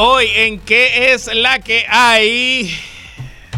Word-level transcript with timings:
Hoy 0.00 0.28
en 0.32 0.60
qué 0.60 1.12
es 1.12 1.28
la 1.34 1.58
que 1.58 1.84
hay, 1.88 2.72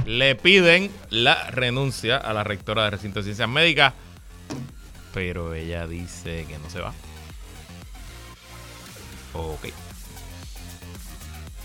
le 0.07 0.35
piden 0.37 0.91
la 1.11 1.51
renuncia 1.51 2.17
a 2.17 2.33
la 2.33 2.45
rectora 2.45 2.85
de 2.85 2.91
recinto 2.93 3.19
de 3.19 3.25
ciencias 3.25 3.47
médicas, 3.47 3.93
pero 5.13 5.53
ella 5.53 5.87
dice 5.87 6.47
que 6.49 6.59
no 6.59 6.71
se 6.71 6.81
va. 6.81 6.95
Ok. 9.35 9.67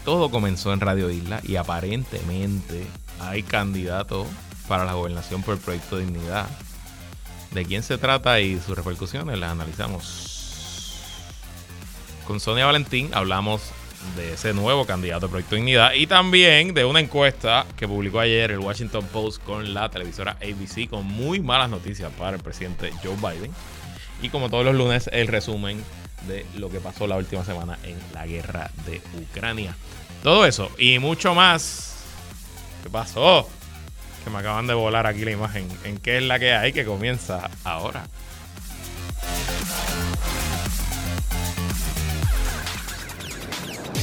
Todo 0.03 0.29
comenzó 0.29 0.73
en 0.73 0.81
Radio 0.81 1.09
Isla 1.09 1.39
y 1.43 1.55
aparentemente 1.55 2.85
hay 3.21 3.43
candidato 3.43 4.27
para 4.67 4.83
la 4.83 4.95
gobernación 4.95 5.41
por 5.41 5.53
el 5.53 5.61
proyecto 5.61 5.99
Dignidad. 5.99 6.49
¿De 7.51 7.63
quién 7.63 7.81
se 7.81 7.97
trata 7.97 8.41
y 8.41 8.59
sus 8.59 8.75
repercusiones? 8.75 9.39
Las 9.39 9.53
analizamos. 9.53 10.99
Con 12.27 12.41
Sonia 12.41 12.65
Valentín 12.65 13.11
hablamos 13.13 13.71
de 14.15 14.33
ese 14.33 14.53
nuevo 14.53 14.85
candidato 14.85 15.25
al 15.25 15.29
proyecto 15.29 15.55
Dignidad 15.55 15.93
y 15.93 16.07
también 16.07 16.73
de 16.73 16.85
una 16.85 16.99
encuesta 16.99 17.65
que 17.75 17.87
publicó 17.87 18.19
ayer 18.19 18.51
el 18.51 18.59
Washington 18.59 19.05
Post 19.11 19.43
con 19.43 19.73
la 19.73 19.89
televisora 19.89 20.37
ABC 20.41 20.89
con 20.89 21.05
muy 21.05 21.39
malas 21.39 21.69
noticias 21.69 22.11
para 22.17 22.37
el 22.37 22.43
presidente 22.43 22.91
Joe 23.03 23.15
Biden. 23.15 23.51
Y 24.21 24.29
como 24.29 24.49
todos 24.49 24.65
los 24.65 24.75
lunes, 24.75 25.09
el 25.11 25.27
resumen 25.27 25.83
de 26.27 26.45
lo 26.57 26.69
que 26.69 26.79
pasó 26.79 27.07
la 27.07 27.17
última 27.17 27.43
semana 27.43 27.77
en 27.83 27.97
la 28.13 28.25
guerra 28.25 28.71
de 28.85 29.01
Ucrania. 29.21 29.75
Todo 30.23 30.45
eso 30.45 30.71
y 30.77 30.99
mucho 30.99 31.35
más. 31.35 31.95
¿Qué 32.83 32.89
pasó? 32.89 33.49
Que 34.23 34.29
me 34.29 34.39
acaban 34.39 34.67
de 34.67 34.73
volar 34.73 35.07
aquí 35.07 35.25
la 35.25 35.31
imagen. 35.31 35.67
¿En 35.83 35.97
qué 35.97 36.17
es 36.17 36.23
la 36.23 36.39
que 36.39 36.53
hay 36.53 36.73
que 36.73 36.85
comienza 36.85 37.49
ahora? 37.63 38.07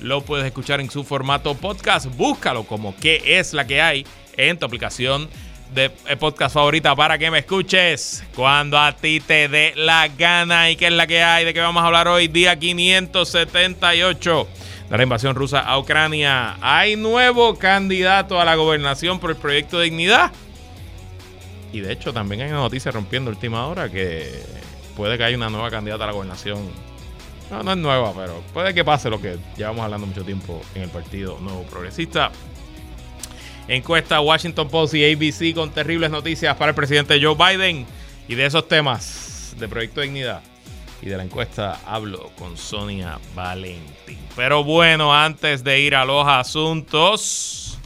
lo 0.00 0.22
puedes 0.22 0.46
escuchar 0.46 0.80
en 0.80 0.90
su 0.90 1.04
formato 1.04 1.54
podcast. 1.54 2.06
Búscalo 2.16 2.64
como 2.64 2.94
qué 2.96 3.22
es 3.38 3.52
la 3.52 3.66
que 3.66 3.80
hay 3.80 4.06
en 4.36 4.58
tu 4.58 4.66
aplicación 4.66 5.28
de 5.74 5.90
eh, 6.06 6.16
podcast 6.16 6.54
favorita 6.54 6.94
para 6.94 7.18
que 7.18 7.30
me 7.30 7.40
escuches 7.40 8.24
cuando 8.34 8.78
a 8.78 8.92
ti 8.92 9.20
te 9.20 9.48
dé 9.48 9.72
la 9.76 10.08
gana 10.08 10.70
y 10.70 10.76
qué 10.76 10.86
es 10.86 10.92
la 10.92 11.06
que 11.06 11.22
hay, 11.22 11.44
de 11.44 11.52
qué 11.52 11.60
vamos 11.60 11.82
a 11.82 11.86
hablar 11.86 12.08
hoy, 12.08 12.28
día 12.28 12.58
578 12.58 14.48
de 14.90 14.96
la 14.96 15.02
invasión 15.02 15.34
rusa 15.34 15.60
a 15.60 15.78
Ucrania. 15.78 16.56
Hay 16.60 16.96
nuevo 16.96 17.56
candidato 17.56 18.40
a 18.40 18.44
la 18.44 18.54
gobernación 18.54 19.18
por 19.18 19.30
el 19.30 19.36
proyecto 19.36 19.80
Dignidad. 19.80 20.32
Y 21.72 21.80
de 21.80 21.92
hecho 21.92 22.12
también 22.12 22.42
hay 22.42 22.48
una 22.48 22.60
noticia 22.60 22.92
rompiendo 22.92 23.30
última 23.30 23.66
hora 23.66 23.90
que 23.90 24.30
puede 24.96 25.18
que 25.18 25.24
haya 25.24 25.36
una 25.36 25.50
nueva 25.50 25.70
candidata 25.70 26.04
a 26.04 26.06
la 26.06 26.12
gobernación. 26.12 26.85
No, 27.50 27.62
no 27.62 27.72
es 27.72 27.78
nueva, 27.78 28.12
pero 28.14 28.42
puede 28.52 28.74
que 28.74 28.84
pase 28.84 29.08
lo 29.08 29.20
que 29.20 29.38
llevamos 29.56 29.84
hablando 29.84 30.06
mucho 30.06 30.24
tiempo 30.24 30.60
en 30.74 30.82
el 30.82 30.90
Partido 30.90 31.38
Nuevo 31.40 31.62
Progresista. 31.64 32.32
Encuesta 33.68 34.20
Washington 34.20 34.68
Post 34.68 34.94
y 34.94 35.12
ABC 35.12 35.54
con 35.54 35.70
terribles 35.70 36.10
noticias 36.10 36.56
para 36.56 36.70
el 36.70 36.74
presidente 36.74 37.20
Joe 37.22 37.34
Biden. 37.34 37.86
Y 38.28 38.34
de 38.34 38.46
esos 38.46 38.66
temas 38.66 39.54
de 39.58 39.68
Proyecto 39.68 40.00
Dignidad 40.00 40.42
y 41.02 41.06
de 41.06 41.16
la 41.16 41.22
encuesta 41.22 41.80
hablo 41.86 42.30
con 42.38 42.56
Sonia 42.56 43.18
Valentín. 43.34 44.18
Pero 44.34 44.64
bueno, 44.64 45.14
antes 45.14 45.62
de 45.62 45.80
ir 45.80 45.94
a 45.94 46.04
los 46.04 46.26
asuntos, 46.26 47.78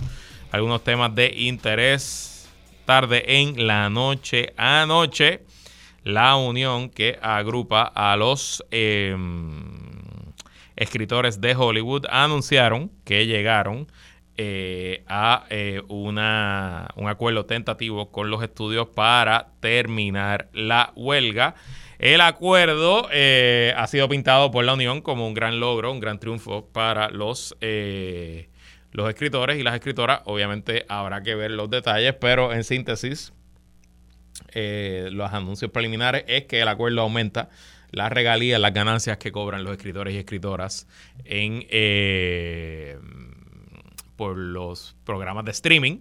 algunos 0.51 0.83
temas 0.83 1.15
de 1.15 1.33
interés. 1.37 2.49
Tarde 2.87 3.23
en 3.41 3.67
la 3.69 3.89
noche, 3.89 4.53
anoche, 4.57 5.43
la 6.03 6.37
unión 6.37 6.91
que 6.91 7.19
agrupa 7.23 7.83
a 7.83 8.17
los 8.17 8.65
eh, 8.71 9.17
escritores 10.77 11.41
de 11.41 11.55
Hollywood 11.55 12.07
anunciaron 12.09 12.91
que 13.05 13.27
llegaron 13.27 13.87
eh, 14.43 15.05
a 15.07 15.45
eh, 15.51 15.83
una, 15.89 16.89
un 16.97 17.09
acuerdo 17.09 17.45
tentativo 17.45 18.11
con 18.11 18.31
los 18.31 18.43
estudios 18.43 18.89
para 18.89 19.49
terminar 19.61 20.49
la 20.55 20.95
huelga. 20.97 21.55
El 21.99 22.23
acuerdo 22.23 23.07
eh, 23.13 23.75
ha 23.77 23.87
sido 23.87 24.09
pintado 24.09 24.51
por 24.51 24.65
la 24.65 24.73
Unión 24.73 25.03
como 25.03 25.27
un 25.27 25.35
gran 25.35 25.61
logro, 25.61 25.93
un 25.93 26.01
gran 26.01 26.19
triunfo 26.19 26.67
para 26.73 27.11
los, 27.11 27.55
los 27.61 29.09
escritores 29.11 29.59
y 29.59 29.63
las 29.63 29.75
escritoras. 29.75 30.23
Obviamente 30.25 30.87
habrá 30.89 31.23
que 31.23 31.35
ver 31.35 31.51
los 31.51 31.69
detalles, 31.69 32.15
pero 32.15 32.55
en 32.55 32.65
síntesis, 32.65 33.35
los 34.55 35.33
anuncios 35.33 35.71
preliminares 35.71 36.25
es 36.27 36.45
que 36.45 36.61
el 36.61 36.69
acuerdo 36.69 37.03
aumenta 37.03 37.49
las 37.91 38.11
regalías, 38.11 38.61
las 38.61 38.73
ganancias 38.73 39.19
que 39.19 39.33
cobran 39.33 39.65
los 39.65 39.73
escritores 39.73 40.15
y 40.15 40.19
escritoras 40.19 40.87
en 41.25 41.67
por 44.21 44.37
los 44.37 44.97
programas 45.05 45.47
de 45.47 45.53
streaming. 45.53 46.01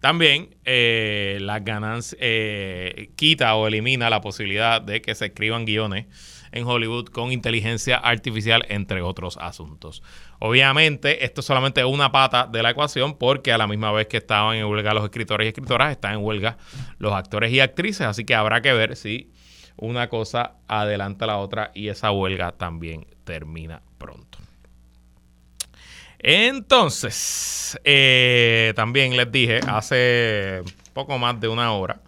También 0.00 0.56
eh, 0.64 1.36
las 1.42 1.62
ganancias 1.62 2.18
eh, 2.18 3.10
quita 3.14 3.54
o 3.56 3.66
elimina 3.66 4.08
la 4.08 4.22
posibilidad 4.22 4.80
de 4.80 5.02
que 5.02 5.14
se 5.14 5.26
escriban 5.26 5.66
guiones 5.66 6.06
en 6.52 6.66
Hollywood 6.66 7.06
con 7.06 7.32
inteligencia 7.32 7.96
artificial, 7.96 8.64
entre 8.68 9.02
otros 9.02 9.38
asuntos. 9.40 10.02
Obviamente, 10.38 11.24
esto 11.24 11.40
es 11.40 11.46
solamente 11.46 11.84
una 11.84 12.12
pata 12.12 12.46
de 12.46 12.62
la 12.62 12.70
ecuación, 12.70 13.16
porque 13.18 13.52
a 13.52 13.58
la 13.58 13.66
misma 13.66 13.90
vez 13.92 14.06
que 14.06 14.18
estaban 14.18 14.56
en 14.56 14.66
huelga 14.66 14.94
los 14.94 15.04
escritores 15.04 15.46
y 15.46 15.48
escritoras, 15.48 15.90
están 15.90 16.14
en 16.14 16.24
huelga 16.24 16.58
los 16.98 17.12
actores 17.12 17.52
y 17.52 17.60
actrices. 17.60 18.06
Así 18.06 18.24
que 18.24 18.34
habrá 18.34 18.60
que 18.60 18.72
ver 18.72 18.96
si 18.96 19.32
una 19.76 20.08
cosa 20.08 20.56
adelanta 20.68 21.24
a 21.24 21.28
la 21.28 21.38
otra 21.38 21.72
y 21.74 21.88
esa 21.88 22.12
huelga 22.12 22.52
también 22.52 23.06
termina 23.24 23.82
pronto. 23.98 24.38
Entonces, 26.18 27.78
eh, 27.82 28.72
también 28.76 29.16
les 29.16 29.32
dije 29.32 29.58
hace 29.66 30.62
poco 30.92 31.18
más 31.18 31.40
de 31.40 31.48
una 31.48 31.72
hora, 31.72 32.00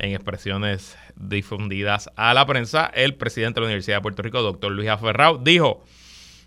en 0.00 0.12
expresiones 0.12 0.96
difundidas 1.16 2.10
a 2.16 2.34
la 2.34 2.46
prensa, 2.46 2.90
el 2.94 3.14
presidente 3.14 3.56
de 3.56 3.60
la 3.62 3.66
Universidad 3.66 3.98
de 3.98 4.02
Puerto 4.02 4.22
Rico, 4.22 4.42
doctor 4.42 4.72
Luis 4.72 4.88
Aferrao, 4.88 5.38
dijo, 5.38 5.84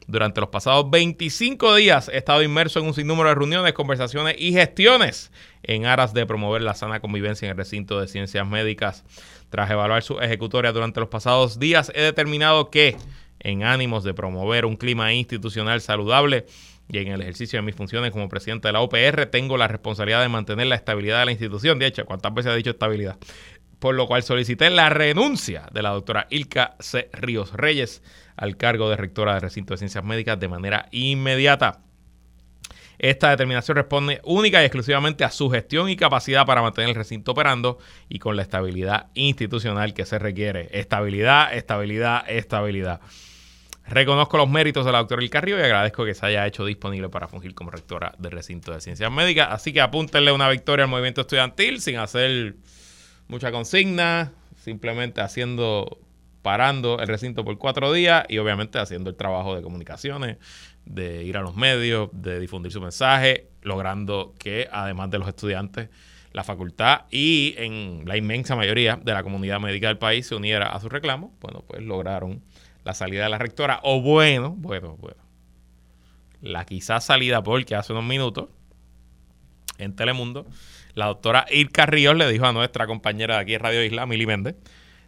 durante 0.07 0.39
los 0.39 0.49
pasados 0.49 0.89
25 0.89 1.75
días 1.75 2.07
he 2.07 2.17
estado 2.17 2.41
inmerso 2.41 2.79
en 2.79 2.85
un 2.85 2.93
sinnúmero 2.93 3.27
de 3.27 3.35
reuniones, 3.35 3.73
conversaciones 3.73 4.35
y 4.39 4.53
gestiones 4.53 5.31
en 5.63 5.85
aras 5.85 6.13
de 6.13 6.25
promover 6.25 6.61
la 6.61 6.75
sana 6.75 7.01
convivencia 7.01 7.45
en 7.45 7.51
el 7.51 7.57
recinto 7.57 7.99
de 7.99 8.07
ciencias 8.07 8.47
médicas. 8.47 9.03
Tras 9.49 9.69
evaluar 9.69 10.03
su 10.03 10.19
ejecutoria 10.19 10.71
durante 10.71 11.01
los 11.01 11.09
pasados 11.09 11.59
días, 11.59 11.91
he 11.93 12.01
determinado 12.01 12.69
que, 12.69 12.95
en 13.39 13.63
ánimos 13.63 14.05
de 14.05 14.13
promover 14.13 14.65
un 14.65 14.77
clima 14.77 15.13
institucional 15.13 15.81
saludable, 15.81 16.45
y 16.89 16.99
en 16.99 17.09
el 17.09 17.21
ejercicio 17.21 17.59
de 17.59 17.63
mis 17.63 17.75
funciones 17.75 18.11
como 18.11 18.29
presidente 18.29 18.69
de 18.69 18.71
la 18.71 18.79
OPR 18.79 19.25
tengo 19.25 19.57
la 19.57 19.67
responsabilidad 19.67 20.21
de 20.21 20.29
mantener 20.29 20.67
la 20.67 20.75
estabilidad 20.75 21.19
de 21.19 21.25
la 21.25 21.31
institución. 21.31 21.79
De 21.79 21.85
hecho, 21.85 22.05
¿cuántas 22.05 22.33
veces 22.33 22.51
ha 22.51 22.55
dicho 22.55 22.69
estabilidad? 22.69 23.17
Por 23.79 23.95
lo 23.95 24.07
cual 24.07 24.23
solicité 24.23 24.69
la 24.69 24.89
renuncia 24.89 25.67
de 25.71 25.81
la 25.83 25.89
doctora 25.89 26.27
Ilka 26.29 26.75
C. 26.79 27.09
Ríos 27.13 27.53
Reyes 27.53 28.01
al 28.35 28.57
cargo 28.57 28.89
de 28.89 28.97
rectora 28.97 29.33
del 29.33 29.41
recinto 29.41 29.73
de 29.73 29.77
ciencias 29.77 30.03
médicas 30.03 30.39
de 30.39 30.47
manera 30.47 30.87
inmediata. 30.91 31.81
Esta 32.99 33.29
determinación 33.29 33.75
responde 33.75 34.21
única 34.23 34.61
y 34.61 34.65
exclusivamente 34.65 35.23
a 35.23 35.29
su 35.29 35.49
gestión 35.51 35.89
y 35.89 35.95
capacidad 35.95 36.45
para 36.45 36.63
mantener 36.63 36.89
el 36.89 36.95
recinto 36.95 37.31
operando 37.31 37.77
y 38.09 38.17
con 38.17 38.35
la 38.35 38.41
estabilidad 38.41 39.07
institucional 39.13 39.93
que 39.93 40.05
se 40.05 40.17
requiere. 40.17 40.67
Estabilidad, 40.71 41.53
estabilidad, 41.53 42.27
estabilidad. 42.27 42.99
Reconozco 43.85 44.37
los 44.37 44.49
méritos 44.49 44.85
de 44.85 44.91
la 44.91 44.97
doctora 44.97 45.23
Il 45.23 45.29
Carrillo 45.29 45.59
y 45.59 45.61
agradezco 45.61 46.03
que 46.03 46.15
se 46.15 46.25
haya 46.25 46.45
hecho 46.45 46.65
disponible 46.65 47.07
para 47.09 47.27
fungir 47.27 47.53
como 47.53 47.69
rectora 47.69 48.13
del 48.17 48.31
recinto 48.31 48.73
de 48.73 48.81
ciencias 48.81 49.11
médicas. 49.11 49.47
Así 49.51 49.71
que 49.71 49.79
apúntenle 49.79 50.31
una 50.31 50.49
victoria 50.49 50.85
al 50.85 50.89
movimiento 50.89 51.21
estudiantil 51.21 51.79
sin 51.79 51.97
hacer 51.97 52.55
mucha 53.27 53.51
consigna, 53.51 54.31
simplemente 54.57 55.21
haciendo, 55.21 55.99
parando 56.41 56.99
el 56.99 57.07
recinto 57.07 57.43
por 57.43 57.57
cuatro 57.57 57.91
días 57.93 58.25
y 58.29 58.37
obviamente 58.37 58.79
haciendo 58.79 59.09
el 59.09 59.15
trabajo 59.15 59.55
de 59.55 59.61
comunicaciones, 59.61 60.37
de 60.85 61.23
ir 61.23 61.37
a 61.37 61.41
los 61.41 61.55
medios, 61.55 62.09
de 62.13 62.39
difundir 62.39 62.71
su 62.71 62.81
mensaje, 62.81 63.49
logrando 63.61 64.33
que 64.39 64.67
además 64.71 65.09
de 65.09 65.19
los 65.19 65.27
estudiantes, 65.27 65.89
la 66.31 66.43
facultad 66.43 67.01
y 67.09 67.55
en 67.57 68.03
la 68.05 68.15
inmensa 68.15 68.55
mayoría 68.55 68.95
de 68.97 69.13
la 69.13 69.23
comunidad 69.23 69.59
médica 69.59 69.87
del 69.87 69.97
país 69.97 70.27
se 70.27 70.35
uniera 70.35 70.69
a 70.69 70.79
su 70.79 70.87
reclamo, 70.87 71.35
bueno, 71.41 71.63
pues 71.67 71.81
lograron 71.81 72.43
la 72.83 72.93
salida 72.93 73.23
de 73.23 73.29
la 73.29 73.37
rectora, 73.37 73.79
o 73.83 74.01
bueno, 74.01 74.53
bueno, 74.57 74.95
bueno, 74.97 75.21
la 76.41 76.65
quizás 76.65 77.05
salida 77.05 77.43
porque 77.43 77.75
hace 77.75 77.91
unos 77.91 78.05
minutos 78.05 78.49
en 79.77 79.95
Telemundo, 79.95 80.45
la 80.97 81.05
doctora 81.05 81.45
Ilka 81.51 81.85
Ríos 81.85 82.15
le 82.15 82.27
dijo 82.27 82.45
a 82.47 82.53
nuestra 82.53 82.87
compañera 82.87 83.35
de 83.35 83.41
aquí 83.41 83.53
en 83.53 83.59
Radio 83.59 83.83
Isla, 83.83 84.07
Mili 84.07 84.25
Méndez, 84.25 84.55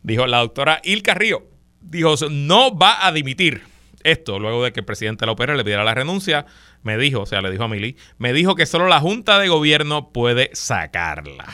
dijo, 0.04 0.28
la 0.28 0.38
doctora 0.38 0.80
Ilka 0.84 1.16
Ríos 1.16 1.42
dijo, 1.82 2.16
no 2.30 2.78
va 2.78 3.06
a 3.06 3.12
dimitir. 3.12 3.64
Esto, 4.04 4.40
luego 4.40 4.64
de 4.64 4.72
que 4.72 4.82
el 4.82 4.86
presidente 4.86 5.26
de 5.26 5.34
la 5.36 5.56
le 5.56 5.64
pidiera 5.64 5.84
la 5.84 5.94
renuncia, 5.94 6.46
me 6.84 6.98
dijo, 6.98 7.22
o 7.22 7.26
sea, 7.26 7.42
le 7.42 7.52
dijo 7.52 7.64
a 7.64 7.68
Mili, 7.68 7.98
me 8.18 8.34
dijo 8.34 8.56
que 8.56 8.66
solo 8.66 8.88
la 8.88 9.02
Junta 9.02 9.40
de 9.40 9.50
Gobierno 9.50 10.14
puede 10.14 10.52
sacarla. 10.54 11.46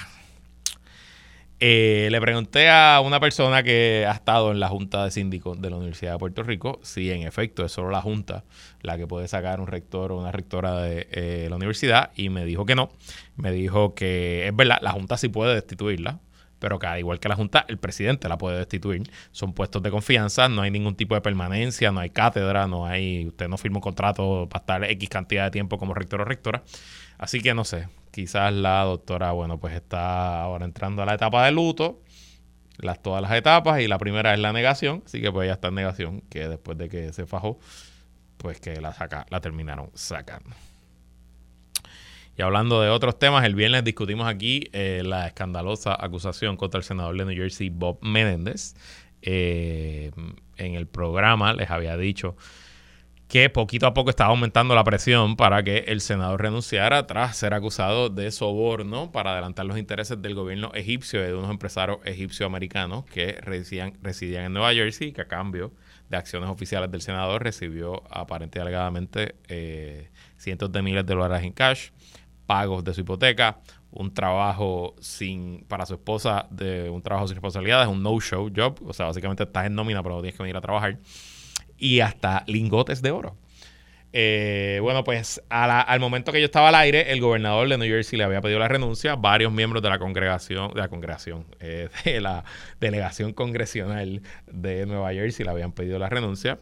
Eh, 1.62 2.10
le 2.12 2.20
pregunté 2.20 2.70
a 2.70 3.00
una 3.02 3.22
persona 3.22 3.64
que 3.64 4.06
ha 4.08 4.12
estado 4.12 4.52
en 4.52 4.60
la 4.60 4.68
Junta 4.68 5.06
de 5.06 5.12
Síndicos 5.12 5.62
de 5.62 5.70
la 5.70 5.78
Universidad 5.78 6.12
de 6.12 6.20
Puerto 6.20 6.44
Rico 6.44 6.80
si 6.84 7.10
en 7.12 7.22
efecto 7.22 7.64
es 7.64 7.72
solo 7.72 7.92
la 7.92 8.02
Junta 8.02 8.44
la 8.82 8.98
que 8.98 9.08
puede 9.08 9.30
sacar 9.30 9.62
un 9.62 9.68
rector 9.68 10.12
o 10.12 10.18
una 10.18 10.34
rectora 10.34 10.82
de 10.82 11.08
eh, 11.12 11.48
la 11.50 11.56
universidad 11.56 12.12
y 12.16 12.28
me 12.28 12.44
dijo 12.44 12.66
que 12.66 12.76
no. 12.76 12.90
Me 13.38 13.52
dijo 13.52 13.96
que 13.96 14.48
es 14.48 14.56
verdad, 14.56 14.80
la 14.82 14.92
Junta 14.92 15.16
sí 15.16 15.30
puede 15.30 15.56
destituirla, 15.56 16.20
pero 16.60 16.78
que 16.78 16.88
al 16.88 17.00
igual 17.00 17.22
que 17.22 17.30
la 17.30 17.36
Junta, 17.36 17.66
el 17.70 17.78
presidente 17.78 18.28
la 18.28 18.38
puede 18.38 18.58
destituir. 18.58 19.10
Son 19.32 19.54
puestos 19.54 19.82
de 19.82 19.92
confianza, 19.92 20.50
no 20.50 20.62
hay 20.62 20.72
ningún 20.72 20.96
tipo 20.96 21.16
de 21.16 21.22
permanencia, 21.22 21.92
no 21.92 22.02
hay 22.02 22.10
cátedra, 22.10 22.68
no 22.68 22.86
hay, 22.86 23.28
usted 23.28 23.48
no 23.48 23.58
firma 23.58 23.78
un 23.78 23.82
contrato 23.82 24.48
para 24.50 24.62
estar 24.62 24.84
X 24.92 25.10
cantidad 25.10 25.46
de 25.46 25.52
tiempo 25.52 25.78
como 25.78 25.94
rector 25.94 26.20
o 26.22 26.26
rectora. 26.26 26.64
Así 27.18 27.40
que 27.40 27.54
no 27.54 27.64
sé, 27.64 27.88
quizás 28.16 28.54
la 28.54 28.82
doctora, 28.86 29.34
bueno, 29.34 29.60
pues 29.60 29.74
está 29.74 30.42
ahora 30.42 30.64
entrando 30.64 31.02
a 31.02 31.06
la 31.06 31.16
etapa 31.16 31.46
de 31.46 31.52
luto, 31.52 32.02
las, 32.78 33.02
todas 33.02 33.22
las 33.22 33.34
etapas, 33.34 33.82
y 33.82 33.90
la 33.90 33.98
primera 33.98 34.34
es 34.34 34.40
la 34.40 34.54
negación, 34.54 35.04
así 35.06 35.20
que 35.20 35.34
pues 35.34 35.48
ya 35.48 35.56
está 35.56 35.68
en 35.68 35.76
negación, 35.76 36.22
que 36.30 36.48
después 36.48 36.78
de 36.78 36.88
que 36.88 37.12
se 37.12 37.26
fajó, 37.26 37.60
pues 38.38 38.62
que 38.62 38.80
la, 38.80 38.94
saca, 38.94 39.26
la 39.30 39.42
terminaron 39.42 39.90
sacando. 39.96 40.56
Y 42.38 42.42
hablando 42.42 42.82
de 42.82 42.88
otros 42.88 43.20
temas, 43.20 43.44
el 43.44 43.54
viernes 43.54 43.84
discutimos 43.84 44.30
aquí 44.30 44.70
eh, 44.72 45.02
la 45.04 45.28
escandalosa 45.28 45.94
acusación 46.00 46.56
contra 46.56 46.78
el 46.78 46.86
senador 46.86 47.18
de 47.18 47.26
New 47.26 47.36
Jersey, 47.36 47.70
Bob 47.70 48.00
Menéndez. 48.02 48.76
Eh, 49.24 50.12
en 50.56 50.76
el 50.76 50.88
programa 50.88 51.52
les 51.54 51.70
había 51.70 51.98
dicho 51.98 52.38
que 53.36 53.50
poquito 53.50 53.86
a 53.86 53.94
poco 53.94 54.12
estaba 54.12 54.30
aumentando 54.30 54.76
la 54.76 54.86
presión 54.86 55.36
para 55.36 55.62
que 55.62 55.80
el 55.90 56.00
senador 56.00 56.42
renunciara 56.42 57.06
tras 57.06 57.36
ser 57.36 57.54
acusado 57.54 58.08
de 58.08 58.32
soborno 58.32 59.12
para 59.12 59.34
adelantar 59.34 59.66
los 59.66 59.78
intereses 59.78 60.22
del 60.22 60.36
gobierno 60.36 60.72
egipcio 60.74 61.22
y 61.22 61.26
de 61.26 61.34
unos 61.34 61.52
empresarios 61.52 61.98
egipcio-americanos 62.06 63.04
que 63.04 63.34
residían, 63.42 63.98
residían 64.02 64.46
en 64.46 64.54
Nueva 64.54 64.74
Jersey 64.74 65.10
y 65.10 65.12
que 65.12 65.20
a 65.20 65.28
cambio 65.28 65.74
de 66.08 66.16
acciones 66.16 66.50
oficiales 66.50 66.90
del 66.92 67.02
senador 67.02 67.44
recibió 67.44 68.04
aparentemente 68.10 68.62
alegadamente 68.62 69.36
eh, 69.50 70.12
cientos 70.38 70.72
de 70.72 70.82
miles 70.82 71.06
de 71.06 71.14
dólares 71.14 71.44
en 71.44 71.52
cash, 71.52 71.90
pagos 72.46 72.86
de 72.86 72.94
su 72.94 73.02
hipoteca, 73.02 73.60
un 73.92 74.14
trabajo 74.14 74.96
sin 75.02 75.66
para 75.68 75.86
su 75.86 75.96
esposa 75.96 76.48
de 76.52 76.90
un 76.90 77.02
trabajo 77.02 77.28
sin 77.28 77.36
responsabilidades, 77.36 77.90
un 77.90 78.02
no-show 78.02 78.50
job, 78.56 78.80
o 78.88 78.94
sea, 78.94 79.08
básicamente 79.08 79.44
estás 79.44 79.66
en 79.66 79.76
nómina 79.76 80.02
pero 80.02 80.16
no 80.16 80.22
tienes 80.22 80.38
que 80.38 80.44
venir 80.44 80.56
a 80.56 80.62
trabajar 80.62 81.00
y 81.78 82.00
hasta 82.00 82.44
lingotes 82.48 83.02
de 83.02 83.12
oro. 83.12 83.36
Eh, 84.18 84.80
bueno, 84.82 85.04
pues 85.04 85.42
al 85.50 86.00
momento 86.00 86.32
que 86.32 86.40
yo 86.40 86.46
estaba 86.46 86.70
al 86.70 86.76
aire, 86.76 87.12
el 87.12 87.20
gobernador 87.20 87.68
de 87.68 87.78
New 87.78 87.90
Jersey 87.90 88.18
le 88.18 88.24
había 88.24 88.40
pedido 88.40 88.60
la 88.60 88.70
renuncia. 88.70 89.18
Varios 89.18 89.52
miembros 89.52 89.84
de 89.84 89.90
la 89.90 90.00
congregación, 90.00 90.74
de 90.74 90.80
la 90.80 90.88
congregación, 90.88 91.46
eh, 91.60 91.90
de 92.06 92.22
la 92.22 92.46
delegación 92.80 93.34
congresional 93.34 94.22
de 94.48 94.86
Nueva 94.86 95.12
Jersey 95.12 95.44
le 95.44 95.52
habían 95.52 95.74
pedido 95.74 96.00
la 96.00 96.08
renuncia. 96.08 96.60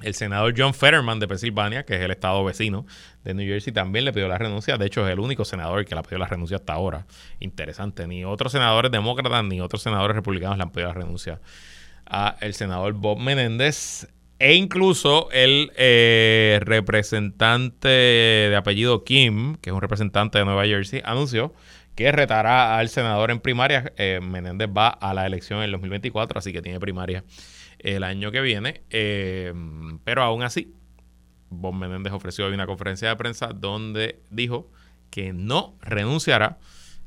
El 0.00 0.14
senador 0.14 0.54
John 0.56 0.72
Fetterman 0.72 1.20
de 1.20 1.28
Pensilvania, 1.28 1.84
que 1.84 1.94
es 1.96 2.00
el 2.00 2.10
estado 2.10 2.42
vecino 2.42 2.86
de 3.22 3.34
New 3.34 3.46
Jersey, 3.46 3.72
también 3.74 4.06
le 4.06 4.12
pidió 4.14 4.26
la 4.26 4.38
renuncia. 4.38 4.78
De 4.78 4.86
hecho, 4.86 5.06
es 5.06 5.12
el 5.12 5.20
único 5.20 5.44
senador 5.44 5.84
que 5.84 5.94
le 5.94 6.00
ha 6.00 6.02
pedido 6.02 6.20
la 6.20 6.26
renuncia 6.26 6.56
hasta 6.56 6.72
ahora. 6.72 7.06
Interesante. 7.38 8.06
Ni 8.06 8.24
otros 8.24 8.50
senadores 8.50 8.90
demócratas 8.90 9.44
ni 9.44 9.60
otros 9.60 9.82
senadores 9.82 10.16
republicanos 10.16 10.56
le 10.56 10.62
han 10.62 10.70
pedido 10.70 10.88
la 10.88 10.94
renuncia 10.94 11.40
a 12.06 12.36
el 12.40 12.54
senador 12.54 12.94
Bob 12.94 13.18
Menéndez. 13.18 14.08
E 14.42 14.54
incluso 14.54 15.30
el 15.30 15.70
eh, 15.76 16.58
representante 16.64 17.86
de 17.86 18.56
apellido 18.56 19.04
Kim, 19.04 19.54
que 19.58 19.70
es 19.70 19.72
un 19.72 19.80
representante 19.80 20.36
de 20.36 20.44
Nueva 20.44 20.64
Jersey, 20.64 21.00
anunció 21.04 21.54
que 21.94 22.10
retará 22.10 22.76
al 22.76 22.88
senador 22.88 23.30
en 23.30 23.38
primaria. 23.38 23.92
Eh, 23.96 24.18
Menéndez 24.20 24.68
va 24.76 24.88
a 24.88 25.14
la 25.14 25.26
elección 25.26 25.60
en 25.60 25.66
el 25.66 25.70
2024, 25.70 26.40
así 26.40 26.52
que 26.52 26.60
tiene 26.60 26.80
primaria 26.80 27.22
el 27.78 28.02
año 28.02 28.32
que 28.32 28.40
viene. 28.40 28.82
Eh, 28.90 29.54
pero 30.02 30.24
aún 30.24 30.42
así, 30.42 30.74
Bob 31.48 31.74
Menéndez 31.74 32.12
ofreció 32.12 32.46
hoy 32.46 32.52
una 32.52 32.66
conferencia 32.66 33.10
de 33.10 33.14
prensa 33.14 33.50
donde 33.54 34.22
dijo 34.30 34.72
que 35.10 35.32
no 35.32 35.76
renunciará 35.82 36.58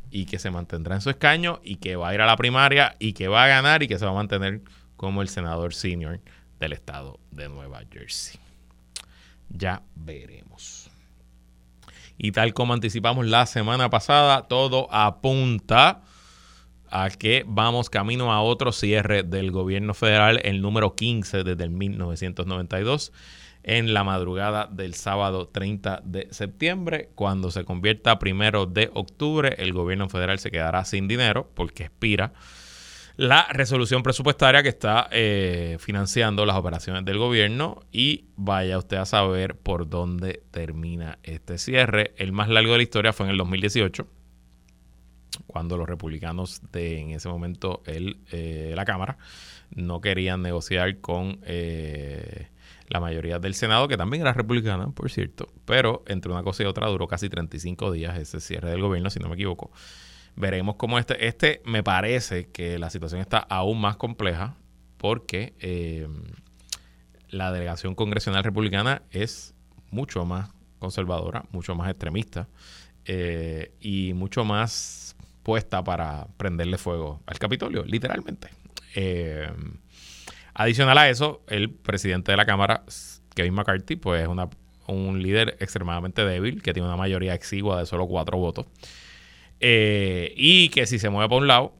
y 0.10 0.26
que 0.26 0.40
se 0.40 0.52
mantendrá 0.52 0.96
en 0.96 1.02
su 1.02 1.10
escaño 1.10 1.60
y 1.66 1.76
que 1.76 1.98
va 1.98 2.08
a 2.08 2.16
ir 2.16 2.22
a 2.22 2.28
la 2.28 2.38
primaria 2.38 2.96
y 2.98 3.12
que 3.12 3.28
va 3.28 3.44
a 3.44 3.48
ganar 3.50 3.84
y 3.84 3.90
que 3.90 4.00
se 4.00 4.06
va 4.06 4.12
a 4.12 4.16
mantener 4.16 4.62
como 4.96 5.22
el 5.22 5.28
senador 5.28 5.74
senior 5.74 6.22
del 6.60 6.74
estado 6.74 7.19
de 7.31 7.50
Nueva 7.50 7.81
Jersey. 7.92 8.40
Ya 9.50 9.81
veremos. 9.96 10.90
Y 12.18 12.31
tal 12.31 12.54
como 12.54 12.74
anticipamos 12.74 13.25
la 13.25 13.46
semana 13.46 13.90
pasada, 13.90 14.44
todo 14.48 14.88
apunta 14.92 16.02
a 16.90 17.10
que 17.10 17.44
vamos 17.46 17.90
camino 17.90 18.31
a 18.31 18.42
otro 18.42 18.72
cierre 18.72 19.24
del 19.24 19.52
gobierno 19.52 19.94
federal, 19.94 20.40
el 20.44 20.62
número 20.62 20.96
15 20.96 21.44
desde 21.44 21.63
el 21.63 21.72
1992, 21.72 23.12
en 23.63 23.94
la 23.94 24.04
madrugada 24.04 24.69
del 24.72 24.94
sábado 24.94 25.48
30 25.48 26.01
de 26.06 26.28
septiembre. 26.31 27.10
Cuando 27.16 27.51
se 27.51 27.66
convierta 27.66 28.19
primero 28.19 28.66
de 28.66 28.92
octubre, 28.94 29.56
el 29.58 29.74
gobierno 29.74 30.08
federal 30.08 30.40
se 30.40 30.51
quedará 30.51 30.86
sin 30.86 31.08
dinero 31.08 31.50
porque 31.54 31.86
expira 31.86 32.31
la 33.17 33.48
resolución 33.51 34.03
presupuestaria 34.03 34.62
que 34.62 34.69
está 34.69 35.07
eh, 35.12 35.77
financiando 35.79 36.45
las 36.45 36.57
operaciones 36.57 37.05
del 37.05 37.17
gobierno 37.17 37.81
y 37.91 38.25
vaya 38.36 38.77
usted 38.77 38.98
a 38.98 39.05
saber 39.05 39.55
por 39.55 39.89
dónde 39.89 40.43
termina 40.51 41.19
este 41.24 41.57
cierre. 41.57 42.13
El 42.17 42.34
más 42.34 42.50
largo 42.50 42.74
de 42.74 42.77
la 42.77 42.84
historia 42.84 43.13
fue 43.13 43.27
en 43.27 43.31
el 43.31 43.38
2018, 43.38 44.07
cuando 45.48 45.77
los 45.77 45.88
republicanos 45.88 46.62
de 46.72 47.00
en 47.00 47.12
ese 47.12 47.29
momento 47.29 47.81
el, 47.86 48.17
eh, 48.31 48.74
la 48.75 48.86
Cámara 48.86 49.17
no 49.72 50.01
querían 50.01 50.41
negociar 50.41 51.00
con 51.00 51.39
eh, 51.43 52.50
la 52.88 53.00
mayoría 53.00 53.39
del 53.39 53.55
Senado, 53.55 53.88
que 53.88 53.98
también 53.98 54.22
era 54.22 54.34
republicana, 54.34 54.89
por 54.89 55.10
cierto, 55.10 55.48
pero 55.65 56.03
entre 56.07 56.31
una 56.31 56.43
cosa 56.43 56.63
y 56.63 56.65
otra 56.65 56.88
duró 56.88 57.07
casi 57.07 57.29
35 57.29 57.91
días 57.91 58.17
ese 58.17 58.39
cierre 58.39 58.69
del 58.69 58.81
gobierno, 58.81 59.10
si 59.10 59.19
no 59.19 59.29
me 59.29 59.36
equivoco. 59.36 59.72
Veremos 60.36 60.75
cómo 60.75 61.00
este, 61.00 61.27
este 61.27 61.62
me 61.65 61.84
parece 61.84 62.50
que 62.50 62.77
la 62.77 62.89
situación 62.89 63.22
está 63.22 63.39
aún 63.39 63.80
más 63.80 63.96
compleja 63.96 64.56
porque 64.98 65.54
eh, 65.60 66.08
la 67.30 67.51
delegación 67.51 67.96
congresional 67.96 68.44
republicana 68.44 69.04
es 69.12 69.54
mucho 69.92 70.25
más 70.25 70.50
conservadora, 70.80 71.46
mucho 71.51 71.75
más 71.75 71.89
extremista 71.89 72.48
eh, 73.06 73.74
y 73.80 74.13
mucho 74.13 74.44
más 74.44 75.15
puesta 75.44 75.84
para 75.84 76.27
prenderle 76.38 76.77
fuego 76.77 77.22
al 77.27 77.39
Capitolio, 77.39 77.84
literalmente. 77.86 78.50
Eh, 78.96 79.50
adicional 80.54 80.98
a 80.98 81.10
eso, 81.10 81.44
el 81.48 81.70
presidente 81.70 82.32
de 82.32 82.38
la 82.38 82.46
Cámara, 82.46 82.84
Kevin 83.36 83.54
McCarthy, 83.54 83.96
pues 83.96 84.24
es 84.24 84.27
una, 84.27 84.50
un 84.88 85.22
líder 85.22 85.58
extremadamente 85.60 86.25
débil 86.25 86.62
que 86.62 86.74
tiene 86.74 86.88
una 86.88 86.98
mayoría 86.98 87.34
exigua 87.34 87.80
de 87.80 87.86
solo 87.86 88.08
cuatro 88.08 88.38
votos. 88.38 88.65
Eh, 89.60 90.34
y 90.36 90.70
que 90.70 90.86
si 90.86 91.00
se 91.00 91.10
mueve 91.10 91.30
por 91.30 91.42
un 91.42 91.48
lado, 91.48 91.74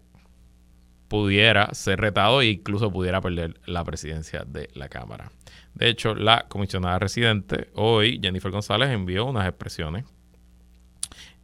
pudiera 1.08 1.74
ser 1.74 2.00
retado 2.00 2.42
e 2.42 2.48
incluso 2.48 2.92
pudiera 2.92 3.22
perder 3.22 3.60
la 3.66 3.84
presidencia 3.84 4.44
de 4.46 4.70
la 4.74 4.90
Cámara. 4.90 5.32
De 5.74 5.90
hecho, 5.90 6.16
la 6.16 6.46
comisionada 6.48 7.00
residente 7.00 7.70
hoy, 7.74 8.20
Jennifer 8.22 8.52
González, 8.52 8.90
envió 8.90 9.26
unas 9.26 9.48
expresiones. 9.48 10.06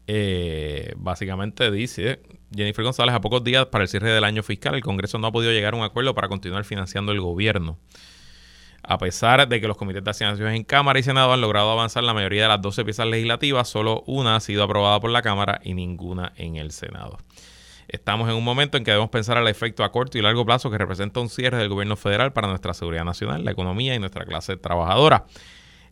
Eh, 0.08 0.94
básicamente 0.98 1.70
dice, 1.70 2.22
Jennifer 2.56 2.84
González, 2.84 3.14
a 3.14 3.22
pocos 3.22 3.44
días 3.44 3.68
para 3.68 3.84
el 3.84 3.88
cierre 3.88 4.12
del 4.12 4.24
año 4.24 4.44
fiscal, 4.44 4.76
el 4.76 4.82
Congreso 4.82 5.18
no 5.20 5.28
ha 5.28 5.32
podido 5.32 5.52
llegar 5.52 5.74
a 5.74 5.78
un 5.78 5.84
acuerdo 5.84 6.16
para 6.16 6.28
continuar 6.28 6.64
financiando 6.66 7.12
el 7.12 7.22
gobierno. 7.22 7.78
A 8.84 8.98
pesar 8.98 9.48
de 9.48 9.62
que 9.62 9.68
los 9.68 9.78
comités 9.78 10.04
de 10.04 10.12
asignaciones 10.12 10.56
en 10.56 10.64
Cámara 10.64 11.00
y 11.00 11.04
Senado 11.04 11.34
han 11.34 11.42
logrado 11.42 11.72
avanzar 11.72 12.04
la 12.04 12.14
mayoría 12.14 12.44
de 12.44 12.48
las 12.50 12.62
12 12.62 12.84
piezas 12.84 13.08
legislativas, 13.08 13.68
solo 13.68 14.04
una 14.08 14.36
ha 14.36 14.40
sido 14.40 14.64
aprobada 14.64 15.00
por 15.00 15.12
la 15.12 15.22
Cámara 15.22 15.60
y 15.64 15.74
ninguna 15.74 16.34
en 16.36 16.56
el 16.56 16.72
Senado. 16.72 17.18
Estamos 17.88 18.30
en 18.30 18.36
un 18.36 18.44
momento 18.44 18.78
en 18.78 18.84
que 18.84 18.92
debemos 18.92 19.10
pensar 19.10 19.38
al 19.38 19.48
efecto 19.48 19.84
a 19.84 19.92
corto 19.92 20.18
y 20.18 20.22
largo 20.22 20.46
plazo 20.46 20.72
que 20.72 20.78
representa 20.78 21.20
un 21.20 21.30
cierre 21.30 21.58
del 21.58 21.68
gobierno 21.68 21.98
federal 21.98 22.32
para 22.32 22.48
nuestra 22.48 22.74
seguridad 22.74 23.04
nacional, 23.04 23.44
la 23.44 23.52
economía 23.52 23.94
y 23.94 24.00
nuestra 24.00 24.26
clase 24.26 24.56
trabajadora. 24.56 25.26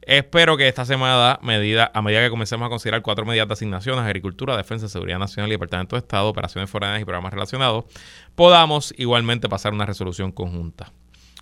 Espero 0.01 0.55
que 0.55 0.67
esta 0.67 0.86
semana, 0.86 1.39
medida, 1.43 1.91
a 1.93 2.01
medida 2.01 2.22
que 2.22 2.29
comencemos 2.29 2.65
a 2.65 2.69
considerar 2.69 3.01
cuatro 3.01 3.25
medidas 3.25 3.48
de 3.48 3.53
asignaciones, 3.53 4.01
agricultura, 4.05 4.55
defensa, 4.55 4.88
seguridad 4.88 5.19
nacional 5.19 5.50
y 5.50 5.55
departamento 5.55 5.98
de 5.98 6.00
Estado, 6.00 6.29
operaciones 6.29 6.69
foráneas 6.69 7.01
y 7.01 7.05
programas 7.05 7.34
relacionados, 7.34 7.84
podamos 8.34 8.93
igualmente 8.98 9.50
pasar 9.50 9.74
una 9.74 9.86
resolución 9.86 10.31
conjunta. 10.31 10.93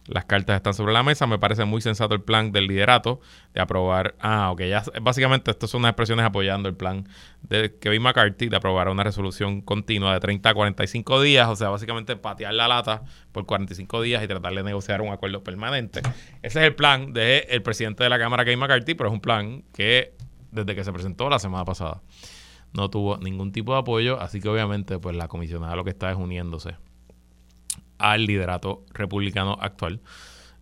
Las 0.07 0.25
cartas 0.25 0.55
están 0.55 0.73
sobre 0.73 0.93
la 0.93 1.03
mesa. 1.03 1.27
Me 1.27 1.37
parece 1.37 1.65
muy 1.65 1.81
sensato 1.81 2.15
el 2.15 2.21
plan 2.21 2.51
del 2.51 2.67
liderato 2.67 3.19
de 3.53 3.61
aprobar. 3.61 4.15
Ah, 4.19 4.51
ok. 4.51 4.61
Ya, 4.61 4.83
básicamente, 5.01 5.51
estas 5.51 5.69
son 5.69 5.81
unas 5.81 5.91
expresiones 5.91 6.25
apoyando 6.25 6.69
el 6.69 6.75
plan 6.75 7.07
de 7.41 7.75
Kevin 7.77 8.01
McCarthy 8.01 8.47
de 8.47 8.55
aprobar 8.55 8.87
una 8.89 9.03
resolución 9.03 9.61
continua 9.61 10.13
de 10.13 10.19
30 10.21 10.49
a 10.49 10.53
45 10.53 11.21
días. 11.21 11.47
O 11.49 11.55
sea, 11.55 11.69
básicamente 11.69 12.15
patear 12.15 12.53
la 12.53 12.67
lata 12.67 13.03
por 13.33 13.45
45 13.45 14.01
días 14.01 14.23
y 14.23 14.27
tratar 14.27 14.53
de 14.53 14.63
negociar 14.63 15.01
un 15.01 15.09
acuerdo 15.09 15.43
permanente. 15.43 16.01
Ese 16.41 16.59
es 16.59 16.65
el 16.65 16.75
plan 16.75 17.11
del 17.11 17.61
presidente 17.61 18.03
de 18.03 18.09
la 18.09 18.17
Cámara, 18.17 18.45
Kevin 18.45 18.59
McCarthy, 18.59 18.95
pero 18.95 19.09
es 19.09 19.13
un 19.13 19.21
plan 19.21 19.63
que 19.73 20.13
desde 20.51 20.73
que 20.73 20.83
se 20.83 20.93
presentó 20.93 21.29
la 21.29 21.39
semana 21.39 21.65
pasada 21.65 22.01
no 22.73 22.89
tuvo 22.89 23.17
ningún 23.17 23.51
tipo 23.51 23.73
de 23.73 23.79
apoyo. 23.79 24.19
Así 24.21 24.39
que, 24.39 24.47
obviamente, 24.47 24.99
pues 24.99 25.15
la 25.15 25.27
comisionada 25.27 25.75
lo 25.75 25.83
que 25.83 25.89
está 25.89 26.09
es 26.11 26.17
uniéndose 26.17 26.75
al 27.98 28.25
liderato 28.25 28.86
republicano 28.94 29.58
actual. 29.60 30.01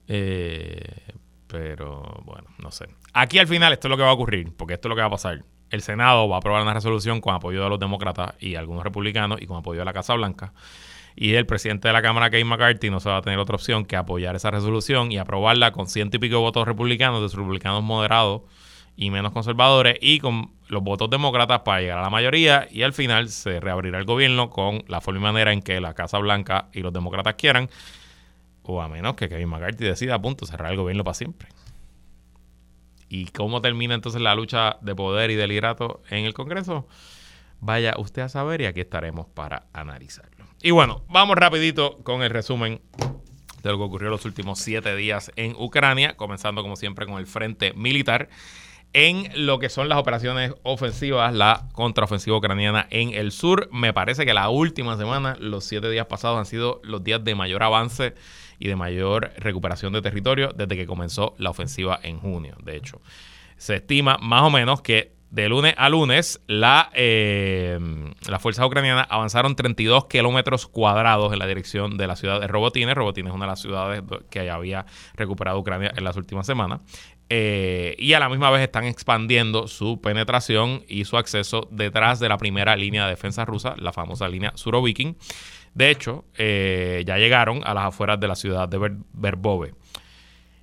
Eh, 0.07 1.13
pero 1.47 2.21
bueno, 2.25 2.47
no 2.61 2.71
sé. 2.71 2.87
Aquí 3.13 3.39
al 3.39 3.47
final 3.47 3.73
esto 3.73 3.87
es 3.87 3.89
lo 3.89 3.97
que 3.97 4.03
va 4.03 4.09
a 4.09 4.13
ocurrir, 4.13 4.51
porque 4.55 4.73
esto 4.73 4.87
es 4.87 4.89
lo 4.89 4.95
que 4.95 5.01
va 5.01 5.07
a 5.07 5.11
pasar. 5.11 5.43
El 5.69 5.81
Senado 5.81 6.27
va 6.29 6.35
a 6.35 6.39
aprobar 6.39 6.61
una 6.61 6.73
resolución 6.73 7.21
con 7.21 7.33
apoyo 7.33 7.63
de 7.63 7.69
los 7.69 7.79
demócratas 7.79 8.33
y 8.39 8.55
algunos 8.55 8.83
republicanos 8.83 9.41
y 9.41 9.47
con 9.47 9.57
apoyo 9.57 9.79
de 9.79 9.85
la 9.85 9.93
Casa 9.93 10.13
Blanca. 10.13 10.53
Y 11.15 11.35
el 11.35 11.45
presidente 11.45 11.87
de 11.87 11.93
la 11.93 12.01
Cámara, 12.01 12.29
Kevin 12.29 12.47
McCarthy, 12.47 12.89
no 12.89 12.99
se 12.99 13.09
va 13.09 13.17
a 13.17 13.21
tener 13.21 13.39
otra 13.39 13.55
opción 13.55 13.85
que 13.85 13.95
apoyar 13.95 14.35
esa 14.35 14.51
resolución 14.51 15.11
y 15.11 15.17
aprobarla 15.17 15.71
con 15.71 15.87
ciento 15.87 16.17
y 16.17 16.19
pico 16.19 16.41
votos 16.41 16.67
republicanos, 16.67 17.21
de 17.21 17.35
republicanos 17.35 17.83
moderados 17.83 18.41
y 18.95 19.09
menos 19.09 19.31
conservadores, 19.31 19.97
y 20.01 20.19
con 20.19 20.51
los 20.67 20.81
votos 20.83 21.09
demócratas 21.09 21.61
para 21.61 21.81
llegar 21.81 21.99
a 21.99 22.03
la 22.03 22.09
mayoría 22.09 22.67
y 22.71 22.83
al 22.83 22.93
final 22.93 23.29
se 23.29 23.59
reabrirá 23.59 23.99
el 23.99 24.05
gobierno 24.05 24.49
con 24.49 24.83
la 24.87 25.01
forma 25.01 25.19
y 25.19 25.23
manera 25.23 25.53
en 25.53 25.61
que 25.61 25.79
la 25.79 25.93
Casa 25.93 26.17
Blanca 26.17 26.69
y 26.73 26.81
los 26.81 26.93
demócratas 26.93 27.35
quieran, 27.35 27.69
o 28.63 28.81
a 28.81 28.89
menos 28.89 29.15
que 29.15 29.29
Kevin 29.29 29.49
McCarthy 29.49 29.85
decida 29.85 30.15
a 30.15 30.21
punto 30.21 30.45
cerrar 30.45 30.71
el 30.71 30.77
gobierno 30.77 31.03
para 31.03 31.13
siempre. 31.13 31.49
¿Y 33.07 33.25
cómo 33.27 33.61
termina 33.61 33.93
entonces 33.93 34.21
la 34.21 34.33
lucha 34.33 34.77
de 34.81 34.95
poder 34.95 35.29
y 35.29 35.35
de 35.35 35.47
liderato 35.47 36.01
en 36.09 36.25
el 36.25 36.33
Congreso? 36.33 36.87
Vaya 37.59 37.93
usted 37.97 38.23
a 38.23 38.29
saber 38.29 38.61
y 38.61 38.65
aquí 38.65 38.81
estaremos 38.81 39.27
para 39.27 39.67
analizarlo. 39.73 40.45
Y 40.61 40.71
bueno, 40.71 41.03
vamos 41.09 41.37
rapidito 41.37 41.97
con 42.03 42.23
el 42.23 42.31
resumen 42.31 42.81
de 43.61 43.71
lo 43.71 43.77
que 43.77 43.83
ocurrió 43.83 44.09
los 44.09 44.25
últimos 44.25 44.59
siete 44.59 44.95
días 44.95 45.31
en 45.35 45.55
Ucrania, 45.57 46.17
comenzando 46.17 46.63
como 46.63 46.75
siempre 46.75 47.05
con 47.05 47.17
el 47.17 47.27
frente 47.27 47.73
militar 47.73 48.29
en 48.95 49.29
lo 49.45 49.59
que 49.59 49.67
son 49.67 49.89
las 49.89 49.97
operaciones 49.97 50.53
ofensivas, 50.63 51.33
la 51.33 51.67
contraofensiva 51.73 52.37
ucraniana 52.37 52.87
en 52.91 53.13
el 53.13 53.33
sur. 53.33 53.67
Me 53.73 53.91
parece 53.91 54.25
que 54.25 54.33
la 54.33 54.47
última 54.47 54.95
semana, 54.95 55.35
los 55.37 55.65
siete 55.65 55.89
días 55.89 56.05
pasados, 56.05 56.39
han 56.39 56.45
sido 56.45 56.79
los 56.81 57.03
días 57.03 57.21
de 57.21 57.35
mayor 57.35 57.61
avance 57.61 58.15
y 58.57 58.69
de 58.69 58.77
mayor 58.77 59.33
recuperación 59.37 59.91
de 59.91 60.01
territorio 60.01 60.53
desde 60.55 60.77
que 60.77 60.85
comenzó 60.85 61.35
la 61.37 61.49
ofensiva 61.49 61.99
en 62.03 62.19
junio. 62.19 62.55
De 62.63 62.77
hecho, 62.77 63.01
se 63.57 63.75
estima 63.75 64.17
más 64.21 64.43
o 64.43 64.49
menos 64.49 64.81
que 64.81 65.15
de 65.35 65.49
lunes 65.49 65.73
a 65.77 65.89
lunes, 65.89 66.39
la, 66.47 66.89
eh, 66.93 67.77
las 68.29 68.41
fuerzas 68.41 68.65
ucranianas 68.65 69.07
avanzaron 69.09 69.57
32 69.57 70.05
kilómetros 70.05 70.65
cuadrados 70.67 71.33
en 71.33 71.39
la 71.39 71.47
dirección 71.47 71.97
de 71.97 72.07
la 72.07 72.15
ciudad 72.15 72.39
de 72.39 72.47
Robotines. 72.47 72.95
Robotines 72.95 73.31
es 73.31 73.35
una 73.35 73.43
de 73.43 73.51
las 73.51 73.61
ciudades 73.61 74.01
que 74.29 74.49
había 74.49 74.85
recuperado 75.15 75.59
Ucrania 75.59 75.91
en 75.93 76.05
las 76.05 76.15
últimas 76.15 76.45
semanas. 76.45 76.79
Eh, 77.29 77.95
y 77.97 78.13
a 78.13 78.19
la 78.19 78.29
misma 78.29 78.51
vez 78.51 78.61
están 78.61 78.85
expandiendo 78.85 79.67
su 79.67 79.99
penetración 79.99 80.83
y 80.87 81.05
su 81.05 81.17
acceso 81.17 81.67
detrás 81.71 82.19
de 82.19 82.29
la 82.29 82.37
primera 82.37 82.75
línea 82.75 83.05
de 83.05 83.11
defensa 83.11 83.45
rusa, 83.45 83.75
la 83.77 83.91
famosa 83.91 84.27
línea 84.27 84.51
Surovikin. 84.55 85.17
De 85.73 85.89
hecho, 85.89 86.25
eh, 86.37 87.03
ya 87.05 87.17
llegaron 87.17 87.61
a 87.65 87.73
las 87.73 87.85
afueras 87.85 88.19
de 88.19 88.27
la 88.27 88.35
ciudad 88.35 88.69
de 88.69 88.97
Verbove. 89.13 89.73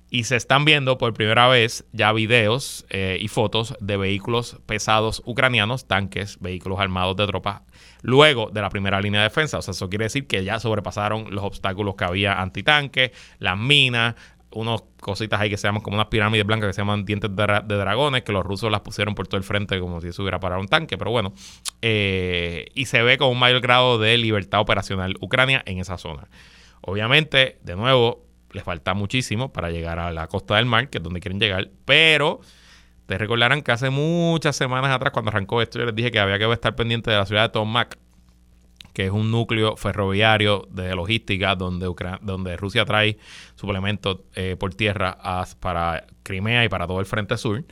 Y 0.09 0.25
se 0.25 0.35
están 0.35 0.63
viendo 0.63 0.99
por 0.99 1.13
primera 1.13 1.47
vez 1.47 1.85
ya 1.91 2.13
videos 2.13 2.85
eh, 2.91 3.17
y 3.19 3.27
fotos 3.29 3.75
de 3.79 3.97
vehículos 3.97 4.59
pesados 4.67 5.23
ucranianos, 5.25 5.87
tanques, 5.87 6.39
vehículos 6.39 6.79
armados 6.79 7.15
de 7.15 7.25
tropas, 7.25 7.61
luego 8.03 8.51
de 8.51 8.61
la 8.61 8.69
primera 8.69 9.01
línea 9.01 9.21
de 9.21 9.29
defensa. 9.29 9.57
O 9.57 9.61
sea, 9.63 9.71
eso 9.71 9.89
quiere 9.89 10.05
decir 10.05 10.27
que 10.27 10.43
ya 10.43 10.59
sobrepasaron 10.59 11.33
los 11.33 11.43
obstáculos 11.43 11.95
que 11.95 12.05
había 12.05 12.39
antitanques, 12.39 13.11
las 13.39 13.57
minas, 13.57 14.13
unas 14.53 14.83
cositas 14.99 15.39
ahí 15.39 15.49
que 15.49 15.57
se 15.57 15.67
llaman 15.67 15.81
como 15.81 15.95
unas 15.95 16.07
pirámides 16.07 16.45
blancas 16.45 16.69
que 16.69 16.73
se 16.73 16.81
llaman 16.81 17.05
dientes 17.05 17.29
de, 17.35 17.75
dragones, 17.75 18.23
que 18.23 18.31
los 18.31 18.43
rusos 18.43 18.71
las 18.71 18.81
pusieron 18.81 19.15
por 19.15 19.27
todo 19.27 19.37
el 19.37 19.43
frente 19.43 19.79
como 19.79 20.01
si 20.01 20.09
eso 20.09 20.21
hubiera 20.21 20.39
parado 20.39 20.61
un 20.61 20.67
tanque, 20.67 20.97
pero 20.97 21.11
bueno. 21.11 21.33
Eh, 21.81 22.67
y 22.73 22.85
se 22.85 23.01
ve 23.03 23.17
con 23.17 23.29
un 23.29 23.39
mayor 23.39 23.61
grado 23.61 23.97
de 23.97 24.17
libertad 24.17 24.61
operacional 24.61 25.15
Ucrania 25.21 25.63
en 25.65 25.79
esa 25.79 25.97
zona. 25.97 26.27
Obviamente, 26.81 27.59
de 27.63 27.75
nuevo, 27.75 28.25
les 28.51 28.63
falta 28.63 28.93
muchísimo 28.93 29.51
para 29.51 29.69
llegar 29.69 29.99
a 29.99 30.11
la 30.11 30.27
costa 30.27 30.55
del 30.55 30.65
mar, 30.65 30.89
que 30.89 30.99
es 30.99 31.03
donde 31.03 31.19
quieren 31.19 31.39
llegar, 31.39 31.69
pero 31.85 32.41
te 33.05 33.17
recordarán 33.17 33.61
que 33.61 33.71
hace 33.71 33.89
muchas 33.89 34.55
semanas 34.55 34.91
atrás, 34.91 35.11
cuando 35.11 35.29
arrancó 35.29 35.61
esto, 35.61 35.79
yo 35.79 35.85
les 35.85 35.95
dije 35.95 36.11
que 36.11 36.19
había 36.19 36.37
que 36.37 36.51
estar 36.51 36.75
pendiente 36.75 37.11
de 37.11 37.17
la 37.17 37.25
ciudad 37.25 37.43
de 37.43 37.49
Tomac, 37.49 37.97
que 38.93 39.05
es 39.05 39.11
un 39.11 39.31
núcleo 39.31 39.75
ferroviario 39.75 40.67
de 40.71 40.95
logística 40.95 41.55
donde, 41.55 41.91
donde 42.21 42.57
Rusia 42.57 42.85
trae 42.85 43.17
suplementos 43.55 44.19
eh, 44.35 44.55
por 44.57 44.73
tierra 44.75 45.17
para 45.59 46.05
Crimea 46.21 46.63
y 46.63 46.69
para 46.69 46.87
todo 46.87 46.99
el 46.99 47.05
frente 47.05 47.37
sur. 47.37 47.63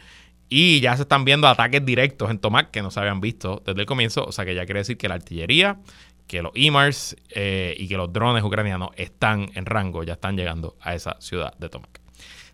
Y 0.50 0.82
ya 0.82 0.96
se 0.98 1.04
están 1.04 1.24
viendo 1.24 1.48
ataques 1.48 1.86
directos 1.86 2.30
en 2.30 2.40
Tomac 2.40 2.72
que 2.72 2.82
no 2.82 2.92
se 2.92 3.00
habían 3.00 3.22
visto 3.22 3.62
desde 3.66 3.80
el 3.80 3.86
comienzo. 3.86 4.26
O 4.26 4.32
sea 4.34 4.44
que 4.44 4.54
ya 4.54 4.66
quiere 4.66 4.82
decir 4.82 4.98
que 4.98 5.08
la 5.08 5.16
artillería, 5.16 5.80
que 6.28 6.42
los 6.42 6.52
IMARS 6.56 7.16
eh, 7.30 7.76
y 7.78 7.88
que 7.88 7.96
los 7.96 8.12
drones 8.12 8.44
ucranianos 8.44 8.90
están 8.98 9.50
en 9.56 9.66
rango, 9.66 10.04
ya 10.04 10.14
están 10.14 10.36
llegando 10.36 10.76
a 10.82 10.94
esa 10.96 11.16
ciudad 11.22 11.54
de 11.58 11.70
Tomac. 11.70 12.01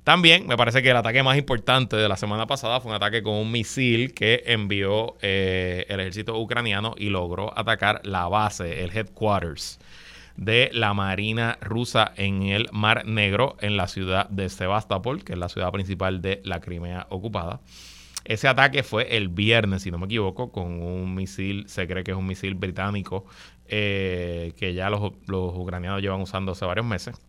También 0.07 0.47
me 0.47 0.55
parece 0.55 0.81
que 0.81 0.89
el 0.89 0.95
ataque 0.95 1.21
más 1.21 1.37
importante 1.37 1.97
de 1.97 2.07
la 2.07 2.15
semana 2.15 2.47
pasada 2.47 2.79
fue 2.79 2.91
un 2.91 2.95
ataque 2.95 3.21
con 3.21 3.33
un 3.33 3.51
misil 3.51 4.13
que 4.13 4.41
envió 4.45 5.17
eh, 5.21 5.85
el 5.89 5.99
ejército 5.99 6.39
ucraniano 6.39 6.95
y 6.97 7.09
logró 7.09 7.51
atacar 7.59 7.99
la 8.05 8.29
base, 8.29 8.85
el 8.85 8.95
headquarters 8.95 9.81
de 10.37 10.69
la 10.71 10.93
Marina 10.93 11.57
rusa 11.59 12.13
en 12.15 12.43
el 12.43 12.69
Mar 12.71 13.05
Negro, 13.05 13.57
en 13.59 13.75
la 13.75 13.89
ciudad 13.89 14.29
de 14.29 14.47
Sebastopol, 14.47 15.25
que 15.25 15.33
es 15.33 15.39
la 15.39 15.49
ciudad 15.49 15.73
principal 15.73 16.21
de 16.21 16.39
la 16.45 16.61
Crimea 16.61 17.07
ocupada. 17.09 17.59
Ese 18.23 18.47
ataque 18.47 18.83
fue 18.83 19.17
el 19.17 19.27
viernes, 19.27 19.81
si 19.81 19.91
no 19.91 19.97
me 19.97 20.05
equivoco, 20.05 20.53
con 20.53 20.81
un 20.81 21.15
misil, 21.15 21.67
se 21.67 21.85
cree 21.85 22.05
que 22.05 22.11
es 22.11 22.17
un 22.17 22.27
misil 22.27 22.55
británico, 22.55 23.25
eh, 23.67 24.53
que 24.55 24.73
ya 24.73 24.89
los, 24.89 25.01
los 25.25 25.53
ucranianos 25.53 26.01
llevan 26.01 26.21
usando 26.21 26.53
hace 26.53 26.63
varios 26.63 26.85
meses. 26.85 27.26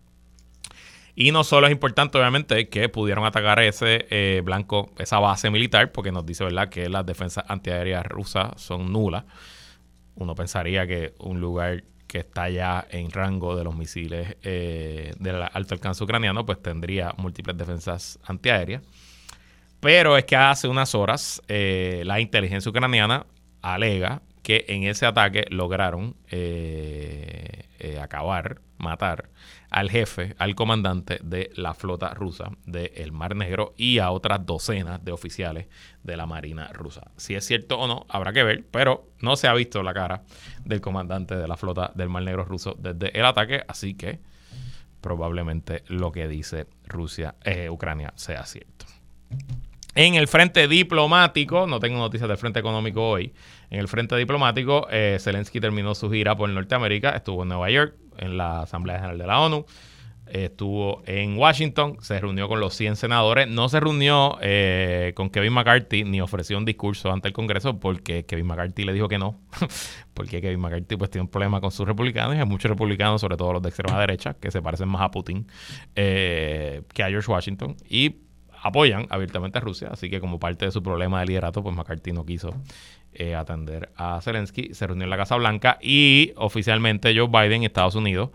Y 1.20 1.32
no 1.32 1.42
solo 1.42 1.66
es 1.66 1.72
importante, 1.72 2.16
obviamente, 2.16 2.68
que 2.68 2.88
pudieron 2.88 3.24
atacar 3.24 3.58
ese 3.58 4.06
eh, 4.08 4.40
blanco, 4.44 4.92
esa 4.98 5.18
base 5.18 5.50
militar, 5.50 5.90
porque 5.90 6.12
nos 6.12 6.24
dice, 6.24 6.44
¿verdad?, 6.44 6.68
que 6.68 6.88
las 6.88 7.04
defensas 7.04 7.44
antiaéreas 7.48 8.06
rusas 8.06 8.52
son 8.54 8.92
nulas. 8.92 9.24
Uno 10.14 10.36
pensaría 10.36 10.86
que 10.86 11.14
un 11.18 11.40
lugar 11.40 11.82
que 12.06 12.18
está 12.18 12.48
ya 12.50 12.86
en 12.88 13.10
rango 13.10 13.56
de 13.56 13.64
los 13.64 13.74
misiles 13.74 14.36
eh, 14.44 15.12
del 15.18 15.42
alto 15.42 15.74
alcance 15.74 16.04
ucraniano, 16.04 16.46
pues 16.46 16.62
tendría 16.62 17.12
múltiples 17.16 17.56
defensas 17.56 18.20
antiaéreas. 18.24 18.84
Pero 19.80 20.16
es 20.16 20.24
que 20.24 20.36
hace 20.36 20.68
unas 20.68 20.94
horas 20.94 21.42
eh, 21.48 22.02
la 22.04 22.20
inteligencia 22.20 22.70
ucraniana 22.70 23.26
alega 23.60 24.22
que 24.44 24.66
en 24.68 24.84
ese 24.84 25.04
ataque 25.04 25.46
lograron 25.50 26.14
acabar, 28.00 28.60
matar 28.78 29.28
al 29.70 29.90
jefe, 29.90 30.34
al 30.38 30.54
comandante 30.54 31.18
de 31.22 31.50
la 31.54 31.74
flota 31.74 32.14
rusa 32.14 32.50
del 32.64 33.12
Mar 33.12 33.36
Negro 33.36 33.74
y 33.76 33.98
a 33.98 34.10
otras 34.10 34.44
docenas 34.46 35.04
de 35.04 35.12
oficiales 35.12 35.66
de 36.02 36.16
la 36.16 36.26
Marina 36.26 36.68
rusa. 36.72 37.10
Si 37.16 37.34
es 37.34 37.44
cierto 37.44 37.78
o 37.78 37.86
no, 37.86 38.06
habrá 38.08 38.32
que 38.32 38.44
ver, 38.44 38.64
pero 38.70 39.08
no 39.20 39.36
se 39.36 39.48
ha 39.48 39.54
visto 39.54 39.82
la 39.82 39.94
cara 39.94 40.22
del 40.64 40.80
comandante 40.80 41.36
de 41.36 41.46
la 41.46 41.56
flota 41.56 41.92
del 41.94 42.08
Mar 42.08 42.22
Negro 42.22 42.44
ruso 42.44 42.76
desde 42.78 43.18
el 43.18 43.26
ataque, 43.26 43.62
así 43.68 43.94
que 43.94 44.20
probablemente 45.00 45.84
lo 45.88 46.12
que 46.12 46.28
dice 46.28 46.66
Rusia, 46.86 47.34
eh, 47.44 47.70
Ucrania, 47.70 48.12
sea 48.16 48.44
cierto. 48.44 48.86
En 49.94 50.14
el 50.14 50.28
frente 50.28 50.68
diplomático, 50.68 51.66
no 51.66 51.80
tengo 51.80 51.98
noticias 51.98 52.28
del 52.28 52.38
frente 52.38 52.60
económico 52.60 53.08
hoy, 53.08 53.32
en 53.70 53.80
el 53.80 53.88
frente 53.88 54.16
diplomático, 54.16 54.86
eh, 54.90 55.18
Zelensky 55.20 55.60
terminó 55.60 55.94
su 55.94 56.10
gira 56.10 56.36
por 56.36 56.48
Norteamérica, 56.48 57.10
estuvo 57.10 57.42
en 57.42 57.48
Nueva 57.48 57.70
York, 57.70 57.94
en 58.16 58.36
la 58.36 58.62
Asamblea 58.62 58.96
General 58.96 59.18
de 59.18 59.26
la 59.26 59.40
ONU. 59.40 59.66
estuvo 60.26 61.02
en 61.06 61.38
Washington, 61.38 61.96
se 62.02 62.20
reunió 62.20 62.48
con 62.48 62.60
los 62.60 62.74
100 62.74 62.96
senadores, 62.96 63.48
no 63.48 63.70
se 63.70 63.80
reunió 63.80 64.36
eh, 64.42 65.12
con 65.14 65.30
Kevin 65.30 65.54
McCarthy 65.54 66.04
ni 66.04 66.20
ofreció 66.20 66.58
un 66.58 66.66
discurso 66.66 67.10
ante 67.10 67.28
el 67.28 67.34
Congreso 67.34 67.80
porque 67.80 68.26
Kevin 68.26 68.46
McCarthy 68.46 68.84
le 68.84 68.92
dijo 68.92 69.08
que 69.08 69.16
no, 69.16 69.40
porque 70.14 70.42
Kevin 70.42 70.60
McCarthy 70.60 70.96
pues 70.96 71.10
tiene 71.10 71.22
un 71.22 71.30
problema 71.30 71.62
con 71.62 71.70
sus 71.70 71.86
republicanos 71.86 72.36
y 72.36 72.40
hay 72.40 72.44
muchos 72.44 72.68
republicanos, 72.68 73.22
sobre 73.22 73.38
todo 73.38 73.54
los 73.54 73.62
de 73.62 73.70
extrema 73.70 73.98
derecha, 73.98 74.34
que 74.34 74.50
se 74.50 74.60
parecen 74.60 74.88
más 74.88 75.00
a 75.00 75.10
Putin 75.10 75.46
eh, 75.94 76.82
que 76.92 77.02
a 77.02 77.08
George 77.08 77.30
Washington 77.30 77.76
y 77.88 78.16
apoyan 78.62 79.06
abiertamente 79.10 79.58
a 79.58 79.60
Rusia, 79.60 79.88
así 79.90 80.10
que 80.10 80.20
como 80.20 80.38
parte 80.38 80.66
de 80.66 80.72
su 80.72 80.82
problema 80.82 81.20
de 81.20 81.26
liderato, 81.26 81.62
pues 81.62 81.74
McCarthy 81.74 82.12
no 82.12 82.26
quiso 82.26 82.54
eh, 83.12 83.34
atender 83.34 83.90
a 83.96 84.20
Zelensky, 84.20 84.74
se 84.74 84.86
reunió 84.86 85.04
en 85.04 85.10
la 85.10 85.16
Casa 85.16 85.36
Blanca 85.36 85.78
y 85.80 86.32
oficialmente 86.36 87.14
Joe 87.16 87.28
Biden, 87.28 87.64
Estados 87.64 87.94
Unidos, 87.94 88.30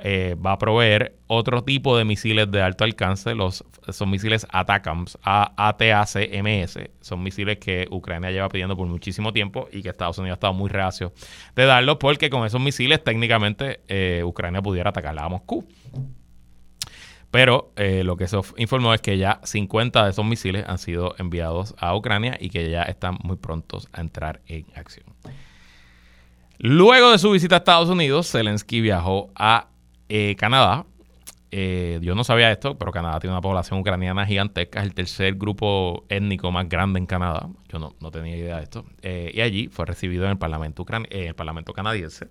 eh, 0.00 0.36
va 0.44 0.52
a 0.52 0.58
proveer 0.58 1.16
otro 1.26 1.64
tipo 1.64 1.96
de 1.96 2.04
misiles 2.04 2.50
de 2.50 2.62
alto 2.62 2.84
alcance. 2.84 3.34
Los, 3.34 3.64
son 3.88 4.10
misiles 4.10 4.46
ATACMS, 4.50 5.18
ATACMS. 5.22 6.78
Son 7.00 7.22
misiles 7.22 7.58
que 7.58 7.86
Ucrania 7.90 8.30
lleva 8.30 8.48
pidiendo 8.48 8.76
por 8.76 8.86
muchísimo 8.86 9.32
tiempo 9.32 9.68
y 9.72 9.82
que 9.82 9.88
Estados 9.88 10.18
Unidos 10.18 10.36
ha 10.36 10.38
estado 10.38 10.52
muy 10.54 10.68
reacio 10.68 11.12
de 11.56 11.64
darlos 11.64 11.96
porque 11.96 12.30
con 12.30 12.46
esos 12.46 12.60
misiles 12.60 13.02
técnicamente 13.02 13.80
eh, 13.88 14.22
Ucrania 14.24 14.62
pudiera 14.62 14.90
atacar 14.90 15.18
a 15.18 15.28
Moscú. 15.28 15.66
Pero 17.30 17.72
eh, 17.76 18.04
lo 18.04 18.16
que 18.16 18.26
se 18.26 18.38
informó 18.56 18.94
es 18.94 19.02
que 19.02 19.18
ya 19.18 19.40
50 19.44 20.04
de 20.04 20.10
esos 20.10 20.24
misiles 20.24 20.64
han 20.66 20.78
sido 20.78 21.14
enviados 21.18 21.74
a 21.78 21.94
Ucrania 21.94 22.38
y 22.40 22.48
que 22.48 22.70
ya 22.70 22.82
están 22.82 23.18
muy 23.22 23.36
prontos 23.36 23.88
a 23.92 24.00
entrar 24.00 24.40
en 24.46 24.66
acción. 24.74 25.06
Luego 26.58 27.12
de 27.12 27.18
su 27.18 27.30
visita 27.30 27.56
a 27.56 27.58
Estados 27.58 27.90
Unidos, 27.90 28.30
Zelensky 28.30 28.80
viajó 28.80 29.30
a 29.34 29.68
eh, 30.08 30.36
Canadá, 30.36 30.86
eh, 31.50 31.98
yo 32.02 32.14
no 32.14 32.24
sabía 32.24 32.50
esto, 32.50 32.78
pero 32.78 32.92
Canadá 32.92 33.20
tiene 33.20 33.34
una 33.34 33.42
población 33.42 33.78
ucraniana 33.80 34.26
gigantesca, 34.26 34.80
es 34.80 34.86
el 34.86 34.94
tercer 34.94 35.34
grupo 35.34 36.04
étnico 36.08 36.50
más 36.50 36.68
grande 36.68 36.98
en 36.98 37.06
Canadá. 37.06 37.48
Yo 37.68 37.78
no, 37.78 38.10
tenía 38.10 38.36
idea 38.36 38.56
de 38.56 38.62
esto. 38.62 38.84
Y 39.02 39.40
allí 39.40 39.68
fue 39.68 39.84
recibido 39.86 40.24
en 40.24 40.32
el 40.32 40.38
Parlamento, 40.38 40.84
el 41.10 41.34
Parlamento 41.34 41.72
canadiense. 41.74 42.28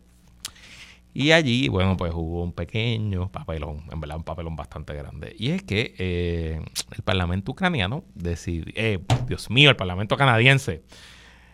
Y 1.20 1.32
allí, 1.32 1.68
bueno, 1.68 1.98
pues 1.98 2.14
hubo 2.14 2.44
un 2.44 2.54
pequeño 2.54 3.32
papelón, 3.32 3.86
en 3.92 4.00
verdad 4.00 4.18
un 4.18 4.24
papelón 4.24 4.56
bastante 4.56 4.94
grande. 4.94 5.36
Y 5.36 5.50
es 5.50 5.64
que 5.64 6.62
el 6.96 7.02
Parlamento 7.04 7.54
ucraniano 7.54 8.04
decidió, 8.14 9.02
Dios 9.26 9.50
mío, 9.50 9.72
el 9.72 9.76
Parlamento 9.76 10.16
canadiense 10.16 10.84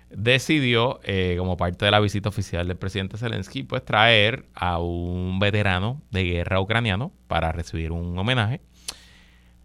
decidió, 0.10 1.00
eh, 1.06 1.36
como 1.38 1.56
parte 1.56 1.86
de 1.86 1.92
la 1.92 2.02
visita 2.02 2.28
oficial 2.28 2.68
del 2.68 2.76
presidente 2.76 3.18
Zelensky, 3.18 3.64
pues 3.64 3.86
traer 3.86 4.50
a 4.54 4.80
un 4.80 5.40
veterano 5.40 6.02
de 6.12 6.26
guerra 6.26 6.60
ucraniano 6.60 7.14
para 7.30 7.54
recibir 7.54 7.94
un 7.94 8.20
homenaje. 8.20 8.60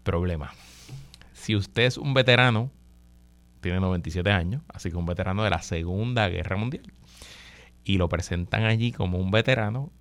Problema. 0.03 0.53
Si 1.33 1.57
usted 1.57 1.83
es 1.83 1.97
un 1.97 2.13
veterano, 2.13 2.71
tiene 3.59 3.81
97 3.81 4.31
años, 4.31 4.61
así 4.69 4.91
que 4.91 4.95
un 4.95 5.05
veterano 5.05 5.43
de 5.43 5.49
la 5.49 5.61
Segunda 5.61 6.29
Guerra 6.29 6.55
Mundial, 6.55 6.85
y 7.89 7.97
lo 7.97 8.07
presentan 8.07 8.65
allí 8.65 8.91
como 8.91 9.17
un 9.17 9.31
veterano 9.31 9.91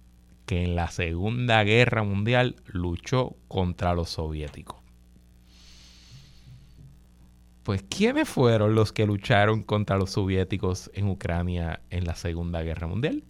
que 0.45 0.63
en 0.63 0.77
la 0.77 0.91
Segunda 0.91 1.65
Guerra 1.65 2.03
Mundial 2.03 2.57
luchó 2.67 3.35
contra 3.49 3.95
los 3.95 4.11
soviéticos. 4.11 4.77
Pues, 7.63 7.83
¿quiénes 7.89 8.29
fueron 8.29 8.75
los 8.75 8.93
que 8.93 9.07
lucharon 9.07 9.63
contra 9.63 9.97
los 9.97 10.11
soviéticos 10.11 10.91
en 10.93 11.09
Ucrania 11.09 11.81
en 11.89 12.05
la 12.05 12.15
Segunda 12.15 12.61
Guerra 12.61 12.89
Mundial? 12.89 13.25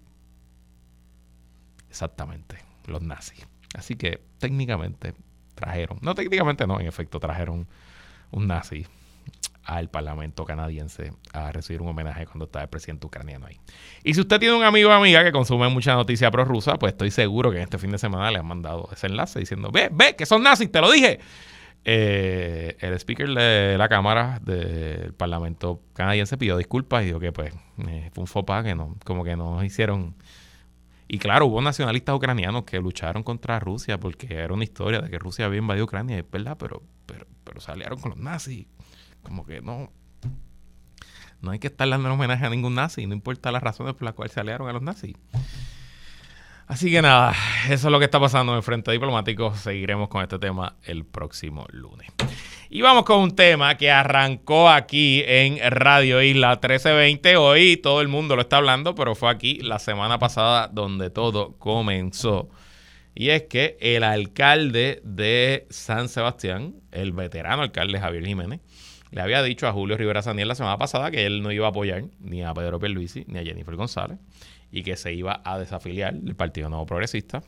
Exactamente, 1.89 2.57
los 2.89 3.01
nazis. 3.01 3.47
Así 3.77 3.95
que 3.95 4.25
técnicamente 4.39 5.15
trajeron, 5.55 6.01
no 6.03 6.17
técnicamente 6.17 6.67
no, 6.67 6.81
en 6.81 6.89
efecto 6.89 7.21
trajeron 7.21 7.69
un 8.33 8.49
nazi 8.49 8.87
al 9.69 9.91
Parlamento 9.91 10.47
canadiense 10.47 11.13
a 11.35 11.53
recibir 11.53 11.83
un 11.83 11.89
homenaje 11.89 12.25
cuando 12.25 12.47
estaba 12.47 12.63
el 12.63 12.71
presidente 12.71 13.07
ucraniano 13.07 13.47
ahí. 13.47 13.61
Y 14.03 14.15
si 14.15 14.21
usted 14.23 14.41
tiene 14.41 14.57
un 14.57 14.65
amigo 14.65 14.89
o 14.89 14.93
amiga 14.93 15.23
que 15.23 15.31
consume 15.31 15.69
mucha 15.69 15.95
noticia 15.95 16.31
prorrusa, 16.31 16.77
pues 16.79 16.95
estoy 16.95 17.11
seguro 17.11 17.51
que 17.51 17.59
en 17.59 17.65
este 17.65 17.77
fin 17.77 17.91
de 17.91 17.99
semana 17.99 18.31
le 18.31 18.39
han 18.39 18.47
mandado 18.47 18.89
ese 18.91 19.09
enlace 19.09 19.39
diciendo, 19.39 19.71
ve, 19.71 19.91
ve, 19.93 20.17
que 20.17 20.25
son 20.25 20.43
nazis, 20.43 20.73
te 20.73 20.81
lo 20.81 20.91
dije. 20.91 21.21
Eh, 21.85 22.77
el 22.81 22.95
speaker 22.95 23.29
de 23.29 23.77
la 23.77 23.91
Cámara 23.91 24.41
del 24.43 25.13
Parlamento 25.13 25.83
canadiense 25.93 26.39
pidió 26.39 26.57
disculpas 26.57 27.03
y 27.03 27.07
dijo 27.07 27.21
que 27.21 27.33
pues 27.33 27.53
eh, 27.87 28.11
fue 28.15 28.23
un 28.23 28.27
faux 28.27 28.65
que 28.65 28.75
no, 28.75 28.97
como 29.05 29.23
que 29.23 29.37
no 29.37 29.63
hicieron. 29.63 30.17
Y 31.09 31.19
claro, 31.19 31.45
hubo 31.45 31.61
nacionalistas 31.61 32.15
ucranianos 32.17 32.65
que 32.65 32.81
lucharon 32.81 33.23
contra 33.23 33.61
Rusia 33.61 34.01
porque 34.01 34.35
era 34.35 34.55
una 34.55 34.65
historia 34.65 35.03
de 35.03 35.11
que 35.11 35.19
Rusia 35.19 35.45
había 35.45 35.59
invadido 35.59 35.85
Ucrania, 35.85 36.19
es 36.19 36.31
verdad, 36.31 36.57
pero, 36.59 36.83
pero, 37.05 37.27
pero 37.45 37.61
salieron 37.61 38.01
con 38.01 38.13
los 38.13 38.19
nazis. 38.19 38.67
Como 39.29 39.45
que 39.45 39.61
no. 39.61 39.93
No 41.41 41.53
hay 41.53 41.61
que 41.61 41.69
estar 41.69 41.89
dando 41.89 42.13
homenaje 42.13 42.45
a 42.45 42.51
ningún 42.51 42.75
nazi, 42.75 43.07
no 43.07 43.15
importa 43.15 43.53
las 43.53 43.63
razones 43.63 43.95
por 43.95 44.03
las 44.03 44.15
cuales 44.15 44.33
se 44.33 44.41
aliaron 44.41 44.69
a 44.69 44.73
los 44.73 44.83
nazis. 44.83 45.15
Así 46.67 46.91
que 46.91 47.01
nada, 47.01 47.35
eso 47.71 47.89
es 47.89 47.93
lo 47.93 47.99
que 47.99 48.05
está 48.07 48.21
pasando 48.21 48.53
en 48.53 48.57
el 48.57 48.63
frente 48.63 48.91
diplomático. 48.91 49.55
Seguiremos 49.55 50.09
con 50.09 50.23
este 50.23 50.39
tema 50.39 50.77
el 50.83 51.07
próximo 51.07 51.67
lunes. 51.71 52.09
Y 52.69 52.83
vamos 52.83 53.05
con 53.05 53.21
un 53.21 53.35
tema 53.35 53.77
que 53.77 53.91
arrancó 53.91 54.69
aquí 54.69 55.23
en 55.27 55.59
Radio 55.71 56.21
Isla 56.21 56.51
1320. 56.51 57.37
Hoy 57.39 57.79
todo 57.79 58.03
el 58.03 58.09
mundo 58.09 58.37
lo 58.37 58.43
está 58.43 58.59
hablando, 58.59 58.95
pero 58.95 59.15
fue 59.15 59.31
aquí 59.31 59.61
la 59.61 59.79
semana 59.79 60.19
pasada 60.19 60.69
donde 60.69 61.09
todo 61.09 61.57
comenzó. 61.57 62.51
Y 63.15 63.31
es 63.31 63.45
que 63.45 63.79
el 63.81 64.05
alcalde 64.05 65.01
de 65.05 65.67
San 65.71 66.11
Sebastián, 66.11 66.75
el 66.93 67.13
veterano 67.13 67.63
alcalde 67.63 67.99
Javier 67.99 68.27
Jiménez, 68.27 68.61
le 69.11 69.21
había 69.21 69.43
dicho 69.43 69.67
a 69.67 69.73
Julio 69.73 69.97
Rivera 69.97 70.23
Saniel 70.23 70.49
la 70.49 70.55
semana 70.55 70.79
pasada 70.79 71.11
que 71.11 71.27
él 71.27 71.43
no 71.43 71.51
iba 71.53 71.67
a 71.67 71.71
apoyar 71.71 72.05
ni 72.21 72.43
a 72.43 72.53
Pedro 72.53 72.79
Pierluisi 72.79 73.25
ni 73.27 73.39
a 73.39 73.45
Jennifer 73.45 73.75
González 73.77 74.19
y 74.71 74.83
que 74.83 74.97
se 74.97 75.13
iba 75.15 75.41
a 75.45 75.59
desafiliar 75.59 76.15
del 76.15 76.37
Partido 76.37 76.69
Nuevo 76.69 76.87
Progresista. 76.87 77.43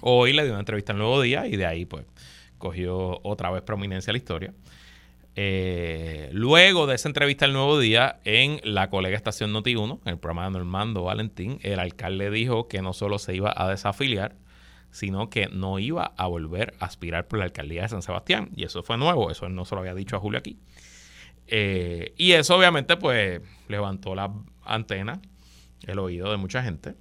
Hoy 0.00 0.32
le 0.32 0.44
dio 0.44 0.52
una 0.52 0.60
entrevista 0.60 0.92
al 0.92 0.98
Nuevo 0.98 1.20
Día 1.20 1.46
y 1.46 1.56
de 1.56 1.66
ahí 1.66 1.84
pues 1.84 2.06
cogió 2.58 3.20
otra 3.22 3.50
vez 3.50 3.62
prominencia 3.62 4.12
la 4.12 4.16
historia. 4.16 4.54
Eh, 5.34 6.28
luego 6.32 6.86
de 6.86 6.94
esa 6.94 7.08
entrevista 7.08 7.44
al 7.44 7.52
Nuevo 7.52 7.78
Día 7.78 8.20
en 8.24 8.60
la 8.64 8.90
colega 8.90 9.16
estación 9.16 9.52
Noti1, 9.52 10.00
en 10.04 10.08
el 10.08 10.18
programa 10.18 10.44
de 10.44 10.50
Normando 10.50 11.04
Valentín, 11.04 11.58
el 11.62 11.78
alcalde 11.78 12.30
dijo 12.30 12.68
que 12.68 12.82
no 12.82 12.92
solo 12.92 13.18
se 13.18 13.34
iba 13.34 13.52
a 13.54 13.68
desafiliar, 13.68 14.36
sino 14.92 15.30
que 15.30 15.48
no 15.48 15.78
iba 15.80 16.12
a 16.16 16.26
volver 16.28 16.74
a 16.78 16.84
aspirar 16.84 17.26
por 17.26 17.40
la 17.40 17.46
alcaldía 17.46 17.82
de 17.82 17.88
San 17.88 18.02
Sebastián. 18.02 18.50
Y 18.54 18.64
eso 18.64 18.82
fue 18.84 18.96
nuevo, 18.98 19.30
eso 19.30 19.48
no 19.48 19.64
se 19.64 19.74
lo 19.74 19.80
había 19.80 19.94
dicho 19.94 20.16
a 20.16 20.20
Julio 20.20 20.38
aquí. 20.38 20.58
Eh, 21.48 22.14
y 22.16 22.32
eso 22.32 22.56
obviamente 22.56 22.96
pues 22.96 23.40
levantó 23.68 24.14
la 24.14 24.32
antena 24.64 25.20
el 25.86 25.98
oído 25.98 26.30
de 26.30 26.36
mucha 26.36 26.62
gente. 26.62 26.94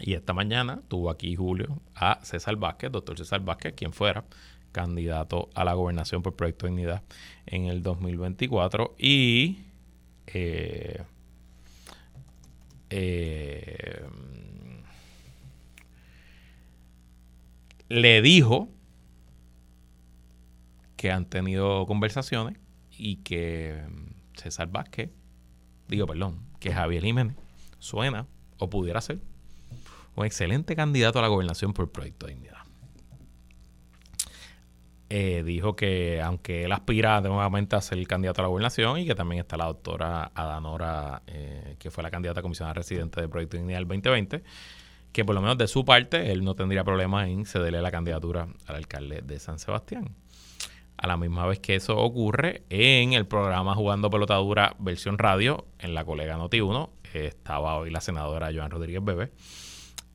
Y 0.00 0.14
esta 0.14 0.34
mañana 0.34 0.82
tuvo 0.88 1.08
aquí 1.08 1.34
Julio 1.36 1.80
a 1.94 2.20
César 2.22 2.56
Vázquez, 2.56 2.92
doctor 2.92 3.16
César 3.16 3.40
Vázquez, 3.40 3.72
quien 3.74 3.92
fuera 3.92 4.24
candidato 4.72 5.48
a 5.54 5.64
la 5.64 5.72
gobernación 5.72 6.22
por 6.22 6.36
Proyecto 6.36 6.66
de 6.66 6.72
Dignidad 6.72 7.02
en 7.46 7.64
el 7.66 7.82
2024. 7.82 8.94
Y 8.98 9.60
eh, 10.26 11.02
eh, 12.90 14.04
le 17.88 18.22
dijo 18.22 18.68
que 20.96 21.10
han 21.10 21.26
tenido 21.26 21.86
conversaciones 21.86 22.58
y 22.90 23.16
que 23.16 23.82
César 24.34 24.68
Vázquez, 24.68 25.10
digo, 25.88 26.06
perdón, 26.06 26.40
que 26.58 26.72
Javier 26.72 27.02
Jiménez 27.02 27.36
suena 27.78 28.26
o 28.58 28.70
pudiera 28.70 29.00
ser 29.00 29.20
un 30.14 30.24
excelente 30.24 30.74
candidato 30.74 31.18
a 31.18 31.22
la 31.22 31.28
gobernación 31.28 31.72
por 31.72 31.90
Proyecto 31.90 32.26
de 32.26 32.32
Dignidad. 32.32 32.56
Eh, 35.08 35.44
dijo 35.44 35.76
que 35.76 36.20
aunque 36.20 36.64
él 36.64 36.72
aspira 36.72 37.20
nuevamente 37.20 37.76
a 37.76 37.80
ser 37.80 37.98
el 37.98 38.08
candidato 38.08 38.40
a 38.40 38.44
la 38.44 38.48
gobernación 38.48 38.98
y 38.98 39.06
que 39.06 39.14
también 39.14 39.40
está 39.40 39.56
la 39.56 39.66
doctora 39.66 40.32
Adanora, 40.34 41.22
eh, 41.28 41.76
que 41.78 41.92
fue 41.92 42.02
la 42.02 42.10
candidata 42.10 42.40
a 42.40 42.42
comisionada 42.42 42.74
residente 42.74 43.20
de 43.20 43.28
Proyecto 43.28 43.56
de 43.56 43.62
Dignidad 43.62 43.78
del 43.78 43.86
2020, 43.86 44.42
que 45.16 45.24
por 45.24 45.34
lo 45.34 45.40
menos 45.40 45.56
de 45.56 45.66
su 45.66 45.82
parte 45.82 46.30
él 46.30 46.44
no 46.44 46.54
tendría 46.54 46.84
problema 46.84 47.26
en 47.26 47.46
cederle 47.46 47.80
la 47.80 47.90
candidatura 47.90 48.48
al 48.66 48.76
alcalde 48.76 49.22
de 49.22 49.38
San 49.38 49.58
Sebastián. 49.58 50.14
A 50.98 51.06
la 51.06 51.16
misma 51.16 51.46
vez 51.46 51.58
que 51.58 51.74
eso 51.74 51.96
ocurre 51.96 52.64
en 52.68 53.14
el 53.14 53.26
programa 53.26 53.74
Jugando 53.74 54.10
Pelotadura 54.10 54.76
versión 54.78 55.16
radio 55.16 55.64
en 55.78 55.94
la 55.94 56.04
colega 56.04 56.36
Noti1, 56.36 56.90
estaba 57.14 57.76
hoy 57.76 57.88
la 57.88 58.02
senadora 58.02 58.50
Joan 58.54 58.70
Rodríguez 58.70 59.02
Bebe 59.02 59.32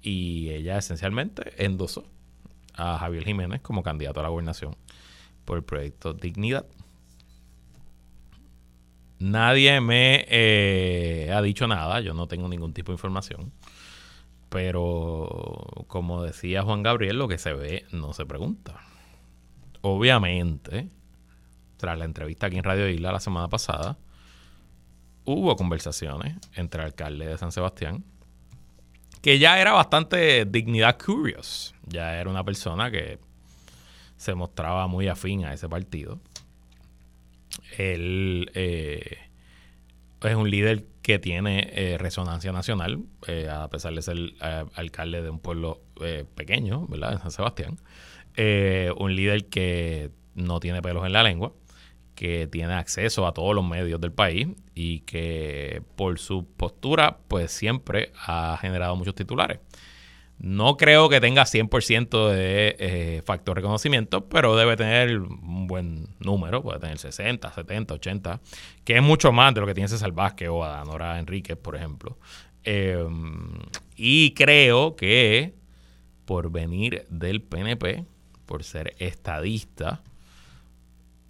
y 0.04 0.52
ella 0.52 0.78
esencialmente 0.78 1.66
endosó 1.66 2.06
a 2.76 3.00
Javier 3.00 3.24
Jiménez 3.24 3.62
como 3.62 3.82
candidato 3.82 4.20
a 4.20 4.24
la 4.24 4.30
gobernación 4.30 4.76
por 5.46 5.58
el 5.58 5.64
proyecto 5.64 6.14
Dignidad. 6.14 6.68
Nadie 9.18 9.82
me 9.82 10.28
eh, 10.30 11.32
ha 11.34 11.42
dicho 11.42 11.68
nada, 11.68 12.02
yo 12.02 12.14
no 12.14 12.28
tengo 12.28 12.48
ningún 12.48 12.72
tipo 12.72 12.92
de 12.92 12.98
información. 12.98 13.52
Pero 14.52 15.86
como 15.88 16.24
decía 16.24 16.62
Juan 16.64 16.84
Gabriel, 16.84 17.18
lo 17.18 17.30
que 17.30 17.38
se 17.38 17.54
ve 17.54 17.86
no 17.94 18.12
se 18.12 18.26
pregunta. 18.26 18.82
Obviamente, 19.80 20.90
tras 21.78 21.98
la 21.98 22.04
entrevista 22.04 22.48
aquí 22.48 22.58
en 22.58 22.66
Radio 22.66 22.90
Isla 22.90 23.14
la 23.14 23.22
semana 23.22 23.48
pasada, 23.48 23.98
hubo 25.24 25.56
conversaciones 25.56 26.36
entre 26.54 26.82
el 26.82 26.88
alcalde 26.88 27.28
de 27.28 27.38
San 27.38 27.54
Sebastián, 27.54 28.04
que 29.22 29.40
ya 29.40 29.58
era 29.62 29.72
bastante 29.72 30.44
dignidad 30.44 31.00
curious. 31.00 31.74
Ya 31.88 32.20
era 32.20 32.30
una 32.30 32.44
persona 32.44 32.92
que 32.92 33.20
se 34.18 34.36
mostraba 34.36 34.86
muy 34.88 35.08
afín 35.08 35.46
a 35.46 35.54
ese 35.54 35.70
partido. 35.70 36.20
Él 37.78 38.52
eh, 38.54 39.18
es 40.22 40.36
un 40.36 40.50
líder 40.52 40.91
que 41.02 41.20
tiene 41.20 41.70
eh, 41.74 41.98
resonancia 41.98 42.52
nacional, 42.52 43.04
eh, 43.28 43.50
a 43.50 43.68
pesar 43.70 43.94
de 43.94 44.02
ser 44.02 44.18
alcalde 44.76 45.22
de 45.22 45.30
un 45.30 45.40
pueblo 45.40 45.82
pequeño, 46.36 46.88
¿verdad? 46.88 47.22
San 47.22 47.32
Sebastián. 47.32 47.78
un 48.98 49.16
líder 49.16 49.46
que 49.46 50.12
no 50.36 50.60
tiene 50.60 50.82
pelos 50.82 51.06
en 51.06 51.14
la 51.14 51.24
lengua, 51.24 51.54
que 52.16 52.48
tiene 52.48 52.74
acceso 52.74 53.26
a 53.26 53.34
todos 53.34 53.56
los 53.56 53.68
medios 53.68 54.00
del 54.00 54.12
país 54.12 54.48
y 54.76 55.00
que 55.02 55.82
por 55.96 56.20
su 56.20 56.46
postura, 56.46 57.20
pues 57.28 57.52
siempre 57.52 58.12
ha 58.28 58.58
generado 58.62 58.96
muchos 58.96 59.16
titulares. 59.16 59.60
No 60.44 60.76
creo 60.76 61.08
que 61.08 61.22
tenga 61.22 61.44
100% 61.44 62.30
de 62.30 62.76
eh, 62.80 63.22
factor 63.24 63.56
reconocimiento, 63.56 64.28
pero 64.28 64.56
debe 64.56 64.76
tener 64.76 65.20
un 65.20 65.68
buen 65.68 66.08
número, 66.20 66.64
puede 66.64 66.80
tener 66.80 66.98
60, 66.98 67.54
70, 67.54 67.94
80, 67.94 68.42
que 68.84 68.96
es 68.96 69.04
mucho 69.04 69.32
más 69.32 69.54
de 69.54 69.62
lo 69.62 69.68
que 69.68 69.76
tiene 69.76 69.88
César 69.88 70.12
Vázquez 70.14 70.50
o 70.50 70.64
Adanora 70.64 71.20
Enríquez, 71.20 71.58
por 71.58 71.76
ejemplo. 71.76 72.18
Em, 72.64 73.52
y 73.96 74.34
creo 74.34 74.96
que 74.96 75.54
por 76.26 76.52
venir 76.52 77.06
del 77.12 77.44
PNP, 77.44 78.06
por 78.48 78.64
ser 78.64 78.96
estadista, 78.98 80.02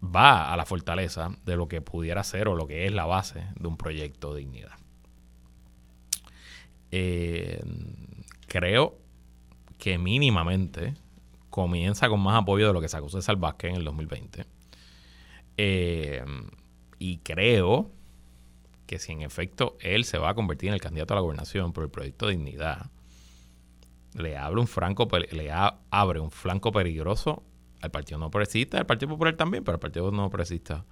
va 0.02 0.54
a 0.54 0.56
la 0.56 0.66
fortaleza 0.66 1.32
de 1.44 1.58
lo 1.58 1.68
que 1.68 1.82
pudiera 1.82 2.24
ser 2.24 2.48
o 2.48 2.56
lo 2.56 2.66
que 2.66 2.86
es 2.86 2.94
la 2.94 3.06
base 3.06 3.44
de 3.60 3.68
un 3.68 3.76
proyecto 3.76 4.34
de 4.34 4.40
dignidad. 4.40 4.78
Eh, 6.92 7.62
creo 8.48 9.01
que 9.82 9.98
mínimamente 9.98 10.94
comienza 11.50 12.08
con 12.08 12.20
más 12.20 12.40
apoyo 12.40 12.68
de 12.68 12.74
lo 12.74 12.82
que 12.82 12.88
sacó 12.88 13.10
César 13.10 13.38
Vázquez 13.38 13.72
en 13.72 13.78
el 13.78 13.84
2020. 13.84 14.46
Eh, 15.58 16.24
y 17.00 17.18
creo 17.18 17.90
que 18.86 19.00
si 19.00 19.12
en 19.12 19.24
efecto 19.24 19.78
él 19.80 20.06
se 20.06 20.20
va 20.20 20.30
a 20.30 20.34
convertir 20.36 20.68
en 20.68 20.76
el 20.76 20.82
candidato 20.82 21.16
a 21.16 21.18
la 21.18 21.22
gobernación 21.22 21.74
por 21.74 21.84
el 21.84 21.90
proyecto 21.90 22.28
de 22.28 22.34
dignidad, 22.34 22.92
le 24.14 24.38
abre 24.38 24.62
un, 24.62 24.68
franco, 24.68 25.08
le 25.32 25.52
abre 25.52 26.20
un 26.20 26.30
flanco 26.30 26.72
peligroso 26.72 27.42
al 27.82 27.90
Partido 27.90 28.20
No 28.20 28.30
Progresista, 28.30 28.78
al 28.78 28.86
Partido 28.86 29.10
Popular 29.10 29.36
también, 29.36 29.64
pero 29.64 29.78
al 29.78 29.80
Partido 29.80 30.12
No 30.12 30.30
Progresista 30.30 30.86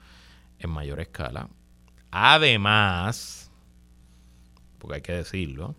en 0.57 0.71
mayor 0.71 0.99
escala. 0.99 1.47
Además, 2.09 3.51
porque 4.79 4.95
hay 4.95 5.01
que 5.03 5.13
decirlo, 5.13 5.75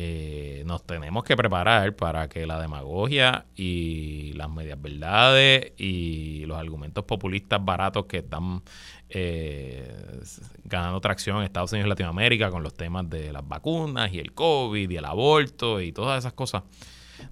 eh, 0.00 0.62
nos 0.64 0.86
tenemos 0.86 1.24
que 1.24 1.36
preparar 1.36 1.96
para 1.96 2.28
que 2.28 2.46
la 2.46 2.60
demagogia 2.60 3.46
y 3.56 4.32
las 4.34 4.48
medias 4.48 4.80
verdades 4.80 5.72
y 5.76 6.44
los 6.46 6.56
argumentos 6.56 7.02
populistas 7.02 7.64
baratos 7.64 8.06
que 8.06 8.18
están 8.18 8.62
eh, 9.08 10.20
ganando 10.62 11.00
tracción 11.00 11.38
en 11.38 11.42
Estados 11.42 11.72
Unidos 11.72 11.86
y 11.86 11.88
Latinoamérica 11.88 12.48
con 12.52 12.62
los 12.62 12.74
temas 12.74 13.10
de 13.10 13.32
las 13.32 13.48
vacunas 13.48 14.12
y 14.12 14.20
el 14.20 14.34
COVID 14.34 14.88
y 14.88 14.96
el 14.96 15.04
aborto 15.04 15.80
y 15.80 15.90
todas 15.90 16.20
esas 16.20 16.32
cosas 16.32 16.62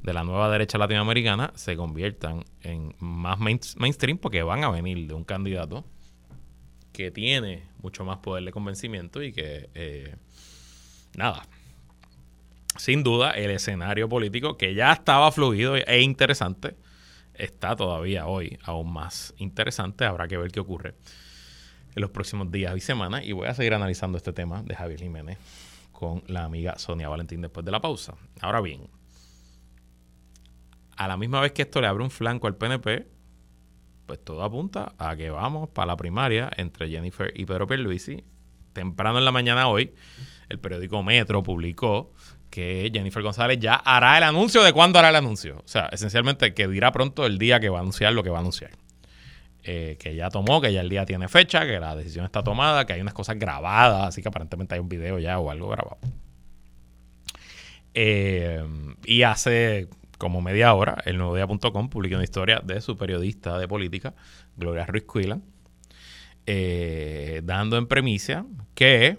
de 0.03 0.13
la 0.13 0.25
nueva 0.25 0.51
derecha 0.51 0.77
latinoamericana 0.77 1.53
se 1.55 1.77
conviertan 1.77 2.43
en 2.63 2.97
más 2.99 3.39
mainstream 3.39 4.19
porque 4.19 4.43
van 4.43 4.65
a 4.65 4.71
venir 4.71 5.07
de 5.07 5.15
un 5.15 5.23
candidato 5.23 5.85
que 6.91 7.13
tiene 7.13 7.63
mucho 7.81 8.05
más 8.05 8.19
poder 8.19 8.43
de 8.43 8.51
convencimiento 8.51 9.23
y 9.23 9.33
que, 9.33 9.71
eh, 9.75 10.17
nada, 11.17 11.47
sin 12.79 13.03
duda, 13.03 13.31
el 13.33 13.51
escenario 13.51 14.09
político 14.09 14.57
que 14.57 14.75
ya 14.75 14.93
estaba 14.93 15.31
fluido 15.33 15.77
e 15.77 16.01
interesante 16.03 16.77
está 17.35 17.77
todavía 17.77 18.27
hoy 18.27 18.59
aún 18.65 18.93
más 18.93 19.35
interesante. 19.39 20.05
Habrá 20.05 20.29
que 20.29 20.37
ver 20.37 20.51
qué 20.51 20.61
ocurre 20.61 20.95
en 21.95 22.03
los 22.03 22.11
próximos 22.11 22.51
días 22.51 22.77
y 22.77 22.81
semanas. 22.81 23.25
Y 23.25 23.33
voy 23.33 23.49
a 23.49 23.55
seguir 23.55 23.75
analizando 23.75 24.19
este 24.19 24.33
tema 24.33 24.63
de 24.63 24.75
Javier 24.75 25.01
Jiménez 25.01 25.39
con 25.93 26.23
la 26.27 26.45
amiga 26.45 26.79
Sonia 26.79 27.09
Valentín 27.09 27.41
después 27.41 27.65
de 27.65 27.73
la 27.73 27.81
pausa. 27.81 28.15
Ahora 28.41 28.61
bien, 28.61 28.89
a 30.97 31.09
la 31.09 31.17
misma 31.17 31.41
vez 31.41 31.53
que 31.53 31.63
esto 31.63 31.81
le 31.81 31.87
abre 31.87 32.05
un 32.05 32.11
flanco 32.11 32.47
al 32.47 32.57
PNP, 32.57 33.07
pues 34.07 34.23
todo 34.23 34.43
apunta 34.45 34.95
a 34.99 35.17
que 35.17 35.31
vamos 35.31 35.69
para 35.69 35.87
la 35.87 35.97
primaria 35.97 36.51
entre 36.57 36.89
Jennifer 36.89 37.33
y 37.35 37.45
Pedro 37.45 37.67
Pierluisi. 37.67 38.25
Temprano 38.73 39.19
en 39.19 39.25
la 39.25 39.33
mañana 39.33 39.69
hoy, 39.69 39.95
el 40.49 40.59
periódico 40.59 41.03
Metro 41.03 41.43
publicó 41.43 42.13
que 42.51 42.91
Jennifer 42.93 43.23
González 43.23 43.59
ya 43.59 43.75
hará 43.75 44.17
el 44.19 44.25
anuncio 44.25 44.63
de 44.63 44.73
cuándo 44.73 44.99
hará 44.99 45.11
el 45.11 45.17
anuncio. 45.17 45.59
O 45.65 45.69
sea, 45.69 45.89
esencialmente 45.93 46.55
que 46.55 46.69
dirá 46.69 46.93
pronto 46.93 47.27
el 47.27 47.39
día 47.39 47.61
que 47.61 47.69
va 47.69 47.79
a 47.79 47.81
anunciar 47.83 48.13
lo 48.13 48.23
que 48.23 48.31
va 48.31 48.39
a 48.39 48.41
anunciar. 48.41 48.71
Eh, 49.63 49.97
que 49.99 50.15
ya 50.15 50.31
tomó, 50.31 50.61
que 50.61 50.73
ya 50.73 50.81
el 50.81 50.89
día 50.89 51.05
tiene 51.05 51.27
fecha, 51.29 51.67
que 51.67 51.81
la 51.81 51.97
decisión 51.97 52.25
está 52.25 52.45
tomada, 52.45 52.87
que 52.87 52.93
hay 52.93 53.01
unas 53.01 53.15
cosas 53.15 53.37
grabadas, 53.37 54.09
así 54.09 54.23
que 54.23 54.29
aparentemente 54.29 54.75
hay 54.75 54.81
un 54.81 54.89
video 54.89 55.19
ya 55.19 55.41
o 55.41 55.51
algo 55.51 55.69
grabado. 55.69 55.99
Eh, 57.95 58.63
y 59.05 59.23
hace 59.23 59.89
como 60.19 60.41
media 60.41 60.73
hora, 60.75 61.03
el 61.05 61.19
nuevo 61.19 61.35
día.com 61.35 61.89
publicó 61.91 62.15
una 62.15 62.25
historia 62.25 62.61
de 62.65 62.81
su 62.81 62.97
periodista 62.97 63.59
de 63.59 63.67
política, 63.67 64.15
Gloria 64.57 64.87
Ruiz 64.87 65.05
Cuila, 65.05 65.41
eh, 66.47 67.41
dando 67.45 67.77
en 67.77 67.87
premisa 67.87 68.47
que 68.75 69.19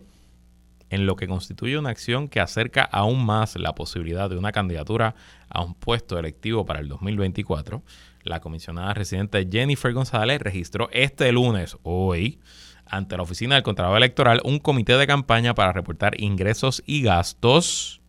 en 0.89 1.05
lo 1.05 1.15
que 1.15 1.27
constituye 1.27 1.77
una 1.77 1.89
acción 1.89 2.27
que 2.27 2.39
acerca 2.39 2.83
aún 2.83 3.25
más 3.25 3.55
la 3.55 3.75
posibilidad 3.75 4.29
de 4.29 4.37
una 4.37 4.51
candidatura 4.51 5.15
a 5.49 5.61
un 5.61 5.73
puesto 5.73 6.17
electivo 6.17 6.65
para 6.65 6.79
el 6.79 6.87
2024, 6.87 7.83
la 8.23 8.39
comisionada 8.39 8.93
residente 8.93 9.47
Jennifer 9.49 9.93
González 9.93 10.39
registró 10.41 10.89
este 10.91 11.31
lunes, 11.31 11.77
hoy, 11.83 12.39
ante 12.85 13.17
la 13.17 13.23
Oficina 13.23 13.55
del 13.55 13.63
Contralor 13.63 13.97
Electoral, 13.97 14.41
un 14.43 14.59
comité 14.59 14.97
de 14.97 15.07
campaña 15.07 15.53
para 15.55 15.73
reportar 15.73 16.19
ingresos 16.21 16.83
y 16.85 17.01
gastos, 17.01 18.01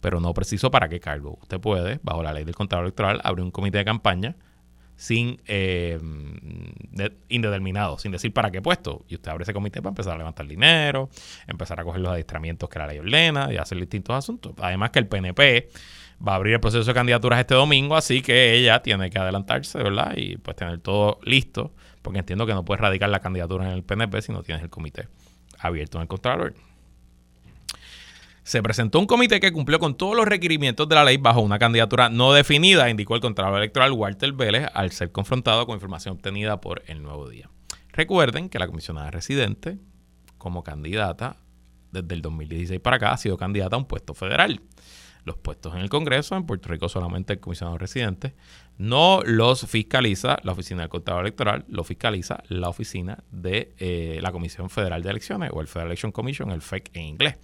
pero 0.00 0.20
no 0.20 0.34
preciso 0.34 0.70
para 0.70 0.88
qué 0.88 1.00
cargo. 1.00 1.38
Usted 1.42 1.60
puede, 1.60 2.00
bajo 2.02 2.22
la 2.22 2.32
ley 2.32 2.44
del 2.44 2.54
Contralor 2.54 2.86
Electoral, 2.86 3.20
abrir 3.24 3.44
un 3.44 3.50
comité 3.50 3.78
de 3.78 3.84
campaña 3.84 4.36
sin 5.02 5.40
eh, 5.48 5.98
indeterminado, 7.28 7.98
sin 7.98 8.12
decir 8.12 8.32
para 8.32 8.52
qué 8.52 8.62
puesto. 8.62 9.04
Y 9.08 9.16
usted 9.16 9.32
abre 9.32 9.42
ese 9.42 9.52
comité 9.52 9.82
para 9.82 9.90
empezar 9.90 10.14
a 10.14 10.18
levantar 10.18 10.46
dinero, 10.46 11.10
empezar 11.48 11.80
a 11.80 11.82
coger 11.82 12.02
los 12.02 12.12
adiestramientos 12.12 12.68
que 12.68 12.78
la 12.78 12.86
ley 12.86 13.00
ordena 13.00 13.52
y 13.52 13.56
hacer 13.56 13.78
distintos 13.78 14.14
asuntos. 14.14 14.52
Además 14.58 14.90
que 14.90 15.00
el 15.00 15.08
PNP 15.08 15.70
va 16.24 16.34
a 16.34 16.36
abrir 16.36 16.54
el 16.54 16.60
proceso 16.60 16.84
de 16.84 16.94
candidaturas 16.94 17.40
este 17.40 17.56
domingo, 17.56 17.96
así 17.96 18.22
que 18.22 18.54
ella 18.54 18.80
tiene 18.80 19.10
que 19.10 19.18
adelantarse, 19.18 19.76
¿verdad? 19.78 20.14
Y 20.16 20.36
pues 20.36 20.56
tener 20.56 20.78
todo 20.78 21.18
listo, 21.24 21.72
porque 22.00 22.20
entiendo 22.20 22.46
que 22.46 22.54
no 22.54 22.64
puedes 22.64 22.80
radicar 22.80 23.08
la 23.08 23.18
candidatura 23.18 23.66
en 23.66 23.72
el 23.72 23.82
PNP 23.82 24.22
si 24.22 24.30
no 24.30 24.44
tienes 24.44 24.62
el 24.62 24.70
comité 24.70 25.08
abierto 25.58 25.98
en 25.98 26.02
el 26.02 26.08
Contralor 26.08 26.54
se 28.44 28.62
presentó 28.62 28.98
un 28.98 29.06
comité 29.06 29.38
que 29.40 29.52
cumplió 29.52 29.78
con 29.78 29.96
todos 29.96 30.16
los 30.16 30.26
requerimientos 30.26 30.88
de 30.88 30.94
la 30.94 31.04
ley 31.04 31.16
bajo 31.16 31.40
una 31.40 31.58
candidatura 31.58 32.08
no 32.08 32.32
definida, 32.32 32.90
indicó 32.90 33.14
el 33.14 33.20
Contralor 33.20 33.58
Electoral 33.58 33.92
Walter 33.92 34.32
Vélez 34.32 34.68
al 34.74 34.90
ser 34.90 35.12
confrontado 35.12 35.64
con 35.66 35.76
información 35.76 36.16
obtenida 36.16 36.60
por 36.60 36.82
El 36.86 37.02
Nuevo 37.02 37.28
Día. 37.28 37.48
Recuerden 37.92 38.48
que 38.48 38.58
la 38.58 38.66
comisionada 38.66 39.10
residente, 39.10 39.78
como 40.38 40.64
candidata 40.64 41.36
desde 41.92 42.14
el 42.14 42.22
2016 42.22 42.80
para 42.80 42.96
acá, 42.96 43.12
ha 43.12 43.16
sido 43.16 43.36
candidata 43.36 43.76
a 43.76 43.78
un 43.78 43.84
puesto 43.84 44.14
federal. 44.14 44.60
Los 45.24 45.36
puestos 45.36 45.74
en 45.74 45.80
el 45.80 45.88
Congreso, 45.88 46.34
en 46.34 46.46
Puerto 46.46 46.68
Rico 46.68 46.88
solamente 46.88 47.34
el 47.34 47.38
comisionado 47.38 47.78
residente, 47.78 48.34
no 48.76 49.20
los 49.24 49.66
fiscaliza 49.68 50.38
la 50.42 50.50
Oficina 50.50 50.80
del 50.80 50.88
Contralor 50.88 51.22
Electoral, 51.22 51.64
lo 51.68 51.84
fiscaliza 51.84 52.42
la 52.48 52.68
Oficina 52.68 53.22
de 53.30 53.72
eh, 53.78 54.18
la 54.20 54.32
Comisión 54.32 54.68
Federal 54.68 55.00
de 55.00 55.10
Elecciones 55.10 55.50
o 55.52 55.60
el 55.60 55.68
Federal 55.68 55.88
Election 55.88 56.10
Commission, 56.10 56.50
el 56.50 56.60
FEC 56.60 56.90
en 56.94 57.02
inglés. 57.02 57.36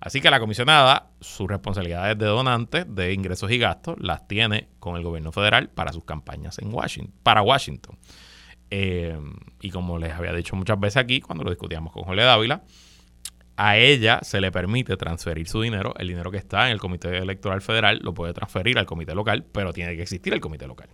Así 0.00 0.20
que 0.20 0.30
la 0.30 0.40
comisionada, 0.40 1.10
sus 1.20 1.46
responsabilidades 1.46 2.16
de 2.16 2.26
donante 2.26 2.84
de 2.84 3.12
ingresos 3.12 3.50
y 3.50 3.58
gastos 3.58 3.96
las 3.98 4.26
tiene 4.26 4.68
con 4.78 4.96
el 4.96 5.02
gobierno 5.02 5.30
federal 5.30 5.68
para 5.68 5.92
sus 5.92 6.04
campañas 6.04 6.58
en 6.58 6.72
Washington, 6.72 7.14
para 7.22 7.42
Washington. 7.42 7.98
Eh, 8.70 9.18
y 9.60 9.70
como 9.70 9.98
les 9.98 10.12
había 10.12 10.32
dicho 10.32 10.56
muchas 10.56 10.80
veces 10.80 10.96
aquí, 10.96 11.20
cuando 11.20 11.44
lo 11.44 11.50
discutíamos 11.50 11.92
con 11.92 12.04
Jorge 12.04 12.22
Dávila, 12.22 12.62
a 13.56 13.76
ella 13.76 14.20
se 14.22 14.40
le 14.40 14.50
permite 14.50 14.96
transferir 14.96 15.46
su 15.46 15.60
dinero, 15.60 15.92
el 15.98 16.08
dinero 16.08 16.30
que 16.30 16.38
está 16.38 16.66
en 16.66 16.72
el 16.72 16.80
Comité 16.80 17.18
Electoral 17.18 17.60
Federal 17.60 17.98
lo 18.02 18.14
puede 18.14 18.32
transferir 18.32 18.78
al 18.78 18.86
Comité 18.86 19.14
Local, 19.14 19.44
pero 19.52 19.74
tiene 19.74 19.96
que 19.96 20.02
existir 20.02 20.32
el 20.32 20.40
Comité 20.40 20.66
Local. 20.66 20.88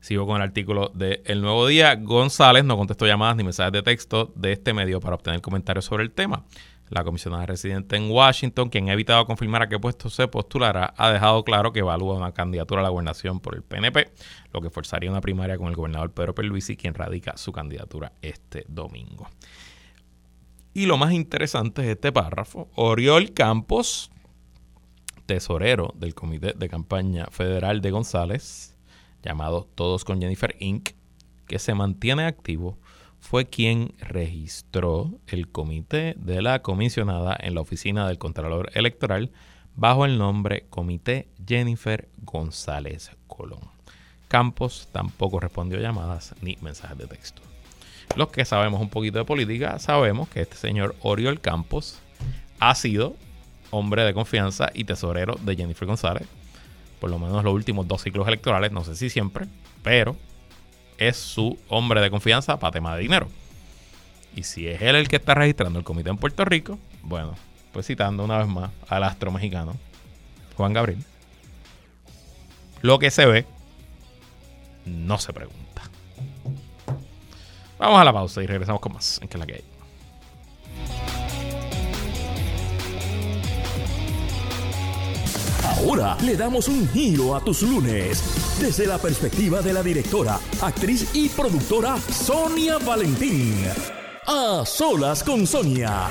Sigo 0.00 0.26
con 0.26 0.36
el 0.36 0.42
artículo 0.42 0.90
de 0.92 1.22
El 1.24 1.40
Nuevo 1.40 1.66
Día. 1.66 1.94
González 1.94 2.62
no 2.62 2.76
contestó 2.76 3.06
llamadas 3.06 3.36
ni 3.36 3.44
mensajes 3.44 3.72
de 3.72 3.82
texto 3.82 4.30
de 4.36 4.52
este 4.52 4.74
medio 4.74 5.00
para 5.00 5.14
obtener 5.14 5.40
comentarios 5.40 5.86
sobre 5.86 6.02
el 6.02 6.10
tema. 6.10 6.44
La 6.90 7.02
comisionada 7.02 7.46
residente 7.46 7.96
en 7.96 8.10
Washington, 8.10 8.68
quien 8.68 8.88
ha 8.88 8.92
evitado 8.92 9.24
confirmar 9.24 9.62
a 9.62 9.68
qué 9.68 9.78
puesto 9.78 10.10
se 10.10 10.28
postulará, 10.28 10.92
ha 10.96 11.10
dejado 11.10 11.42
claro 11.42 11.72
que 11.72 11.80
evalúa 11.80 12.14
una 12.14 12.32
candidatura 12.32 12.80
a 12.80 12.84
la 12.84 12.90
gobernación 12.90 13.40
por 13.40 13.56
el 13.56 13.62
PNP, 13.62 14.12
lo 14.52 14.60
que 14.60 14.70
forzaría 14.70 15.10
una 15.10 15.20
primaria 15.20 15.56
con 15.56 15.68
el 15.68 15.76
gobernador 15.76 16.12
Pedro 16.12 16.34
Perluisi, 16.34 16.76
quien 16.76 16.94
radica 16.94 17.36
su 17.36 17.52
candidatura 17.52 18.12
este 18.20 18.64
domingo. 18.68 19.28
Y 20.74 20.86
lo 20.86 20.96
más 20.96 21.12
interesante 21.12 21.82
es 21.82 21.88
este 21.88 22.12
párrafo. 22.12 22.68
Oriol 22.74 23.32
Campos, 23.32 24.10
tesorero 25.24 25.94
del 25.96 26.14
Comité 26.14 26.52
de 26.52 26.68
Campaña 26.68 27.26
Federal 27.30 27.80
de 27.80 27.92
González, 27.92 28.76
llamado 29.22 29.68
Todos 29.74 30.04
con 30.04 30.20
Jennifer 30.20 30.54
Inc., 30.58 30.90
que 31.46 31.58
se 31.58 31.74
mantiene 31.74 32.24
activo, 32.24 32.78
fue 33.24 33.46
quien 33.46 33.94
registró 34.00 35.10
el 35.26 35.48
comité 35.48 36.14
de 36.18 36.42
la 36.42 36.60
comisionada 36.60 37.34
en 37.40 37.54
la 37.54 37.62
oficina 37.62 38.06
del 38.06 38.18
Contralor 38.18 38.70
Electoral 38.74 39.30
bajo 39.76 40.04
el 40.04 40.18
nombre 40.18 40.66
Comité 40.68 41.28
Jennifer 41.44 42.06
González 42.18 43.12
Colón. 43.26 43.62
Campos 44.28 44.90
tampoco 44.92 45.40
respondió 45.40 45.80
llamadas 45.80 46.34
ni 46.42 46.58
mensajes 46.60 46.98
de 46.98 47.06
texto. 47.06 47.40
Los 48.14 48.28
que 48.28 48.44
sabemos 48.44 48.82
un 48.82 48.90
poquito 48.90 49.18
de 49.18 49.24
política 49.24 49.78
sabemos 49.78 50.28
que 50.28 50.42
este 50.42 50.56
señor 50.56 50.94
Oriol 51.00 51.40
Campos 51.40 52.00
ha 52.60 52.74
sido 52.74 53.16
hombre 53.70 54.04
de 54.04 54.12
confianza 54.12 54.70
y 54.74 54.84
tesorero 54.84 55.36
de 55.42 55.56
Jennifer 55.56 55.88
González, 55.88 56.28
por 57.00 57.08
lo 57.08 57.18
menos 57.18 57.42
los 57.42 57.54
últimos 57.54 57.88
dos 57.88 58.02
ciclos 58.02 58.28
electorales, 58.28 58.70
no 58.70 58.84
sé 58.84 58.94
si 58.94 59.08
siempre, 59.08 59.46
pero 59.82 60.14
es 60.98 61.16
su 61.16 61.58
hombre 61.68 62.00
de 62.00 62.10
confianza 62.10 62.58
para 62.58 62.72
tema 62.72 62.94
de 62.94 63.02
dinero. 63.02 63.28
Y 64.36 64.42
si 64.42 64.66
es 64.66 64.82
él 64.82 64.96
el 64.96 65.08
que 65.08 65.16
está 65.16 65.34
registrando 65.34 65.78
el 65.78 65.84
comité 65.84 66.10
en 66.10 66.16
Puerto 66.16 66.44
Rico, 66.44 66.78
bueno, 67.02 67.34
pues 67.72 67.86
citando 67.86 68.24
una 68.24 68.38
vez 68.38 68.48
más 68.48 68.70
al 68.88 69.04
astro 69.04 69.30
mexicano, 69.30 69.76
Juan 70.56 70.72
Gabriel, 70.72 71.02
lo 72.82 72.98
que 72.98 73.10
se 73.10 73.26
ve, 73.26 73.46
no 74.86 75.18
se 75.18 75.32
pregunta. 75.32 75.82
Vamos 77.78 78.00
a 78.00 78.04
la 78.04 78.12
pausa 78.12 78.42
y 78.42 78.46
regresamos 78.46 78.80
con 78.80 78.92
más 78.92 79.20
en 79.22 79.28
que 79.28 79.38
la 79.38 79.46
que 79.46 79.54
hay. 79.54 79.73
Ahora 85.76 86.16
le 86.22 86.36
damos 86.36 86.68
un 86.68 86.88
giro 86.90 87.34
a 87.34 87.40
tus 87.40 87.62
lunes 87.62 88.22
desde 88.60 88.86
la 88.86 88.96
perspectiva 88.98 89.60
de 89.60 89.72
la 89.72 89.82
directora, 89.82 90.38
actriz 90.62 91.10
y 91.14 91.28
productora 91.28 91.96
Sonia 91.98 92.78
Valentín. 92.78 93.66
A 94.26 94.64
solas 94.64 95.24
con 95.24 95.46
Sonia. 95.46 96.06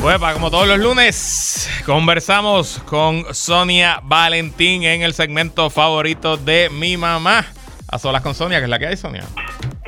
Pues 0.00 0.16
como 0.32 0.50
todos 0.50 0.68
los 0.68 0.78
lunes, 0.78 1.68
conversamos 1.84 2.80
con 2.86 3.24
Sonia 3.34 4.00
Valentín 4.04 4.84
en 4.84 5.02
el 5.02 5.12
segmento 5.12 5.70
favorito 5.70 6.36
de 6.36 6.70
mi 6.70 6.96
mamá. 6.96 7.46
A 7.88 7.98
solas 7.98 8.22
con 8.22 8.34
Sonia, 8.34 8.58
que 8.58 8.64
es 8.64 8.70
la 8.70 8.78
que 8.78 8.86
hay, 8.86 8.96
Sonia. 8.96 9.24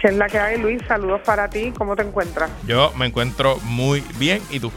Que 0.00 0.08
es 0.08 0.14
la 0.14 0.26
que 0.26 0.38
hay, 0.38 0.58
Luis. 0.58 0.82
Saludos 0.88 1.20
para 1.24 1.48
ti. 1.48 1.72
¿Cómo 1.78 1.94
te 1.94 2.02
encuentras? 2.02 2.50
Yo 2.66 2.92
me 2.96 3.06
encuentro 3.06 3.58
muy 3.62 4.02
bien. 4.18 4.42
¿Y 4.50 4.58
tú? 4.58 4.72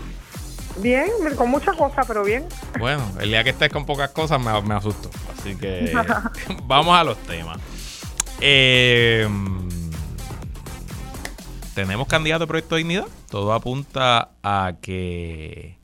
Bien, 0.77 1.07
con 1.37 1.49
muchas 1.49 1.75
cosas, 1.75 2.05
pero 2.07 2.23
bien. 2.23 2.45
Bueno, 2.79 3.03
el 3.19 3.29
día 3.29 3.43
que 3.43 3.51
estés 3.51 3.69
con 3.69 3.85
pocas 3.85 4.09
cosas 4.11 4.41
me, 4.41 4.59
me 4.63 4.73
asusto. 4.73 5.09
Así 5.37 5.55
que 5.55 5.93
vamos 6.63 6.97
a 6.97 7.03
los 7.03 7.17
temas. 7.19 7.59
Eh, 8.41 9.27
Tenemos 11.73 12.07
candidato 12.07 12.43
a 12.43 12.47
Proyecto 12.47 12.75
Dignidad. 12.75 13.05
Todo 13.29 13.53
apunta 13.53 14.31
a 14.43 14.73
que 14.81 15.77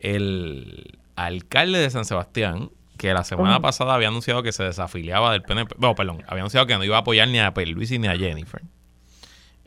el 0.00 0.98
alcalde 1.16 1.78
de 1.78 1.90
San 1.90 2.04
Sebastián, 2.04 2.70
que 2.96 3.12
la 3.12 3.24
semana 3.24 3.60
pasada 3.60 3.94
había 3.94 4.08
anunciado 4.08 4.42
que 4.42 4.52
se 4.52 4.62
desafiliaba 4.62 5.32
del 5.32 5.42
PNP, 5.42 5.74
no, 5.78 5.94
perdón, 5.96 6.22
había 6.28 6.42
anunciado 6.42 6.66
que 6.66 6.76
no 6.76 6.84
iba 6.84 6.96
a 6.96 7.00
apoyar 7.00 7.26
ni 7.28 7.40
a 7.40 7.50
Luis 7.50 7.90
ni 7.98 8.06
a 8.06 8.16
Jennifer 8.16 8.62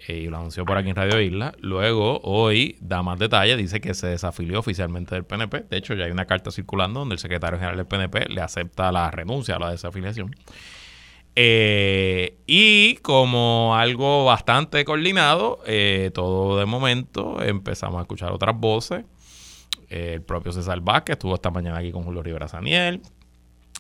eh, 0.08 0.20
y 0.20 0.28
lo 0.28 0.38
anunció 0.38 0.66
por 0.66 0.78
aquí 0.78 0.90
en 0.90 0.96
Radio 0.96 1.20
Isla. 1.20 1.54
Luego, 1.60 2.22
hoy 2.24 2.78
da 2.80 3.04
más 3.04 3.20
detalles, 3.20 3.58
dice 3.58 3.82
que 3.82 3.94
se 3.94 4.08
desafilió 4.08 4.60
oficialmente 4.60 5.16
del 5.16 5.26
PNP. 5.26 5.66
De 5.70 5.78
hecho, 5.78 5.96
ya 5.96 6.06
hay 6.06 6.12
una 6.12 6.26
carta 6.26 6.50
circulando 6.50 7.02
donde 7.02 7.16
el 7.16 7.20
secretario 7.20 7.60
general 7.60 7.76
del 7.76 7.88
PNP 7.88 8.30
le 8.30 8.42
acepta 8.42 8.90
la 8.92 9.12
renuncia 9.12 9.58
a 9.58 9.60
la 9.60 9.72
desafiliación. 9.72 10.34
Eh, 11.36 12.38
y 12.48 12.96
como 12.98 13.76
algo 13.76 14.24
bastante 14.24 14.86
coordinado, 14.86 15.60
eh, 15.68 16.10
todo 16.14 16.58
de 16.58 16.66
momento 16.66 17.44
empezamos 17.44 18.00
a 18.00 18.02
escuchar 18.04 18.32
otras 18.32 18.58
voces. 18.58 19.04
el 19.90 20.22
propio 20.22 20.52
César 20.52 20.82
Vázquez 20.82 21.14
estuvo 21.16 21.36
esta 21.36 21.52
mañana 21.52 21.78
aquí 21.78 21.92
con 21.92 22.04
Julio 22.04 22.24
Rivera 22.24 22.48
Saniel. 22.48 23.02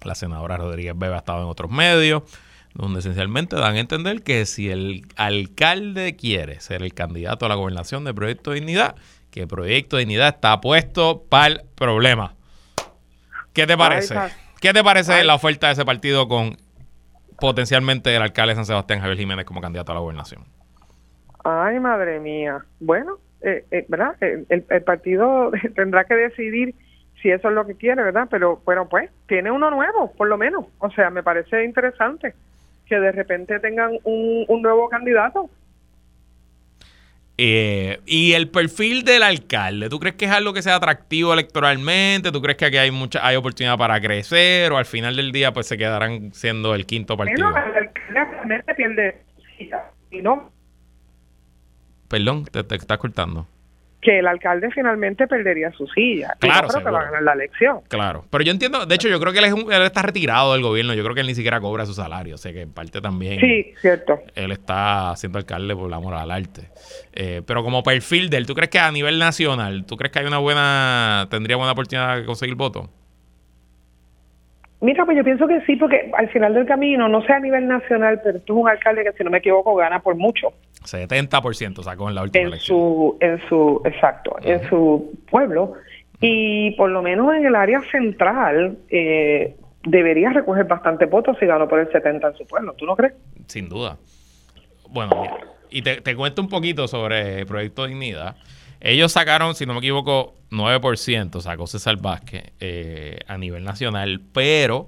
La 0.04 0.14
senadora 0.14 0.58
Rodríguez 0.58 0.94
Bebe 0.98 1.16
ha 1.16 1.20
estado 1.20 1.44
en 1.44 1.50
otros 1.50 1.72
medios 1.72 2.24
donde 2.78 3.00
esencialmente 3.00 3.56
dan 3.56 3.76
a 3.76 3.80
entender 3.80 4.22
que 4.22 4.46
si 4.46 4.70
el 4.70 5.02
alcalde 5.16 6.16
quiere 6.16 6.60
ser 6.60 6.84
el 6.84 6.94
candidato 6.94 7.46
a 7.46 7.50
la 7.50 7.56
gobernación 7.56 8.04
de 8.04 8.14
Proyecto 8.14 8.52
de 8.52 8.60
Dignidad, 8.60 8.96
que 9.32 9.48
Proyecto 9.48 9.98
de 9.98 10.02
Dignidad 10.02 10.36
está 10.36 10.62
puesto 10.62 11.24
para 11.28 11.48
el 11.48 11.62
problema. 11.76 12.36
¿Qué 13.54 13.66
te 13.66 13.76
parece? 13.76 14.16
¿Qué 14.62 14.74
te 14.74 14.84
parece 14.84 15.24
la 15.24 15.34
oferta 15.34 15.68
de 15.68 15.74
ese 15.74 15.86
partido 15.86 16.28
con 16.28 16.58
potencialmente 17.40 18.16
el 18.16 18.22
alcalde 18.22 18.52
de 18.52 18.56
San 18.58 18.66
Sebastián, 18.66 19.00
Javier 19.00 19.18
Jiménez, 19.18 19.46
como 19.46 19.60
candidato 19.60 19.92
a 19.92 19.96
la 19.96 20.02
gobernación? 20.02 20.44
Ay, 21.44 21.80
madre 21.80 22.20
mía. 22.20 22.64
Bueno, 22.80 23.18
eh, 23.42 23.66
eh, 23.72 23.86
¿verdad? 23.88 24.16
El, 24.22 24.46
el, 24.70 24.84
partido 24.84 25.52
tendrá 25.76 26.04
que 26.04 26.14
decidir 26.14 26.76
si 27.22 27.32
eso 27.32 27.50
es 27.50 27.56
lo 27.56 27.66
que 27.66 27.74
quiere, 27.74 28.04
¿verdad? 28.04 28.28
Pero 28.30 28.62
bueno, 28.66 28.88
pues 28.88 29.10
tiene 29.28 29.50
uno 29.50 29.72
nuevo, 29.72 30.12
por 30.14 30.28
lo 30.28 30.38
menos. 30.38 30.66
O 30.78 30.92
sea, 30.92 31.10
me 31.10 31.24
parece 31.24 31.64
interesante 31.64 32.36
que 32.88 33.00
de 33.00 33.12
repente 33.12 33.60
tengan 33.60 33.92
un, 34.04 34.62
nuevo 34.62 34.90
candidato. 34.90 35.50
Eh, 37.40 38.00
y 38.08 38.34
el 38.34 38.50
perfil 38.50 39.04
del 39.04 39.22
alcalde, 39.22 39.90
¿tú 39.90 40.00
crees 40.00 40.16
que 40.16 40.26
es 40.26 40.32
algo 40.32 40.54
que 40.54 40.64
sea 40.64 40.76
atractivo 40.76 41.34
electoralmente? 41.34 42.32
¿Tú 42.32 42.42
crees 42.42 42.58
que 42.58 42.66
aquí 42.66 42.78
hay 42.78 42.90
mucha 42.90 43.26
hay 43.26 43.36
oportunidad 43.36 43.78
para 43.78 44.02
crecer 44.02 44.72
o 44.72 44.78
al 44.78 44.86
final 44.86 45.16
del 45.16 45.32
día 45.32 45.54
pues 45.54 45.68
se 45.68 45.78
quedarán 45.78 46.34
siendo 46.34 46.74
el 46.74 46.88
quinto 46.88 47.16
partido? 47.16 47.52
Bueno, 47.52 47.68
el 47.68 47.76
alcalde 47.76 48.26
realmente 48.34 48.74
pierde 48.74 49.22
y 50.10 50.22
no. 50.22 50.52
Perdón, 52.08 52.46
te, 52.46 52.64
te 52.64 52.76
estás 52.76 52.98
cortando 52.98 53.48
que 54.02 54.20
el 54.20 54.28
alcalde 54.28 54.70
finalmente 54.72 55.28
perdería 55.28 55.72
su 55.72 55.88
silla. 55.88 56.36
Claro, 56.40 56.68
que 56.68 56.84
va 56.84 57.02
a 57.02 57.06
ganar 57.06 57.24
la 57.24 57.34
elección. 57.34 57.82
Claro, 57.88 58.26
pero 58.30 58.44
yo 58.44 58.52
entiendo, 58.52 58.86
de 58.86 58.96
hecho 58.96 59.10
yo 59.10 59.20
creo 59.20 59.34
que 59.34 59.40
él, 59.40 59.82
está 59.84 60.04
retirado 60.04 60.54
del 60.54 60.62
gobierno, 60.62 60.94
yo 60.94 61.04
creo 61.04 61.16
que 61.16 61.22
él 61.22 61.28
ni 61.28 61.36
siquiera 61.36 61.60
cobra 61.60 61.86
su 61.86 61.94
salario, 61.94 62.36
o 62.36 62.38
sea 62.38 62.54
que 62.54 62.62
en 62.62 62.72
parte 62.72 63.02
también... 63.02 63.40
Sí, 63.40 63.74
cierto. 63.82 64.22
Él 64.36 64.52
está 64.52 65.16
siendo 65.16 65.40
alcalde 65.40 65.76
por 65.76 65.90
la 65.90 65.98
amor 65.98 66.14
al 66.14 66.32
arte. 66.32 66.70
Eh, 67.14 67.42
pero 67.46 67.64
como 67.64 67.84
perfil 67.84 68.30
de 68.30 68.38
él, 68.38 68.46
¿tú 68.46 68.54
crees 68.54 68.70
que 68.70 68.80
a 68.80 68.92
nivel 68.92 69.18
nacional, 69.18 69.86
tú 69.86 69.98
crees 69.98 70.12
que 70.12 70.20
hay 70.20 70.26
una 70.26 70.38
buena, 70.38 71.28
tendría 71.32 71.58
buena 71.58 71.72
oportunidad 71.72 72.18
de 72.18 72.26
conseguir 72.26 72.56
voto? 72.56 72.90
Mira, 74.80 75.06
pues 75.06 75.18
yo 75.18 75.24
pienso 75.24 75.48
que 75.48 75.62
sí, 75.62 75.76
porque 75.76 76.12
al 76.16 76.30
final 76.30 76.54
del 76.54 76.66
camino, 76.66 77.10
no 77.10 77.24
sé 77.24 77.34
a 77.34 77.40
nivel 77.40 77.68
nacional, 77.68 78.22
pero 78.24 78.40
tú 78.42 78.60
es 78.60 78.64
un 78.64 78.70
alcalde 78.70 79.04
que, 79.04 79.12
si 79.14 79.24
no 79.24 79.32
me 79.32 79.40
equivoco, 79.40 79.76
gana 79.76 80.02
por 80.02 80.16
mucho. 80.16 80.54
70% 80.84 81.82
sacó 81.84 82.10
en 82.10 82.16
la 82.16 82.24
última 82.24 82.42
en 82.42 82.48
elección. 82.50 82.78
Su, 82.78 83.18
en 83.20 83.40
su, 83.50 83.82
exacto, 83.86 84.38
en 84.44 84.68
su 84.70 85.18
pueblo. 85.32 85.74
Y 86.22 86.72
por 86.72 86.92
lo 86.92 87.02
menos 87.02 87.34
en 87.34 87.46
el 87.46 87.56
área 87.56 87.82
central 87.92 88.78
eh, 88.90 89.56
debería 89.84 90.32
recoger 90.32 90.66
bastante 90.66 91.06
votos 91.06 91.38
si 91.40 91.48
ganó 91.48 91.68
por 91.68 91.80
el 91.80 91.92
70 91.92 92.28
en 92.28 92.36
su 92.36 92.46
pueblo. 92.46 92.74
¿Tú 92.74 92.86
no 92.86 92.96
crees? 92.96 93.14
Sin 93.48 93.70
duda. 93.70 93.98
Bueno, 94.90 95.24
y 95.72 95.82
te, 95.82 96.02
te 96.02 96.16
cuento 96.16 96.42
un 96.42 96.50
poquito 96.50 96.88
sobre 96.88 97.40
el 97.40 97.46
Proyecto 97.48 97.88
Dignidad. 97.88 98.36
Ellos 98.80 99.12
sacaron, 99.12 99.56
si 99.56 99.66
no 99.66 99.74
me 99.74 99.80
equivoco, 99.80 100.36
9%, 100.52 101.42
sacó 101.42 101.68
César 101.68 101.98
Vázquez 101.98 102.52
eh, 102.60 103.20
a 103.28 103.38
nivel 103.38 103.64
nacional, 103.64 104.22
pero 104.32 104.88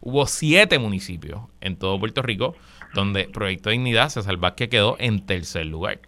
hubo 0.00 0.26
siete 0.26 0.78
municipios 0.78 1.40
en 1.60 1.76
todo 1.76 1.98
Puerto 1.98 2.22
Rico 2.22 2.54
donde 2.94 3.24
Proyecto 3.24 3.70
Dignidad, 3.70 4.08
César 4.08 4.36
Vázquez 4.36 4.68
quedó 4.68 4.96
en 4.98 5.24
tercer 5.24 5.66
lugar. 5.66 6.00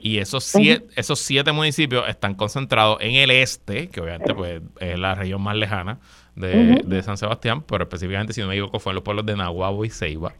Y 0.00 0.18
esos 0.18 0.42
siete, 0.42 0.88
esos 0.96 1.20
siete 1.20 1.52
municipios 1.52 2.08
están 2.08 2.34
concentrados 2.34 2.98
en 3.00 3.14
el 3.14 3.30
este, 3.30 3.88
que 3.88 4.00
obviamente 4.00 4.34
pues, 4.34 4.60
es 4.80 4.98
la 4.98 5.14
región 5.14 5.40
más 5.42 5.54
lejana 5.54 6.00
de, 6.34 7.02
San 7.04 7.16
Sebastián, 7.16 7.62
pero 7.62 7.84
específicamente, 7.84 8.32
si 8.32 8.40
no 8.40 8.48
me 8.48 8.54
equivoco, 8.54 8.80
fueron 8.80 8.96
los 8.96 9.04
pueblos 9.04 9.24
de 9.26 9.36
Nahuabo 9.36 9.84
y 9.84 9.90
Ceiba. 9.90 10.34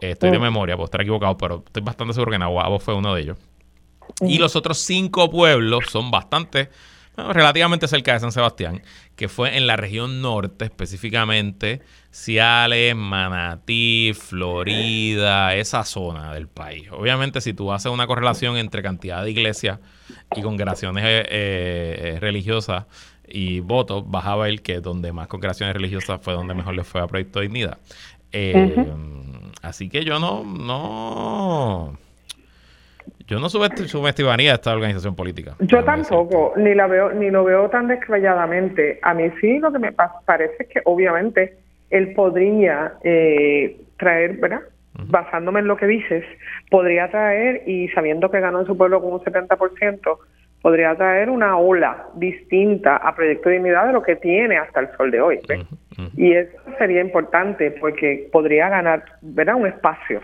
Eh, 0.00 0.10
estoy 0.10 0.30
de 0.30 0.40
memoria, 0.40 0.74
puedo 0.74 0.86
estar 0.86 1.00
equivocado, 1.00 1.36
pero 1.36 1.62
estoy 1.64 1.82
bastante 1.84 2.14
seguro 2.14 2.32
que 2.32 2.38
Nahuabo 2.38 2.80
fue 2.80 2.94
uno 2.94 3.14
de 3.14 3.22
ellos. 3.22 3.38
Y 4.20 4.38
los 4.38 4.56
otros 4.56 4.78
cinco 4.78 5.30
pueblos 5.30 5.86
son 5.90 6.10
bastante 6.10 6.70
relativamente 7.16 7.88
cerca 7.88 8.12
de 8.12 8.20
San 8.20 8.32
Sebastián, 8.32 8.82
que 9.16 9.28
fue 9.28 9.56
en 9.56 9.66
la 9.66 9.76
región 9.76 10.22
norte, 10.22 10.66
específicamente 10.66 11.82
Ciales, 12.10 12.94
Manatí, 12.94 14.12
Florida, 14.14 15.54
esa 15.54 15.84
zona 15.84 16.32
del 16.32 16.48
país. 16.48 16.88
Obviamente, 16.92 17.40
si 17.40 17.52
tú 17.52 17.72
haces 17.72 17.90
una 17.90 18.06
correlación 18.06 18.56
entre 18.56 18.82
cantidad 18.82 19.24
de 19.24 19.30
iglesias 19.30 19.80
y 20.36 20.42
congregaciones 20.42 21.04
eh, 21.04 21.24
eh, 21.28 22.18
religiosas 22.20 22.86
y 23.26 23.60
votos, 23.60 24.04
vas 24.06 24.26
a 24.26 24.36
ver 24.36 24.62
que 24.62 24.80
donde 24.80 25.12
más 25.12 25.26
congregaciones 25.26 25.74
religiosas 25.74 26.20
fue 26.22 26.34
donde 26.34 26.54
mejor 26.54 26.74
le 26.74 26.84
fue 26.84 27.00
a 27.00 27.06
Proyecto 27.06 27.40
Dignidad. 27.40 27.78
Eh, 28.30 28.86
así 29.62 29.88
que 29.88 30.04
yo 30.04 30.18
no, 30.18 30.44
no 30.44 31.98
yo 33.28 33.38
no 33.38 33.50
subestimaría 33.50 34.54
esta 34.54 34.72
organización 34.72 35.14
política. 35.14 35.54
Yo 35.60 35.84
tampoco, 35.84 36.54
ni 36.56 36.74
la 36.74 36.86
veo, 36.86 37.12
ni 37.12 37.30
lo 37.30 37.44
veo 37.44 37.68
tan 37.68 37.86
descabelladamente. 37.86 38.98
A 39.02 39.12
mí 39.12 39.30
sí 39.38 39.58
lo 39.58 39.70
que 39.70 39.78
me 39.78 39.92
parece 39.92 40.54
es 40.60 40.68
que 40.68 40.80
obviamente 40.86 41.54
él 41.90 42.14
podría 42.14 42.94
eh, 43.04 43.76
traer, 43.98 44.38
¿verdad? 44.38 44.62
Basándome 44.94 45.60
en 45.60 45.66
lo 45.66 45.76
que 45.76 45.86
dices, 45.86 46.24
podría 46.70 47.10
traer, 47.10 47.68
y 47.68 47.88
sabiendo 47.88 48.30
que 48.30 48.40
ganó 48.40 48.60
en 48.60 48.66
su 48.66 48.76
pueblo 48.76 49.00
con 49.00 49.12
un 49.12 49.20
70%, 49.20 50.18
podría 50.62 50.96
traer 50.96 51.28
una 51.28 51.56
ola 51.58 52.06
distinta 52.14 52.96
a 52.96 53.14
Proyecto 53.14 53.50
de 53.50 53.56
Dignidad 53.56 53.88
de 53.88 53.92
lo 53.92 54.02
que 54.02 54.16
tiene 54.16 54.56
hasta 54.56 54.80
el 54.80 54.88
sol 54.96 55.10
de 55.10 55.20
hoy. 55.20 55.38
Y 56.16 56.32
eso 56.32 56.56
sería 56.78 57.02
importante 57.02 57.72
porque 57.72 58.28
podría 58.32 58.70
ganar, 58.70 59.04
¿verdad? 59.20 59.56
Un 59.56 59.66
espacio. 59.66 60.22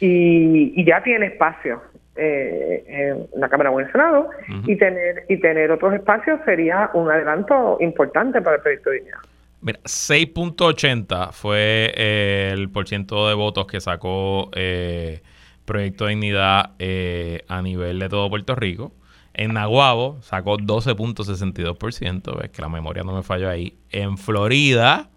Y, 0.00 0.72
y 0.74 0.84
ya 0.84 1.00
tiene 1.02 1.26
espacio 1.26 1.91
eh, 2.16 2.84
en 2.86 3.40
la 3.40 3.48
Cámara 3.48 3.70
o 3.70 3.80
en 3.80 3.86
el 3.86 3.92
Senado 3.92 4.28
y 4.66 4.76
tener 4.76 5.24
y 5.28 5.38
tener 5.38 5.70
otros 5.70 5.94
espacios 5.94 6.40
sería 6.44 6.90
un 6.94 7.10
adelanto 7.10 7.78
importante 7.80 8.42
para 8.42 8.56
el 8.56 8.62
proyecto 8.62 8.90
de 8.90 8.96
dignidad. 8.96 9.18
Mira, 9.62 9.80
6.80 9.84 11.32
fue 11.32 11.94
eh, 11.96 12.50
el 12.52 12.68
porciento 12.68 13.28
de 13.28 13.34
votos 13.34 13.66
que 13.66 13.80
sacó 13.80 14.50
eh, 14.54 15.22
Proyecto 15.64 16.06
de 16.06 16.10
Dignidad 16.10 16.72
eh, 16.80 17.44
a 17.46 17.62
nivel 17.62 18.00
de 18.00 18.08
todo 18.08 18.28
Puerto 18.28 18.56
Rico. 18.56 18.92
En 19.34 19.54
Nahuabo 19.54 20.18
sacó 20.20 20.58
12.62%, 20.58 22.40
ves 22.40 22.50
que 22.50 22.60
la 22.60 22.68
memoria 22.68 23.04
no 23.04 23.14
me 23.14 23.22
falló 23.22 23.48
ahí. 23.48 23.76
En 23.90 24.18
Florida 24.18 25.08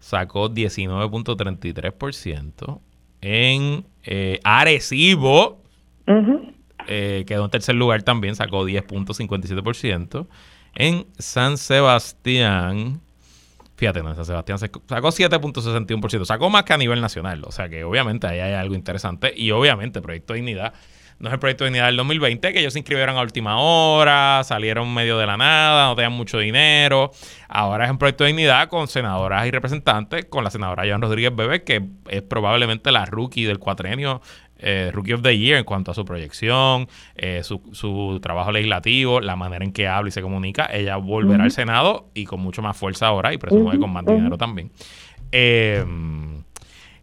sacó 0.00 0.50
19.33%. 0.50 2.80
En 3.20 3.86
Arecibo 4.42 5.62
eh, 6.86 7.24
quedó 7.26 7.44
en 7.44 7.50
tercer 7.50 7.74
lugar 7.74 8.02
también, 8.02 8.36
sacó 8.36 8.64
10.57%. 8.66 10.26
En 10.74 11.06
San 11.18 11.56
Sebastián, 11.56 13.00
fíjate, 13.76 14.02
no, 14.02 14.10
en 14.10 14.16
San 14.16 14.24
Sebastián 14.26 14.58
sacó 14.58 14.80
7.61%, 14.80 16.24
sacó 16.24 16.50
más 16.50 16.64
que 16.64 16.74
a 16.74 16.78
nivel 16.78 17.00
nacional, 17.00 17.42
o 17.44 17.50
sea 17.50 17.68
que 17.68 17.82
obviamente 17.84 18.26
ahí 18.26 18.40
hay 18.40 18.52
algo 18.52 18.74
interesante 18.74 19.32
y 19.34 19.50
obviamente 19.52 20.02
Proyecto 20.02 20.34
Dignidad 20.34 20.74
no 21.18 21.28
es 21.28 21.32
el 21.32 21.38
proyecto 21.38 21.64
de 21.64 21.70
dignidad 21.70 21.86
del 21.86 21.96
2020, 21.96 22.52
que 22.52 22.60
ellos 22.60 22.74
se 22.74 22.78
inscribieron 22.78 23.16
a 23.16 23.22
última 23.22 23.58
hora, 23.58 24.42
salieron 24.44 24.92
medio 24.92 25.16
de 25.18 25.26
la 25.26 25.36
nada, 25.36 25.86
no 25.86 25.96
tenían 25.96 26.12
mucho 26.12 26.38
dinero. 26.38 27.10
Ahora 27.48 27.86
es 27.86 27.90
un 27.90 27.98
proyecto 27.98 28.24
de 28.24 28.28
dignidad 28.28 28.68
con 28.68 28.86
senadoras 28.86 29.46
y 29.46 29.50
representantes, 29.50 30.26
con 30.26 30.44
la 30.44 30.50
senadora 30.50 30.84
Joan 30.86 31.00
Rodríguez 31.00 31.34
Bebe, 31.34 31.64
que 31.64 31.82
es 32.08 32.22
probablemente 32.22 32.92
la 32.92 33.06
rookie 33.06 33.44
del 33.44 33.58
cuatrenio 33.58 34.20
eh, 34.58 34.90
Rookie 34.92 35.12
of 35.12 35.22
the 35.22 35.36
Year 35.36 35.58
en 35.58 35.64
cuanto 35.64 35.90
a 35.90 35.94
su 35.94 36.04
proyección, 36.04 36.88
eh, 37.14 37.42
su, 37.42 38.18
trabajo 38.22 38.52
legislativo, 38.52 39.20
la 39.20 39.36
manera 39.36 39.64
en 39.64 39.72
que 39.72 39.86
habla 39.86 40.08
y 40.08 40.12
se 40.12 40.22
comunica. 40.22 40.68
Ella 40.72 40.96
volverá 40.96 41.44
al 41.44 41.50
Senado 41.50 42.08
y 42.14 42.24
con 42.24 42.40
mucho 42.40 42.62
más 42.62 42.76
fuerza 42.76 43.06
ahora 43.06 43.32
y 43.32 43.38
presumo 43.38 43.70
que 43.70 43.78
con 43.78 43.92
más 43.92 44.04
dinero 44.04 44.38
también. 44.38 44.70
Em, 45.32 46.42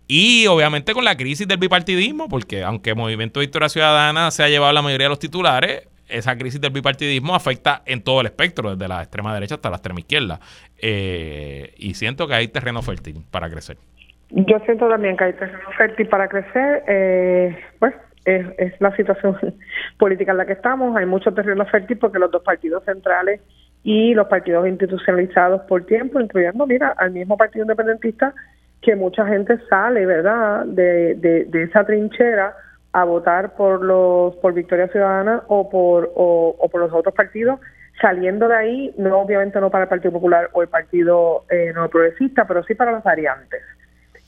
y 0.07 0.47
obviamente 0.47 0.93
con 0.93 1.05
la 1.05 1.15
crisis 1.15 1.47
del 1.47 1.57
bipartidismo, 1.57 2.27
porque 2.27 2.63
aunque 2.63 2.93
Movimiento 2.93 3.39
Victoria 3.39 3.69
Ciudadana 3.69 4.31
se 4.31 4.43
ha 4.43 4.49
llevado 4.49 4.73
la 4.73 4.81
mayoría 4.81 5.05
de 5.05 5.09
los 5.09 5.19
titulares, 5.19 5.87
esa 6.07 6.37
crisis 6.37 6.59
del 6.59 6.71
bipartidismo 6.71 7.35
afecta 7.35 7.81
en 7.85 8.01
todo 8.01 8.21
el 8.21 8.27
espectro, 8.27 8.75
desde 8.75 8.87
la 8.87 9.01
extrema 9.01 9.33
derecha 9.33 9.55
hasta 9.55 9.69
la 9.69 9.77
extrema 9.77 9.99
izquierda. 9.99 10.39
Eh, 10.77 11.73
y 11.77 11.93
siento 11.93 12.27
que 12.27 12.35
hay 12.35 12.47
terreno 12.47 12.81
fértil 12.81 13.23
para 13.31 13.49
crecer. 13.49 13.77
Yo 14.29 14.59
siento 14.65 14.89
también 14.89 15.15
que 15.17 15.25
hay 15.25 15.33
terreno 15.33 15.69
fértil 15.77 16.07
para 16.07 16.27
crecer. 16.27 16.83
Eh, 16.87 17.57
pues 17.79 17.93
es, 18.25 18.45
es, 18.57 18.81
la 18.81 18.95
situación 18.95 19.37
política 19.97 20.31
en 20.31 20.37
la 20.37 20.45
que 20.45 20.53
estamos. 20.53 20.95
Hay 20.95 21.05
mucho 21.05 21.33
terreno 21.33 21.65
fértil 21.65 21.97
porque 21.97 22.19
los 22.19 22.31
dos 22.31 22.43
partidos 22.43 22.83
centrales 22.85 23.41
y 23.83 24.13
los 24.13 24.27
partidos 24.27 24.67
institucionalizados 24.67 25.61
por 25.63 25.85
tiempo, 25.85 26.19
incluyendo, 26.19 26.65
mira, 26.65 26.93
al 26.97 27.11
mismo 27.11 27.37
partido 27.37 27.63
independentista, 27.63 28.33
que 28.81 28.95
mucha 28.95 29.25
gente 29.27 29.57
sale, 29.69 30.05
¿verdad?, 30.05 30.65
de, 30.65 31.15
de, 31.15 31.63
esa 31.63 31.85
trinchera 31.85 32.55
a 32.91 33.05
votar 33.05 33.55
por 33.55 33.83
los 33.83 34.35
por 34.35 34.53
Victoria 34.53 34.87
Ciudadana 34.87 35.43
o 35.47 35.69
por 35.69 36.11
o, 36.15 36.69
por 36.71 36.81
los 36.81 36.93
otros 36.93 37.15
partidos 37.15 37.59
saliendo 37.99 38.47
de 38.47 38.55
ahí 38.55 38.93
no 38.97 39.19
obviamente 39.19 39.59
no 39.59 39.71
para 39.71 39.85
el 39.85 39.89
Partido 39.89 40.11
Popular 40.11 40.49
o 40.53 40.61
el 40.61 40.67
Partido 40.67 41.45
eh, 41.49 41.71
No 41.73 41.89
Progresista 41.89 42.45
pero 42.45 42.63
sí 42.63 42.75
para 42.75 42.91
las 42.91 43.03
variantes 43.03 43.61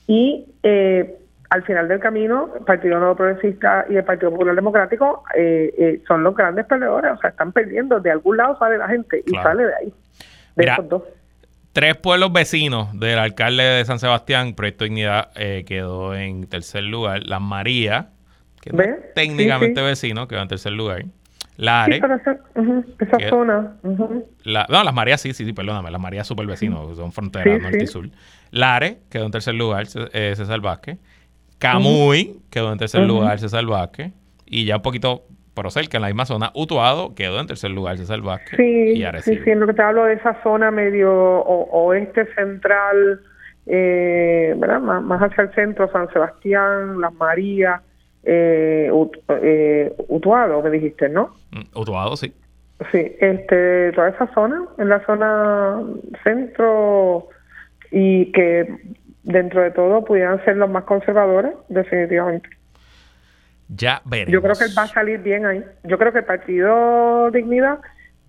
y 0.07 0.45
eh, 0.63 1.17
al 1.49 1.63
final 1.63 1.87
del 1.87 1.99
camino, 1.99 2.49
el 2.57 2.65
Partido 2.65 2.99
Nuevo 2.99 3.15
Progresista 3.15 3.85
y 3.89 3.95
el 3.95 4.03
Partido 4.03 4.31
Popular 4.31 4.55
Democrático 4.55 5.23
eh, 5.35 5.73
eh, 5.77 6.01
son 6.07 6.23
los 6.23 6.35
grandes 6.35 6.65
perdedores, 6.65 7.13
o 7.13 7.17
sea, 7.17 7.29
están 7.29 7.51
perdiendo. 7.51 7.99
De 7.99 8.11
algún 8.11 8.37
lado 8.37 8.57
sale 8.57 8.77
la 8.77 8.87
gente 8.87 9.23
y 9.25 9.31
sale 9.35 9.65
de 9.65 9.75
ahí, 9.75 9.93
de 10.55 10.65
esos 10.65 10.89
dos. 10.89 11.03
Tres 11.71 11.97
pueblos 11.97 12.31
vecinos 12.31 12.97
del 12.97 13.19
alcalde 13.19 13.63
de 13.63 13.85
San 13.85 13.99
Sebastián, 13.99 14.53
Proyecto 14.55 14.85
Dignidad, 14.85 15.31
quedó 15.65 16.15
en 16.15 16.47
tercer 16.47 16.83
lugar. 16.83 17.23
Las 17.25 17.41
María, 17.41 18.09
que 18.61 18.69
es 18.69 19.13
técnicamente 19.13 19.81
vecino, 19.81 20.27
quedó 20.27 20.41
en 20.41 20.47
tercer 20.47 20.71
lugar. 20.71 21.03
Lare. 21.57 21.97
esa, 21.97 23.29
zona. 23.29 23.77
no, 23.83 24.83
las 24.83 24.93
Marías 24.93 25.21
sí, 25.21 25.33
sí, 25.33 25.45
sí, 25.45 25.53
perdóname. 25.53 25.91
Las 25.91 26.01
Marías 26.01 26.27
super 26.27 26.45
vecinos, 26.45 26.97
son 26.97 27.11
fronteras 27.11 27.61
norte 27.61 27.83
y 27.83 27.87
sur. 27.87 28.09
Lare 28.51 28.99
quedó 29.09 29.25
en 29.25 29.31
tercer 29.31 29.55
lugar, 29.55 29.85
eh, 30.13 30.33
César 30.35 30.59
Vázquez. 30.59 30.97
Camuy 31.57 32.41
quedó 32.49 32.71
en 32.71 32.77
tercer 32.77 33.01
lugar, 33.01 33.39
César 33.39 33.65
Vázquez. 33.65 34.11
Y 34.45 34.65
ya 34.65 34.77
un 34.77 34.81
poquito 34.81 35.23
por 35.55 35.71
cerca, 35.71 35.97
en 35.97 36.01
la 36.01 36.07
misma 36.07 36.25
zona, 36.25 36.51
Utuado 36.53 37.15
quedó 37.15 37.39
en 37.39 37.47
tercer 37.47 37.71
lugar, 37.71 37.97
César 37.97 38.21
Vázquez. 38.21 38.57
Sí, 38.57 39.01
y 39.01 39.21
sí, 39.21 39.39
sí, 39.43 39.49
en 39.49 39.61
lo 39.61 39.67
que 39.67 39.73
te 39.73 39.81
hablo 39.81 40.03
de 40.03 40.13
esa 40.13 40.41
zona 40.43 40.69
medio 40.69 41.11
oeste 41.13 42.27
central, 42.35 43.21
eh, 43.65 44.53
¿verdad? 44.57 44.81
Más, 44.81 45.21
hacia 45.21 45.45
el 45.45 45.53
centro, 45.53 45.89
San 45.91 46.09
Sebastián, 46.11 46.99
Las 46.99 47.13
Marías, 47.13 47.81
eh, 48.25 48.91
eh, 49.41 49.95
Utuado, 50.07 50.61
me 50.61 50.69
dijiste, 50.69 51.09
¿no? 51.09 51.35
Mm, 51.51 51.79
Utuado, 51.79 52.17
sí. 52.17 52.33
Sí, 52.91 53.15
este, 53.19 53.93
toda 53.93 54.09
esa 54.09 54.27
zona, 54.33 54.65
en 54.77 54.89
la 54.89 55.05
zona 55.05 55.81
centro 56.23 57.29
y 57.91 58.31
que 58.33 58.95
dentro 59.23 59.61
de 59.61 59.71
todo 59.71 60.03
pudieran 60.03 60.43
ser 60.43 60.57
los 60.57 60.69
más 60.69 60.83
conservadores, 60.83 61.53
definitivamente. 61.69 62.49
Ya 63.69 64.01
veremos. 64.05 64.33
Yo 64.33 64.41
creo 64.41 64.55
que 64.55 64.65
él 64.65 64.77
va 64.77 64.83
a 64.83 64.87
salir 64.87 65.19
bien 65.19 65.45
ahí. 65.45 65.63
Yo 65.83 65.97
creo 65.97 66.11
que 66.11 66.19
el 66.19 66.25
Partido 66.25 67.31
Dignidad 67.31 67.79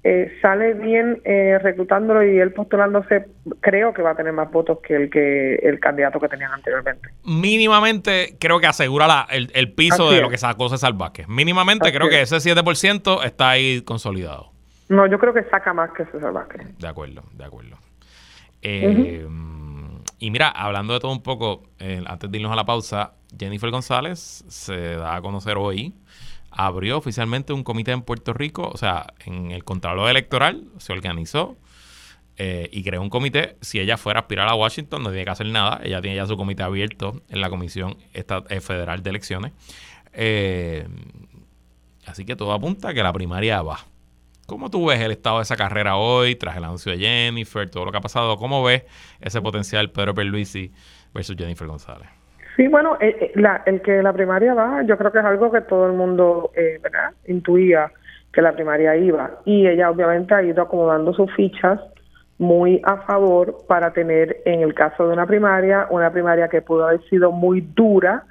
eh, 0.09 0.39
sale 0.41 0.75
bien 0.75 1.21
eh, 1.25 1.59
reclutándolo 1.61 2.23
y 2.23 2.39
él 2.39 2.53
postulándose, 2.53 3.27
creo 3.59 3.93
que 3.93 4.03
va 4.03 4.13
a 4.13 4.15
tener 4.15 4.33
más 4.33 4.49
votos 4.53 4.79
que 4.79 4.95
el 4.95 5.11
que 5.11 5.57
el 5.57 5.81
candidato 5.81 6.21
que 6.21 6.29
tenían 6.29 6.53
anteriormente. 6.53 7.09
Mínimamente 7.25 8.37
creo 8.39 8.61
que 8.61 8.69
asegura 8.69 9.27
el, 9.31 9.73
piso 9.73 10.13
de 10.13 10.21
lo 10.21 10.31
que 10.31 10.39
sacó 10.39 10.69
César 10.69 10.93
Vázquez. 10.93 11.27
Mínimamente 11.27 11.93
creo 11.93 12.09
que 12.09 12.21
ese 12.21 12.37
7% 12.37 13.25
está 13.25 13.51
ahí 13.51 13.83
consolidado. 13.83 14.53
No, 14.89 15.09
yo 15.09 15.19
creo 15.19 15.35
que 15.35 15.43
saca 15.51 15.73
más 15.73 15.91
que 15.91 16.05
César 16.05 16.33
Vázquez. 16.33 16.79
De 16.79 16.87
acuerdo, 16.87 17.25
de 17.33 17.45
acuerdo. 17.45 17.77
Eh, 18.63 19.27
y 20.21 20.31
mira, 20.31 20.49
hablando 20.51 20.95
de 20.95 21.01
todo 21.01 21.11
un 21.11 21.23
poco, 21.23 21.65
eh, 21.81 22.03
antes 22.07 22.31
de 22.31 22.39
irnos 22.39 22.53
a 22.53 22.57
la 22.57 22.65
pausa, 22.65 23.15
Jennifer 23.37 23.71
González 23.71 24.45
se 24.47 24.97
da 24.97 25.17
a 25.17 25.21
conocer 25.21 25.57
hoy, 25.59 25.95
abrió 26.57 26.97
oficialmente 26.97 27.53
un 27.53 27.63
comité 27.63 27.93
en 27.93 28.03
Puerto 28.03 28.33
Rico, 28.33 28.71
o 28.73 28.77
sea, 28.79 29.13
en 29.25 29.51
el 29.51 29.63
Contralor 29.63 30.09
Electoral 30.09 30.65
se 30.79 30.93
organizó 30.93 31.57
eh, 32.39 32.69
y 32.73 32.83
creó 32.83 33.03
un 33.03 33.11
comité. 33.11 33.57
Si 33.61 33.79
ella 33.79 33.97
fuera 33.99 34.21
a 34.21 34.23
aspirar 34.23 34.49
a 34.49 34.55
Washington, 34.55 35.03
no 35.03 35.11
tiene 35.11 35.25
que 35.25 35.31
hacer 35.31 35.47
nada. 35.47 35.81
Ella 35.85 36.01
tiene 36.01 36.17
ya 36.17 36.27
su 36.27 36.37
comité 36.37 36.63
abierto 36.63 37.23
en 37.29 37.41
la 37.41 37.51
Comisión 37.51 37.99
Federal 38.61 39.03
de 39.03 39.11
Elecciones. 39.11 39.53
así 42.07 42.25
que 42.25 42.37
todo 42.37 42.53
apunta 42.53 42.89
a 42.89 42.95
que 42.95 43.03
la 43.03 43.13
primaria 43.13 43.61
va. 43.63 43.87
¿Cómo 44.47 44.71
tú 44.71 44.87
ves 44.87 45.01
el 45.01 45.11
estado 45.11 45.39
de 45.39 45.43
esa 45.43 45.57
carrera 45.57 45.97
hoy, 45.97 46.37
tras 46.37 46.57
el 46.57 46.65
anuncio 46.65 46.93
de 46.93 46.99
Jennifer, 46.99 47.69
todo 47.69 47.85
lo 47.85 47.91
que 47.91 47.99
ha 47.99 48.01
pasado? 48.01 48.37
¿Cómo 48.37 48.63
ves 48.63 48.85
ese 49.21 49.43
potencial 49.43 49.91
Pedro 49.91 50.15
Perluisi 50.15 50.71
versus 51.13 51.37
Jennifer 51.37 51.67
González? 51.67 52.16
Sí, 52.57 52.69
bueno, 52.69 52.97
eh, 53.01 53.33
eh, 53.37 53.61
el 53.67 53.83
que 53.83 54.03
la 54.03 54.15
primaria 54.15 54.55
va, 54.55 54.83
yo 54.83 54.97
creo 54.97 55.13
que 55.13 55.19
es 55.19 55.25
algo 55.25 55.53
que 55.53 55.61
todo 55.61 55.87
el 55.87 55.93
mundo 55.93 56.51
eh, 56.57 56.81
¿verdad? 56.83 57.13
intuía 57.27 57.93
que 58.33 58.41
la 58.41 58.53
primaria 58.53 58.97
iba. 58.97 59.31
Y 59.45 59.67
ella 59.67 59.91
obviamente 59.91 60.35
ha 60.35 60.43
ido 60.43 60.63
acomodando 60.63 61.13
sus 61.13 61.31
fichas 61.35 61.79
muy 62.39 62.81
a 62.85 62.97
favor 63.03 63.59
para 63.69 63.93
tener, 63.93 64.39
en 64.47 64.63
el 64.63 64.73
caso 64.75 65.07
de 65.07 65.13
una 65.13 65.27
primaria, 65.27 65.87
una 65.91 66.11
primaria 66.11 66.49
que 66.49 66.63
pudo 66.63 66.87
haber 66.87 67.03
sido 67.09 67.31
muy 67.31 67.61
dura 67.61 68.25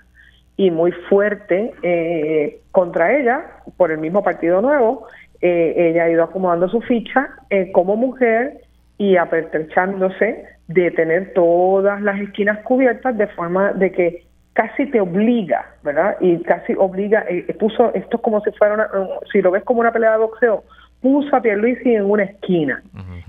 y 0.57 0.71
muy 0.71 0.91
fuerte 0.91 1.73
eh, 1.84 2.61
contra 2.71 3.15
ella 3.15 3.45
por 3.78 3.91
el 3.91 3.99
mismo 3.99 4.23
Partido 4.23 4.61
Nuevo. 4.61 5.07
Ella 5.41 6.05
ha 6.05 6.09
ido 6.09 6.23
acomodando 6.23 6.67
su 6.69 6.82
ficha 6.82 7.30
como 7.71 7.95
mujer 7.95 8.61
y 8.97 9.17
apertrechándose 9.17 10.55
de 10.68 10.91
tener 10.91 11.34
todas 11.34 12.01
las 12.01 12.20
esquinas 12.20 12.59
cubiertas 12.63 13.18
de 13.18 13.28
forma 13.28 13.74
de 13.74 13.91
que 13.91 14.26
casi 14.53 14.86
te 14.88 15.01
obliga, 15.01 15.66
¿verdad? 15.84 16.16
Y 16.22 16.41
casi 16.43 16.74
obliga, 16.78 17.26
puso 17.59 17.93
esto 17.93 18.20
como 18.20 18.41
si 18.41 18.51
fuera 18.51 18.74
una, 18.74 18.89
si 19.32 19.41
lo 19.41 19.51
ves 19.51 19.63
como 19.63 19.82
una 19.82 19.91
pelea 19.91 20.11
de 20.11 20.18
boxeo, 20.18 20.63
puso 21.01 21.36
a 21.36 21.41
Pierluisi 21.41 21.93
en 21.93 22.05
una 22.05 22.24
esquina 22.24 22.82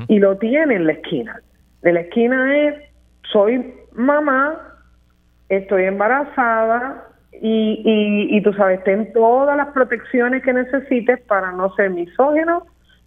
y 0.09 0.18
lo 0.18 0.39
tiene 0.39 0.76
en 0.76 0.87
la 0.87 0.93
esquina. 0.93 1.41
De 1.82 1.93
la 1.93 2.01
esquina 2.01 2.57
es, 2.57 2.74
soy 3.32 3.74
mamá, 3.93 4.57
estoy 5.49 5.84
embarazada 5.84 7.09
y, 7.32 7.82
y, 7.84 8.37
y 8.37 8.41
tú 8.43 8.53
sabes, 8.55 8.82
ten 8.84 9.12
todas 9.12 9.57
las 9.57 9.68
protecciones 9.68 10.43
que 10.43 10.53
necesites 10.53 11.20
para 11.22 11.53
no 11.53 11.74
ser 11.74 11.91
misógino, 11.91 12.66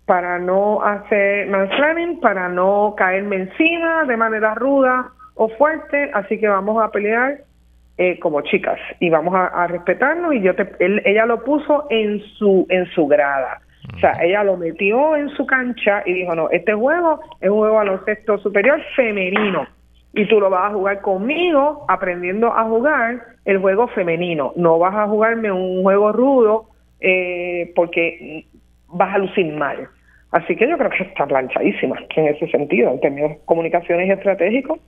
para 0.10 0.40
no 0.40 0.82
hacer 0.82 1.48
mansplaining, 1.50 2.20
para 2.20 2.50
no 2.50 2.96
caerme 2.98 3.36
encima 3.36 4.06
de 4.06 4.18
manera 4.18 4.56
ruda 4.56 5.12
o 5.36 5.50
fuerte, 5.50 6.10
así 6.16 6.40
que 6.40 6.48
vamos 6.48 6.84
a 6.84 6.90
pelear 6.90 7.42
eh, 7.96 8.18
como 8.18 8.42
chicas 8.42 8.80
y 9.00 9.12
vamos 9.12 9.36
a, 9.36 9.68
respetarnos. 9.68 10.34
Y 10.34 10.42
yo 10.42 10.56
te, 10.56 10.68
ella 10.80 11.28
lo 11.28 11.44
puso 11.44 11.86
en 11.92 12.22
su 12.40 12.66
en 12.70 12.88
su 12.88 13.06
grada. 13.06 13.62
O 13.96 14.00
sea, 14.00 14.14
ella 14.24 14.44
lo 14.44 14.58
metió 14.58 15.16
en 15.16 15.30
su 15.30 15.46
cancha 15.46 16.02
y 16.04 16.14
dijo, 16.14 16.34
no, 16.34 16.50
este 16.50 16.74
juego 16.74 17.20
es 17.40 17.52
un 17.52 17.60
juego 17.60 17.76
baloncesto 17.76 18.40
superior 18.40 18.82
femenino. 18.96 19.68
Y 20.16 20.28
tú 20.28 20.40
lo 20.40 20.50
vas 20.50 20.72
a 20.72 20.74
jugar 20.74 21.02
conmigo 21.02 21.86
aprendiendo 21.88 22.52
a 22.52 22.64
jugar 22.64 23.28
el 23.46 23.60
juego 23.60 23.88
femenino. 23.90 24.54
No 24.56 24.80
vas 24.80 24.96
a 24.96 25.08
jugarme 25.08 25.52
un 25.52 25.84
juego 25.84 26.12
rudo 26.12 26.66
eh, 27.00 27.72
porque 27.76 28.48
vas 28.88 29.14
a 29.14 29.20
lucir 29.20 29.54
mal. 29.54 29.88
Así 30.32 30.56
que 30.56 30.70
yo 30.70 30.78
creo 30.78 30.90
que 30.92 31.04
está 31.04 31.26
planchadísima 31.26 31.98
en 32.16 32.28
ese 32.28 32.48
sentido, 32.50 32.92
en 32.92 33.00
términos 33.00 33.32
de 33.32 33.40
comunicaciones 33.46 34.10
estratégicos 34.10 34.80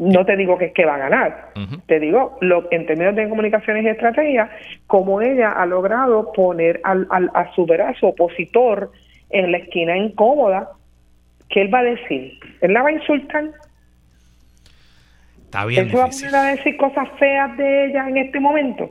no 0.00 0.24
te 0.24 0.34
digo 0.34 0.56
que 0.56 0.66
es 0.66 0.72
que 0.72 0.86
va 0.86 0.94
a 0.94 0.98
ganar, 0.98 1.52
te 1.86 2.00
digo 2.00 2.38
lo, 2.40 2.72
en 2.72 2.86
términos 2.86 3.14
de 3.14 3.28
comunicaciones 3.28 3.84
y 3.84 3.88
estrategia, 3.88 4.50
cómo 4.86 5.20
ella 5.20 5.52
ha 5.52 5.66
logrado 5.66 6.32
poner 6.32 6.80
al, 6.84 7.06
al, 7.10 7.30
a 7.34 7.54
su 7.54 7.66
brazo 7.66 8.08
opositor 8.08 8.92
en 9.28 9.52
la 9.52 9.58
esquina 9.58 9.98
incómoda, 9.98 10.70
¿qué 11.50 11.60
él 11.60 11.72
va 11.72 11.80
a 11.80 11.82
decir? 11.82 12.32
¿Él 12.62 12.72
la 12.72 12.82
va 12.82 12.88
a 12.88 12.92
insultar? 12.92 13.50
Está 15.44 15.66
bien 15.66 15.88
¿Él 15.88 15.94
va 15.94 16.04
a 16.04 16.08
poner 16.08 16.34
a 16.34 16.44
decir 16.44 16.78
cosas 16.78 17.06
feas 17.18 17.54
de 17.58 17.88
ella 17.88 18.08
en 18.08 18.16
este 18.16 18.40
momento? 18.40 18.90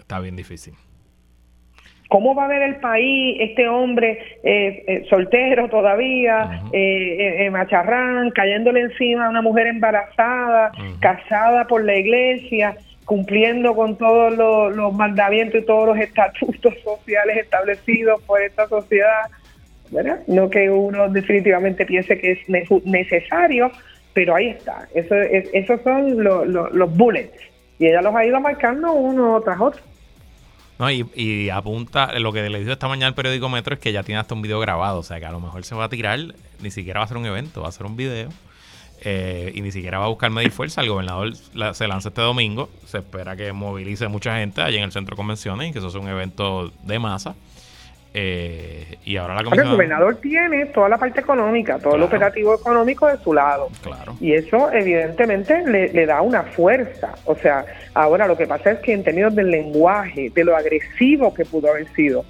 Está 0.00 0.18
bien 0.18 0.34
difícil. 0.34 0.74
¿Cómo 2.14 2.32
va 2.32 2.44
a 2.44 2.48
ver 2.48 2.62
el 2.62 2.76
país 2.76 3.38
este 3.40 3.66
hombre 3.66 4.20
eh, 4.44 4.84
eh, 4.86 5.04
soltero 5.10 5.68
todavía, 5.68 6.62
eh, 6.72 7.50
macharrán, 7.50 8.30
cayéndole 8.30 8.82
encima 8.82 9.26
a 9.26 9.30
una 9.30 9.42
mujer 9.42 9.66
embarazada, 9.66 10.70
casada 11.00 11.66
por 11.66 11.82
la 11.82 11.96
iglesia, 11.96 12.76
cumpliendo 13.04 13.74
con 13.74 13.98
todos 13.98 14.32
los, 14.32 14.94
mandamientos 14.94 15.62
y 15.62 15.66
todos 15.66 15.88
los 15.88 15.98
estatutos 15.98 16.74
sociales 16.84 17.36
establecidos 17.38 18.22
por 18.22 18.40
esta 18.40 18.68
sociedad? 18.68 19.22
¿verdad? 19.90 20.20
No 20.28 20.48
que 20.48 20.70
uno 20.70 21.08
definitivamente 21.08 21.84
piense 21.84 22.16
que 22.16 22.30
es 22.30 22.48
necesario, 22.84 23.72
pero 24.12 24.36
ahí 24.36 24.50
está. 24.50 24.86
Eso, 24.94 25.16
esos 25.16 25.82
son 25.82 26.22
los 26.22 26.96
bullets. 26.96 27.42
Y 27.80 27.88
ella 27.88 28.02
los 28.02 28.14
ha 28.14 28.24
ido 28.24 28.40
marcando 28.40 28.92
uno 28.92 29.40
tras 29.40 29.60
otro. 29.60 29.82
No, 30.78 30.90
y, 30.90 31.50
apunta, 31.50 32.18
lo 32.18 32.32
que 32.32 32.48
le 32.48 32.58
dijo 32.58 32.72
esta 32.72 32.88
mañana 32.88 33.08
el 33.08 33.14
periódico 33.14 33.48
Metro 33.48 33.74
es 33.74 33.80
que 33.80 33.92
ya 33.92 34.02
tiene 34.02 34.20
hasta 34.20 34.34
un 34.34 34.42
video 34.42 34.58
grabado, 34.58 34.98
o 34.98 35.02
sea 35.04 35.20
que 35.20 35.26
a 35.26 35.30
lo 35.30 35.38
mejor 35.38 35.64
se 35.64 35.74
va 35.74 35.84
a 35.84 35.88
tirar, 35.88 36.18
ni 36.60 36.70
siquiera 36.70 37.00
va 37.00 37.04
a 37.04 37.08
ser 37.08 37.16
un 37.16 37.26
evento, 37.26 37.62
va 37.62 37.68
a 37.68 37.72
ser 37.72 37.86
un 37.86 37.96
video. 37.96 38.30
Eh, 39.06 39.52
y 39.54 39.60
ni 39.60 39.70
siquiera 39.70 39.98
va 39.98 40.06
a 40.06 40.08
buscar 40.08 40.30
medir 40.30 40.50
fuerza. 40.50 40.80
El 40.80 40.88
gobernador 40.88 41.34
se 41.74 41.86
lanza 41.86 42.08
este 42.08 42.22
domingo. 42.22 42.70
Se 42.86 42.98
espera 42.98 43.36
que 43.36 43.52
movilice 43.52 44.08
mucha 44.08 44.38
gente 44.38 44.62
allí 44.62 44.78
en 44.78 44.84
el 44.84 44.92
centro 44.92 45.14
de 45.14 45.16
convenciones 45.18 45.68
y 45.68 45.72
que 45.72 45.78
eso 45.78 45.90
sea 45.90 46.00
un 46.00 46.08
evento 46.08 46.72
de 46.82 46.98
masa. 46.98 47.34
Eh, 48.16 48.96
y 49.04 49.16
ahora 49.16 49.34
la 49.34 49.42
comisión... 49.42 49.66
El 49.66 49.72
gobernador 49.72 50.16
tiene 50.20 50.66
toda 50.66 50.88
la 50.88 50.98
parte 50.98 51.20
económica, 51.20 51.80
todo 51.80 51.96
el 51.96 52.02
operativo 52.02 52.54
económico 52.54 53.08
de 53.08 53.18
su 53.18 53.34
lado. 53.34 53.68
Claro. 53.82 54.16
Y 54.20 54.34
eso 54.34 54.72
evidentemente 54.72 55.64
le, 55.66 56.06
da 56.06 56.22
una 56.22 56.44
fuerza. 56.44 57.14
O 57.24 57.34
sea, 57.34 57.66
ahora 57.92 58.28
lo 58.28 58.36
que 58.36 58.46
pasa 58.46 58.70
es 58.70 58.78
que 58.78 58.92
en 58.92 59.02
términos 59.02 59.34
del 59.34 59.50
lenguaje, 59.50 60.30
de 60.32 60.44
lo 60.44 60.56
agresivo 60.56 61.34
que 61.34 61.44
pudo 61.44 61.70
haber 61.70 61.88
sido 61.88 62.24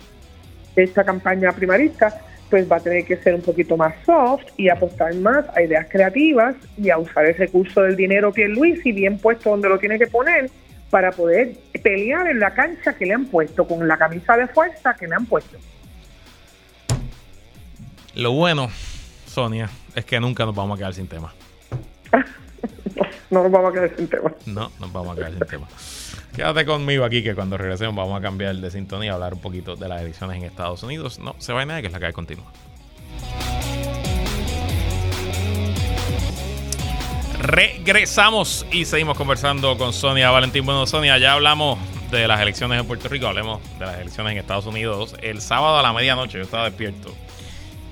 esta 0.74 1.05
campaña 1.05 1.53
primarista, 1.53 2.18
pues 2.49 2.70
va 2.70 2.76
a 2.76 2.80
tener 2.80 3.05
que 3.05 3.16
ser 3.16 3.35
un 3.35 3.43
poquito 3.43 3.76
más 3.76 3.95
soft 4.07 4.45
y 4.57 4.70
apostar 4.70 5.14
más 5.16 5.45
a 5.55 5.62
ideas 5.62 5.87
creativas 5.91 6.57
y 6.78 6.89
a 6.89 6.97
usar 6.97 7.26
el 7.26 7.37
recurso 7.37 7.82
del 7.82 7.95
dinero 7.95 8.32
que 8.32 8.49
Luis 8.49 8.85
y 8.87 8.93
bien 8.93 9.18
puesto 9.18 9.51
donde 9.51 9.68
lo 9.68 9.78
tiene 9.78 9.99
que 9.99 10.07
poner 10.07 10.51
para 10.89 11.11
poder 11.11 11.53
pelear 11.82 12.26
en 12.28 12.41
la 12.41 12.55
cancha 12.55 12.95
que 12.95 13.05
le 13.05 13.14
han 13.14 13.26
puesto, 13.26 13.66
con 13.66 13.87
la 13.87 13.99
camisa 13.99 14.37
de 14.37 14.47
fuerza 14.47 14.95
que 14.95 15.09
le 15.09 15.14
han 15.14 15.26
puesto. 15.26 15.59
Lo 18.15 18.31
bueno, 18.31 18.71
Sonia, 19.27 19.69
es 19.97 20.05
que 20.05 20.21
nunca 20.21 20.47
nos 20.47 20.55
vamos 20.55 20.77
a 20.77 20.79
quedar 20.79 20.95
sin 20.95 21.09
tema. 21.09 21.35
no, 23.31 23.43
nos 23.43 23.51
vamos 23.51 23.71
a 23.71 23.73
quedar 23.73 23.97
sin 23.97 24.07
tema. 24.07 24.33
No, 24.47 24.71
nos 24.79 24.93
vamos 24.93 25.12
a 25.12 25.17
quedar 25.17 25.33
sin 25.33 25.41
tema. 25.41 25.67
Quédate 26.33 26.65
conmigo 26.65 27.05
aquí 27.05 27.25
que 27.25 27.35
cuando 27.35 27.57
regresemos 27.59 27.97
vamos 27.97 28.17
a 28.17 28.23
cambiar 28.23 28.55
de 28.55 28.71
sintonía 28.71 29.11
y 29.11 29.12
hablar 29.12 29.35
un 29.35 29.41
poquito 29.41 29.75
de 29.75 29.89
las 29.89 30.01
elecciones 30.01 30.37
en 30.37 30.45
Estados 30.45 30.85
Unidos. 30.85 31.19
No, 31.19 31.35
se 31.39 31.53
va 31.53 31.62
a 31.62 31.67
nada 31.67 31.81
que 31.81 31.89
es 31.89 31.93
la 31.93 31.99
que 31.99 32.07
hay 32.07 32.12
continua. 32.12 32.45
Regresamos 37.41 38.65
y 38.71 38.85
seguimos 38.85 39.19
conversando 39.19 39.77
con 39.77 39.93
Sonia 39.93 40.31
Valentín. 40.31 40.65
Bueno, 40.65 40.87
Sonia, 40.87 41.19
ya 41.19 41.33
hablamos 41.33 41.81
de 42.12 42.29
las 42.29 42.41
elecciones 42.41 42.81
en 42.81 42.87
Puerto 42.87 43.09
Rico, 43.09 43.27
hablemos 43.27 43.61
de 43.81 43.87
las 43.87 43.99
elecciones 43.99 44.33
en 44.33 44.39
Estados 44.39 44.67
Unidos. 44.67 45.17
El 45.21 45.41
sábado 45.41 45.79
a 45.79 45.83
la 45.83 45.93
medianoche 45.93 46.39
yo 46.39 46.45
estaba 46.45 46.67
despierto 46.67 47.12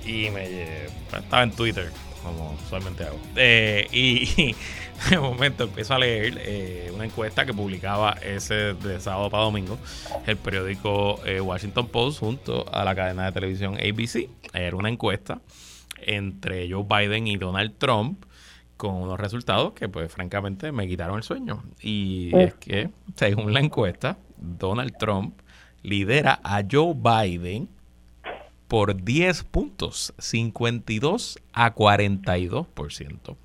y 0.05 0.29
me 0.29 0.85
estaba 0.85 1.43
en 1.43 1.51
Twitter, 1.51 1.91
como 2.21 2.53
usualmente 2.65 3.03
hago. 3.03 3.19
Eh, 3.35 3.87
y, 3.91 4.55
de 5.09 5.19
momento 5.19 5.65
empiezo 5.65 5.93
a 5.93 5.99
leer 5.99 6.39
eh, 6.39 6.91
una 6.93 7.05
encuesta 7.05 7.45
que 7.45 7.53
publicaba 7.53 8.17
ese 8.23 8.73
de 8.73 8.99
sábado 8.99 9.29
para 9.29 9.43
domingo 9.43 9.77
el 10.25 10.37
periódico 10.37 11.19
eh, 11.25 11.41
Washington 11.41 11.87
Post 11.87 12.19
junto 12.19 12.65
a 12.73 12.83
la 12.83 12.95
cadena 12.95 13.25
de 13.25 13.31
televisión 13.31 13.75
ABC. 13.75 14.29
Era 14.53 14.75
una 14.75 14.89
encuesta 14.89 15.41
entre 16.05 16.69
Joe 16.69 16.85
Biden 16.87 17.27
y 17.27 17.37
Donald 17.37 17.73
Trump 17.77 18.25
con 18.77 18.95
unos 18.95 19.19
resultados 19.19 19.73
que 19.73 19.87
pues 19.87 20.11
francamente 20.11 20.71
me 20.71 20.87
quitaron 20.87 21.17
el 21.17 21.23
sueño. 21.23 21.63
Y 21.81 22.35
es 22.35 22.53
que, 22.55 22.89
según 23.15 23.53
la 23.53 23.59
encuesta, 23.59 24.17
Donald 24.37 24.97
Trump 24.97 25.39
lidera 25.83 26.39
a 26.43 26.63
Joe 26.69 26.93
Biden 26.95 27.69
por 28.73 29.03
10 29.03 29.43
puntos, 29.43 30.15
52 30.17 31.37
a 31.53 31.75
42%. 31.75 33.37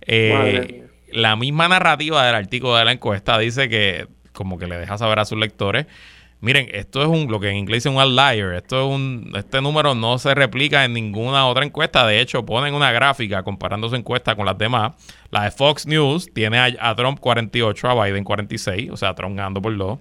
Eh, 0.00 0.88
la 1.10 1.36
misma 1.36 1.68
narrativa 1.68 2.24
del 2.24 2.34
artículo 2.34 2.76
de 2.76 2.86
la 2.86 2.92
encuesta 2.92 3.36
dice 3.36 3.68
que 3.68 4.06
como 4.32 4.58
que 4.58 4.66
le 4.66 4.78
deja 4.78 4.96
saber 4.96 5.18
a 5.18 5.26
sus 5.26 5.36
lectores, 5.36 5.84
miren, 6.40 6.70
esto 6.72 7.02
es 7.02 7.08
un 7.08 7.30
lo 7.30 7.38
que 7.38 7.50
en 7.50 7.56
inglés 7.56 7.84
es 7.84 7.92
un 7.92 8.00
outlier, 8.00 8.54
esto 8.54 8.80
es 8.80 8.96
un 8.96 9.32
este 9.36 9.60
número 9.60 9.94
no 9.94 10.16
se 10.16 10.34
replica 10.34 10.86
en 10.86 10.94
ninguna 10.94 11.46
otra 11.48 11.66
encuesta, 11.66 12.06
de 12.06 12.22
hecho 12.22 12.46
ponen 12.46 12.72
una 12.72 12.92
gráfica 12.92 13.42
comparando 13.42 13.90
su 13.90 13.96
encuesta 13.96 14.36
con 14.36 14.46
las 14.46 14.56
demás. 14.56 14.92
La 15.30 15.44
de 15.44 15.50
Fox 15.50 15.86
News 15.86 16.30
tiene 16.32 16.58
a, 16.58 16.94
Trump 16.94 17.20
48, 17.20 17.90
a 17.90 18.06
Biden 18.06 18.24
46, 18.24 18.90
o 18.90 18.96
sea, 18.96 19.14
Trump 19.14 19.36
ganando 19.36 19.60
por 19.60 19.76
dos. 19.76 19.98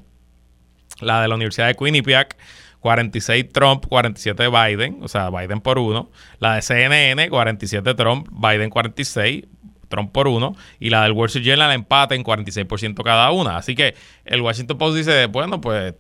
La 1.02 1.22
de 1.22 1.28
la 1.28 1.36
Universidad 1.36 1.68
de 1.68 1.76
Quinnipiac 1.76 2.38
46 2.82 3.50
Trump, 3.54 3.86
47 3.88 4.50
Biden, 4.50 4.98
o 5.02 5.08
sea, 5.08 5.30
Biden 5.30 5.62
por 5.62 5.80
uno. 5.80 6.12
La 6.40 6.56
de 6.56 6.62
CNN, 6.62 7.30
47 7.30 7.94
Trump, 7.94 8.28
Biden 8.32 8.70
46, 8.70 9.46
Trump 9.88 10.12
por 10.12 10.28
uno. 10.28 10.56
Y 10.80 10.90
la 10.90 11.04
del 11.04 11.12
Wall 11.14 11.28
Street 11.28 11.46
Journal 11.46 11.72
empate 11.72 12.16
en 12.16 12.24
46% 12.24 13.04
cada 13.04 13.32
una. 13.32 13.58
Así 13.58 13.76
que 13.76 13.96
el 14.26 14.42
Washington 14.42 14.78
Post 14.80 14.98
dice, 14.98 15.28
bueno, 15.28 15.62
pues, 15.62 15.94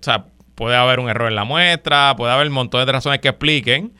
puede 0.55 0.75
haber 0.75 0.99
un 0.99 1.07
error 1.07 1.29
en 1.29 1.35
la 1.35 1.43
muestra, 1.43 2.15
puede 2.17 2.33
haber 2.33 2.47
un 2.47 2.53
montón 2.53 2.83
de 2.85 2.91
razones 2.91 3.19
que 3.19 3.29
expliquen 3.29 3.93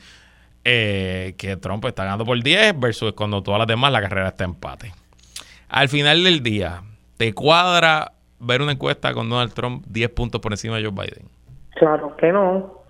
eh, 0.63 1.35
que 1.37 1.57
Trump 1.57 1.85
está 1.85 2.03
ganando 2.03 2.25
por 2.25 2.41
10 2.41 2.79
versus 2.79 3.13
cuando 3.13 3.43
todas 3.43 3.59
las 3.59 3.67
demás 3.67 3.91
la 3.91 4.01
carrera 4.01 4.29
está 4.29 4.43
empate. 4.43 4.91
Al 5.69 5.87
final 5.87 6.23
del 6.23 6.41
día, 6.41 6.81
¿te 7.17 7.33
cuadra 7.33 8.13
ver 8.39 8.61
una 8.63 8.71
encuesta 8.71 9.13
con 9.13 9.29
Donald 9.29 9.53
Trump 9.53 9.85
10 9.87 10.09
puntos 10.09 10.41
por 10.41 10.51
encima 10.51 10.77
de 10.77 10.83
Joe 10.83 10.91
Biden? 10.91 11.40
Claro 11.75 12.15
que 12.17 12.31
no. 12.31 12.81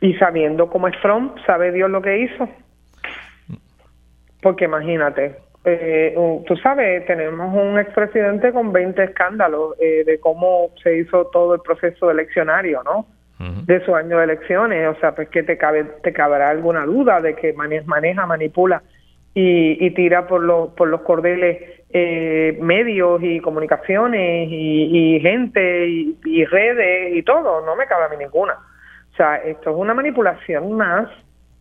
Y 0.00 0.14
sabiendo 0.14 0.70
cómo 0.70 0.88
es 0.88 1.00
Trump, 1.00 1.36
sabe 1.46 1.72
Dios 1.72 1.90
lo 1.90 2.00
que 2.00 2.18
hizo. 2.18 2.48
Porque 4.40 4.64
imagínate, 4.64 5.36
eh, 5.64 6.14
tú 6.46 6.56
sabes, 6.56 7.04
tenemos 7.04 7.54
un 7.54 7.78
expresidente 7.78 8.52
con 8.52 8.72
20 8.72 9.02
escándalos 9.04 9.74
eh, 9.78 10.04
de 10.06 10.18
cómo 10.18 10.70
se 10.82 10.96
hizo 10.96 11.26
todo 11.26 11.54
el 11.54 11.60
proceso 11.60 12.10
eleccionario, 12.10 12.82
¿no? 12.82 13.06
De 13.64 13.82
su 13.86 13.94
año 13.94 14.18
de 14.18 14.24
elecciones, 14.24 14.86
o 14.86 15.00
sea, 15.00 15.14
pues 15.14 15.30
que 15.30 15.42
te 15.42 15.56
cabe, 15.56 15.84
te 16.02 16.12
cabrá 16.12 16.50
alguna 16.50 16.84
duda 16.84 17.22
de 17.22 17.34
que 17.34 17.54
maneja, 17.54 18.26
manipula 18.26 18.82
y, 19.34 19.90
tira 19.90 20.26
por 20.26 20.42
los 20.42 20.70
por 20.70 20.88
los 20.88 21.02
cordeles 21.02 21.58
eh, 21.90 22.58
medios 22.60 23.22
y 23.22 23.40
comunicaciones 23.40 24.48
y, 24.50 25.18
gente 25.20 25.88
y, 25.88 26.18
y, 26.24 26.44
redes 26.44 27.14
y 27.16 27.22
todo, 27.22 27.64
no 27.64 27.76
me 27.76 27.86
cabe 27.86 28.06
a 28.06 28.08
mí 28.08 28.16
ninguna. 28.16 28.54
O 29.12 29.16
sea, 29.16 29.36
esto 29.36 29.70
es 29.70 29.76
una 29.76 29.94
manipulación 29.94 30.72
más 30.72 31.08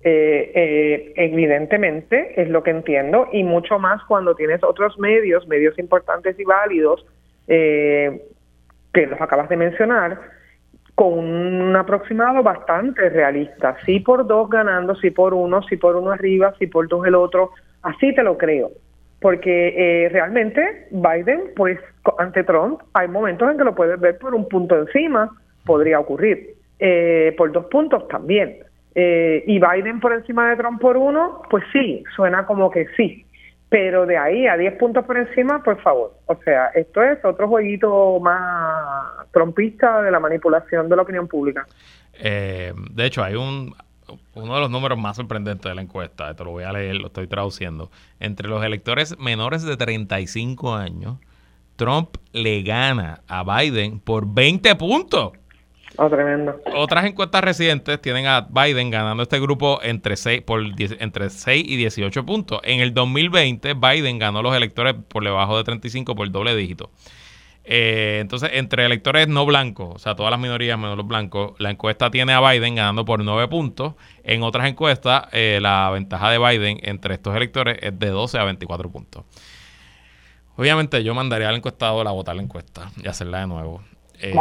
eh, 0.02 0.52
eh, 0.56 1.14
evidentemente, 1.18 2.42
es 2.42 2.48
lo 2.48 2.64
que 2.64 2.72
entiendo, 2.72 3.28
y 3.34 3.44
mucho 3.44 3.80
más 3.80 4.02
cuando 4.06 4.34
tienes 4.34 4.64
otros 4.64 4.98
medios, 4.98 5.46
medios 5.48 5.78
importantes 5.78 6.40
y 6.40 6.46
válidos, 6.46 7.06
eh, 7.48 8.22
que 8.94 9.08
los 9.08 9.20
acabas 9.20 9.50
de 9.50 9.58
mencionar, 9.58 10.18
con 11.00 11.14
un 11.14 11.74
aproximado 11.78 12.44
bastante 12.44 13.08
realista. 13.08 13.78
Sí 13.86 14.02
por 14.02 14.28
dos 14.28 14.50
ganando, 14.50 14.96
sí 14.96 15.12
por 15.12 15.34
uno, 15.34 15.64
sí 15.64 15.78
por 15.78 15.96
uno 15.96 16.12
arriba, 16.12 16.54
sí 16.60 16.68
por 16.68 16.90
dos 16.90 17.08
el 17.08 17.16
otro, 17.16 17.52
así 17.84 18.14
te 18.14 18.22
lo 18.22 18.38
creo. 18.38 18.72
Porque 19.22 19.76
eh, 19.78 20.10
realmente 20.10 20.90
Biden, 20.92 21.52
pues 21.56 21.80
ante 22.18 22.44
Trump, 22.44 22.82
hay 22.92 23.08
momentos 23.08 23.50
en 23.50 23.58
que 23.58 23.64
lo 23.64 23.76
puedes 23.76 23.98
ver 23.98 24.18
por 24.18 24.36
un 24.36 24.50
punto 24.50 24.78
encima, 24.78 25.32
podría 25.66 26.02
ocurrir. 26.02 26.56
Eh, 26.80 27.34
por 27.38 27.50
dos 27.54 27.68
puntos 27.68 28.06
también. 28.10 28.58
Eh, 28.94 29.46
y 29.48 29.58
Biden 29.58 30.02
por 30.02 30.12
encima 30.12 30.50
de 30.50 30.58
Trump 30.58 30.82
por 30.82 30.98
uno, 30.98 31.44
pues 31.50 31.64
sí, 31.72 32.04
suena 32.14 32.46
como 32.46 32.70
que 32.70 32.88
sí. 32.98 33.26
Pero 33.70 34.06
de 34.06 34.18
ahí 34.18 34.48
a 34.48 34.58
10 34.58 34.78
puntos 34.78 35.06
por 35.06 35.18
encima, 35.18 35.62
por 35.62 35.80
favor. 35.82 36.14
O 36.26 36.36
sea, 36.44 36.68
esto 36.68 37.04
es 37.04 37.24
otro 37.24 37.48
jueguito 37.48 38.20
más 38.20 39.28
trompista 39.32 40.02
de 40.02 40.10
la 40.10 40.20
manipulación 40.20 40.90
de 40.90 40.96
la 40.96 41.04
opinión 41.04 41.28
pública. 41.28 41.68
Eh, 42.20 42.74
de 42.92 43.06
hecho, 43.06 43.24
hay 43.24 43.36
un 43.36 43.76
uno 44.34 44.56
de 44.56 44.62
los 44.62 44.70
números 44.70 44.98
más 44.98 45.18
sorprendentes 45.18 45.70
de 45.70 45.76
la 45.76 45.82
encuesta, 45.82 46.32
esto 46.32 46.44
lo 46.44 46.52
voy 46.52 46.64
a 46.64 46.72
leer, 46.72 46.96
lo 46.96 47.08
estoy 47.08 47.28
traduciendo. 47.28 47.92
Entre 48.20 48.48
los 48.48 48.64
electores 48.64 49.18
menores 49.20 49.64
de 49.64 49.78
35 49.78 50.76
años, 50.76 51.18
Trump 51.76 52.18
le 52.34 52.62
gana 52.64 53.22
a 53.28 53.44
Biden 53.44 54.00
por 54.00 54.32
20 54.34 54.76
puntos. 54.76 55.34
Oh, 56.02 56.10
tremendo. 56.10 56.62
Otras 56.78 57.04
encuestas 57.04 57.44
recientes 57.44 58.02
tienen 58.02 58.26
a 58.26 58.48
Biden 58.50 58.90
ganando 58.90 59.22
este 59.22 59.38
grupo 59.38 59.80
entre 59.84 60.16
6, 60.16 60.44
por 60.44 60.62
entre 60.80 61.30
6 61.30 61.66
y 61.68 61.76
18 61.76 62.26
puntos. 62.26 62.62
En 62.64 62.80
el 62.80 62.94
2020, 62.94 63.74
Biden 63.74 64.18
ganó 64.18 64.42
los 64.42 64.56
electores 64.56 64.96
por 65.10 65.26
debajo 65.26 65.58
de 65.58 65.66
35 65.66 66.16
por 66.16 66.32
doble 66.32 66.56
dígito. 66.56 66.90
Eh, 67.66 68.20
entonces, 68.22 68.52
entre 68.54 68.86
electores 68.86 69.28
no 69.28 69.46
blancos, 69.46 69.94
o 69.94 70.00
sea, 70.00 70.16
todas 70.16 70.32
las 70.32 70.40
minorías 70.40 70.80
menos 70.80 70.96
los 70.96 71.06
blancos, 71.06 71.52
la 71.60 71.70
encuesta 71.70 72.10
tiene 72.10 72.32
a 72.32 72.40
Biden 72.40 72.76
ganando 72.76 73.04
por 73.04 73.22
9 73.22 73.50
puntos. 73.50 73.96
En 74.24 74.42
otras 74.42 74.70
encuestas, 74.70 75.26
eh, 75.34 75.60
la 75.62 75.90
ventaja 75.90 76.32
de 76.32 76.38
Biden 76.40 76.80
entre 76.82 77.16
estos 77.16 77.36
electores 77.36 77.78
es 77.82 78.00
de 78.00 78.08
12 78.08 78.40
a 78.40 78.46
24 78.46 78.90
puntos. 78.90 79.26
Obviamente, 80.56 81.04
yo 81.04 81.14
mandaría 81.14 81.50
al 81.50 81.58
encuestador 81.58 82.08
a 82.08 82.12
votar 82.12 82.38
la 82.38 82.42
encuesta 82.42 82.90
y 83.04 83.08
hacerla 83.10 83.42
de 83.42 83.48
nuevo. 83.48 83.82
Eh, 84.22 84.34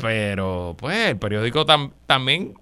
pero, 0.00 0.76
pues, 0.78 1.10
el 1.10 1.18
periódico 1.18 1.64
también 1.64 2.54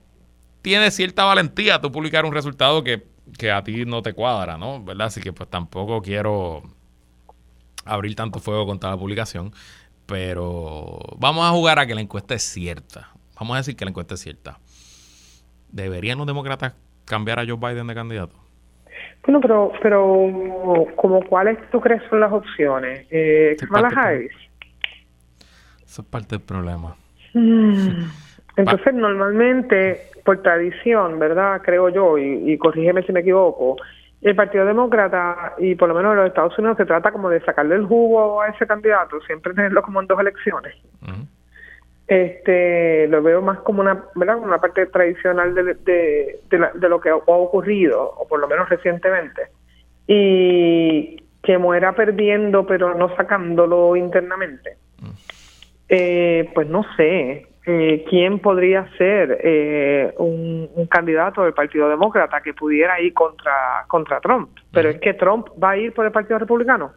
tiene 0.61 0.91
cierta 0.91 1.25
valentía 1.25 1.81
tú 1.81 1.91
publicar 1.91 2.25
un 2.25 2.33
resultado 2.33 2.85
que, 2.85 3.03
a 3.51 3.65
ti 3.65 3.85
no 3.85 4.03
te 4.03 4.13
cuadra, 4.13 4.59
¿no? 4.59 4.83
¿Verdad? 4.85 5.09
Así 5.09 5.21
que, 5.21 5.33
pues, 5.33 5.49
tampoco 5.49 6.03
quiero 6.03 6.63
abrir 7.85 8.15
tanto 8.15 8.39
fuego 8.39 8.67
contra 8.67 8.91
la 8.91 8.97
publicación. 8.97 9.53
Pero 10.07 10.99
vamos 11.17 11.45
a 11.45 11.51
jugar 11.51 11.79
a 11.79 11.87
que 11.87 11.95
la 11.95 12.01
encuesta 12.01 12.35
es 12.35 12.43
cierta. 12.43 13.11
Vamos 13.39 13.55
a 13.55 13.59
decir 13.59 13.77
que 13.77 13.85
la 13.85 13.91
encuesta 13.91 14.15
es 14.15 14.21
cierta. 14.21 14.59
¿Deberían 15.71 16.19
los 16.19 16.27
demócratas 16.27 16.75
cambiar 17.07 17.39
a 17.39 17.47
Joe 17.47 17.57
Biden 17.57 17.87
de 17.87 17.95
candidato? 17.95 18.37
Bueno, 19.25 19.41
pero, 19.41 19.73
pero 19.81 20.87
como 20.97 21.25
cuáles 21.27 21.59
tú 21.71 21.81
crees 21.81 22.03
son 22.11 22.21
las 22.21 22.33
opciones? 22.33 23.07
Eh, 23.11 23.57
Kamala 23.59 23.89
Harris. 23.89 24.33
Eso 25.85 26.03
es 26.03 26.09
parte 26.09 26.37
del 26.37 26.45
problema. 26.45 26.97
Mm. 27.35 28.05
Entonces, 28.57 28.95
normalmente, 28.95 30.01
por 30.25 30.43
tradición, 30.43 31.19
¿verdad? 31.19 31.63
Creo 31.63 31.89
yo, 31.89 32.19
y, 32.19 32.57
corrígeme 32.59 33.03
si 33.03 33.13
me 33.13 33.21
equivoco, 33.21 33.77
el 34.21 34.37
Partido 34.37 34.67
Demócrata, 34.67 35.55
y 35.59 35.75
por 35.75 35.89
lo 35.89 35.95
menos 35.95 36.13
en 36.13 36.19
los 36.19 36.27
Estados 36.29 36.59
Unidos, 36.59 36.77
se 36.77 36.87
trata 36.87 37.11
como 37.11 37.29
de 37.29 37.41
sacarle 37.41 37.77
el 37.77 37.87
jugo 37.87 38.41
a 38.41 38.49
ese 38.49 38.67
candidato, 38.67 39.21
siempre 39.23 39.55
tenerlo 39.55 39.83
como 39.83 40.01
en 40.01 40.07
dos 40.07 40.21
elecciones. 40.21 40.75
Este, 42.07 43.09
lo 43.09 43.23
veo 43.23 43.41
más 43.41 43.61
como 43.61 43.81
una, 43.81 44.05
¿verdad? 44.15 44.37
una 44.37 44.59
parte 44.59 44.87
tradicional 44.87 45.55
de, 45.55 45.75
de, 46.51 46.89
lo 46.89 47.01
que 47.01 47.09
ha 47.09 47.17
ocurrido, 47.17 48.15
o 48.19 48.29
por 48.29 48.39
lo 48.39 48.47
menos 48.49 48.69
recientemente. 48.69 49.43
Y 50.07 51.23
que 51.43 51.59
muera 51.59 51.93
perdiendo, 51.93 52.67
pero 52.67 52.95
no 52.95 53.15
sacándolo 53.17 53.97
internamente. 53.97 54.77
Eh, 55.95 56.51
pues 56.55 56.67
no 56.69 56.87
sé 56.97 57.49
eh, 57.67 58.05
quién 58.09 58.39
podría 58.39 58.89
ser 58.97 59.39
eh, 59.45 60.15
un, 60.17 60.71
candidato 60.89 61.43
del 61.43 61.53
Partido 61.53 61.87
Demócrata 61.87 62.41
que 62.41 62.55
pudiera 62.55 62.99
ir 62.99 63.13
contra 63.13 63.85
contra 63.89 64.19
Trump. 64.21 64.59
Pero 64.73 64.89
es 64.89 65.01
que 65.01 65.13
Trump 65.13 65.49
va 65.63 65.73
a 65.73 65.77
ir 65.77 65.93
por 65.93 66.07
el 66.07 66.13
Partido 66.13 66.39
Republicano. 66.39 66.93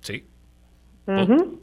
Sí. 0.00 0.29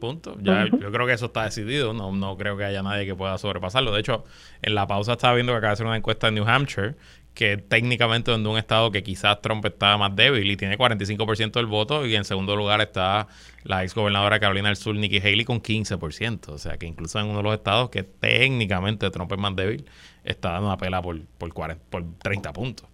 Punto. 0.00 0.36
Ya, 0.40 0.66
Yo 0.66 0.90
creo 0.92 1.06
que 1.06 1.12
eso 1.12 1.26
está 1.26 1.44
decidido. 1.44 1.92
No, 1.92 2.12
no 2.12 2.36
creo 2.36 2.56
que 2.56 2.64
haya 2.64 2.82
nadie 2.82 3.06
que 3.06 3.14
pueda 3.14 3.36
sobrepasarlo. 3.38 3.92
De 3.92 4.00
hecho, 4.00 4.24
en 4.62 4.74
la 4.74 4.86
pausa 4.86 5.12
estaba 5.12 5.34
viendo 5.34 5.52
que 5.52 5.58
acaba 5.58 5.70
de 5.70 5.74
hacer 5.74 5.86
una 5.86 5.96
encuesta 5.96 6.28
en 6.28 6.34
New 6.34 6.48
Hampshire 6.48 6.96
que 7.38 7.56
técnicamente 7.56 8.32
donde 8.32 8.48
un 8.48 8.58
estado 8.58 8.90
que 8.90 9.04
quizás 9.04 9.40
Trump 9.40 9.64
está 9.64 9.96
más 9.96 10.16
débil 10.16 10.50
y 10.50 10.56
tiene 10.56 10.76
45% 10.76 11.52
del 11.52 11.66
voto 11.66 12.04
y 12.04 12.16
en 12.16 12.24
segundo 12.24 12.56
lugar 12.56 12.80
está 12.80 13.28
la 13.62 13.84
ex 13.84 13.94
gobernadora 13.94 14.40
Carolina 14.40 14.70
del 14.70 14.76
Sur, 14.76 14.96
Nikki 14.96 15.18
Haley, 15.18 15.44
con 15.44 15.62
15%. 15.62 16.48
O 16.48 16.58
sea 16.58 16.78
que 16.78 16.86
incluso 16.86 17.20
en 17.20 17.26
uno 17.26 17.36
de 17.36 17.42
los 17.44 17.54
estados 17.54 17.90
que 17.90 18.02
técnicamente 18.02 19.08
Trump 19.12 19.30
es 19.30 19.38
más 19.38 19.54
débil, 19.54 19.84
está 20.24 20.50
dando 20.50 20.66
una 20.66 20.78
pela 20.78 21.00
por, 21.00 21.16
por, 21.38 21.52
40, 21.52 21.84
por 21.88 22.04
30 22.18 22.52
puntos. 22.52 22.88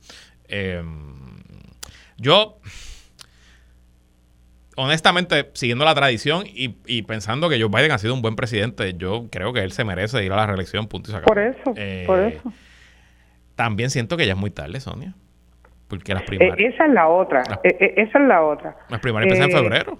Em, 0.47 1.39
yo, 2.19 2.59
honestamente, 4.77 5.51
siguiendo 5.55 5.85
la 5.85 5.95
tradición 5.95 6.45
y, 6.47 6.77
y, 6.87 7.03
pensando 7.03 7.49
que 7.49 7.61
Joe 7.61 7.69
Biden 7.69 7.93
ha 7.93 7.99
sido 7.99 8.15
un 8.15 8.23
buen 8.23 8.37
presidente, 8.37 8.95
yo 8.97 9.27
creo 9.31 9.53
que 9.53 9.61
él 9.61 9.73
se 9.73 9.85
merece 9.85 10.25
ir 10.25 10.33
a 10.33 10.37
la 10.37 10.47
reelección, 10.47 10.89
punto 10.89 11.11
y 11.11 11.21
Por 11.23 11.39
eso, 11.39 11.63
por 11.65 11.79
eh, 11.79 12.37
eso. 12.37 12.53
También 13.55 13.91
siento 13.91 14.17
que 14.17 14.27
ya 14.27 14.33
es 14.33 14.39
muy 14.39 14.51
tarde, 14.51 14.81
Sonia. 14.81 15.15
Porque 15.89 16.15
las 16.15 16.23
eh, 16.23 16.27
primarias. 16.27 16.75
esa 16.75 16.87
es 16.87 16.93
la 16.93 17.09
otra. 17.09 17.43
Eh, 17.63 17.77
eh, 17.79 17.95
esa 17.99 18.19
es 18.19 18.25
la 18.27 18.43
otra. 18.43 18.77
Las 18.89 19.01
primarias 19.01 19.33
empiezan 19.33 19.51
en 19.51 19.65
febrero. 19.65 19.99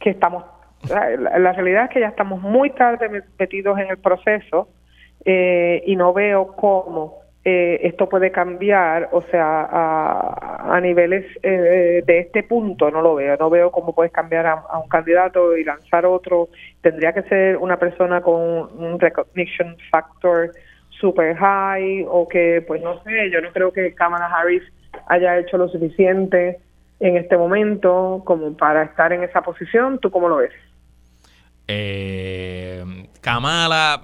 Que 0.00 0.10
estamos. 0.10 0.44
La, 0.88 1.52
realidad 1.52 1.84
es 1.84 1.90
que 1.90 2.00
ya 2.00 2.08
estamos 2.08 2.40
muy 2.40 2.70
tarde 2.70 3.22
metidos 3.38 3.78
en 3.78 3.88
el 3.88 3.98
proceso 3.98 4.68
y 5.24 5.94
no 5.94 6.12
veo 6.12 6.56
cómo 6.56 7.21
esto 7.44 8.08
puede 8.08 8.30
cambiar, 8.30 9.08
o 9.12 9.22
sea, 9.22 9.62
a, 9.62 10.76
a 10.76 10.80
niveles 10.80 11.26
de 11.42 12.04
este 12.06 12.44
punto 12.44 12.90
no 12.90 13.02
lo 13.02 13.16
veo. 13.16 13.36
No 13.36 13.50
veo 13.50 13.70
cómo 13.72 13.94
puedes 13.94 14.12
cambiar 14.12 14.46
a, 14.46 14.52
a, 14.52 14.78
un 14.78 14.88
candidato 14.88 15.56
y 15.56 15.64
lanzar 15.64 16.06
otro. 16.06 16.48
Tendría 16.80 17.12
que 17.12 17.22
ser 17.22 17.56
una 17.56 17.78
persona 17.78 18.20
con 18.20 18.34
un 18.34 19.00
recognition 19.00 19.76
factor 19.90 20.52
super 21.02 21.36
high 21.36 22.06
o 22.08 22.28
que, 22.28 22.64
pues 22.66 22.80
no 22.80 23.02
sé, 23.02 23.30
yo 23.30 23.40
no 23.40 23.52
creo 23.52 23.72
que 23.72 23.92
Kamala 23.94 24.26
Harris 24.26 24.62
haya 25.08 25.38
hecho 25.38 25.58
lo 25.58 25.68
suficiente 25.68 26.60
en 27.00 27.16
este 27.16 27.36
momento 27.36 28.22
como 28.24 28.56
para 28.56 28.84
estar 28.84 29.12
en 29.12 29.24
esa 29.24 29.42
posición. 29.42 29.98
¿Tú 29.98 30.10
cómo 30.10 30.28
lo 30.28 30.36
ves? 30.36 30.52
Eh, 31.66 32.84
Kamala 33.20 34.02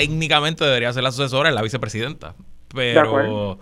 técnicamente 0.00 0.64
debería 0.64 0.90
ser 0.94 1.02
la 1.02 1.12
sucesora, 1.12 1.50
es 1.50 1.54
la 1.54 1.60
vicepresidenta, 1.60 2.34
pero 2.74 3.58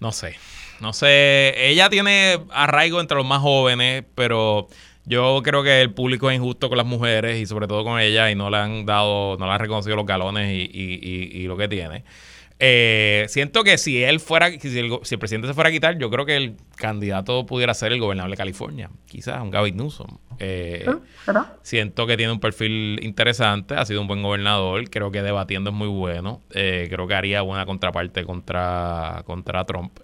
no 0.00 0.12
sé, 0.12 0.34
no 0.80 0.92
sé, 0.92 1.54
ella 1.70 1.88
tiene 1.88 2.40
arraigo 2.50 3.00
entre 3.00 3.16
los 3.16 3.24
más 3.24 3.40
jóvenes, 3.40 4.02
pero 4.16 4.66
yo 5.04 5.40
creo 5.44 5.62
que 5.62 5.80
el 5.80 5.92
público 5.92 6.30
es 6.30 6.36
injusto 6.36 6.68
con 6.68 6.78
las 6.78 6.86
mujeres 6.86 7.40
y 7.40 7.46
sobre 7.46 7.68
todo 7.68 7.84
con 7.84 8.00
ella 8.00 8.28
y 8.28 8.34
no 8.34 8.50
le 8.50 8.56
han 8.56 8.86
dado, 8.86 9.36
no 9.38 9.46
le 9.46 9.52
han 9.52 9.60
reconocido 9.60 9.94
los 9.94 10.04
galones 10.04 10.52
y, 10.52 11.44
lo 11.46 11.56
que 11.56 11.68
tiene. 11.68 12.02
Eh, 12.60 13.26
siento 13.28 13.62
que 13.62 13.78
si 13.78 14.02
él 14.02 14.18
fuera, 14.18 14.50
si 14.50 14.78
el, 14.78 14.98
presidente 15.18 15.46
se 15.46 15.54
fuera 15.54 15.68
a 15.68 15.72
quitar, 15.72 15.96
yo 15.96 16.10
creo 16.10 16.26
que 16.26 16.36
el 16.36 16.56
candidato 16.76 17.46
pudiera 17.46 17.72
ser 17.72 17.92
el 17.92 18.00
gobernador 18.00 18.30
de 18.30 18.36
California, 18.36 18.90
quizás 19.06 19.40
un 19.40 19.50
Gavin 19.50 19.76
Newsom. 19.76 20.18
Eh, 20.40 20.84
siento 21.62 22.06
que 22.06 22.16
tiene 22.16 22.32
un 22.32 22.40
perfil 22.40 22.98
interesante, 23.02 23.74
ha 23.74 23.84
sido 23.84 24.00
un 24.00 24.08
buen 24.08 24.22
gobernador, 24.22 24.90
creo 24.90 25.12
que 25.12 25.22
debatiendo 25.22 25.70
es 25.70 25.76
muy 25.76 25.86
bueno, 25.86 26.40
eh, 26.50 26.88
creo 26.90 27.06
que 27.06 27.14
haría 27.14 27.42
buena 27.42 27.64
contraparte 27.64 28.24
contra, 28.24 29.22
contra 29.24 29.64
Trump. 29.64 30.00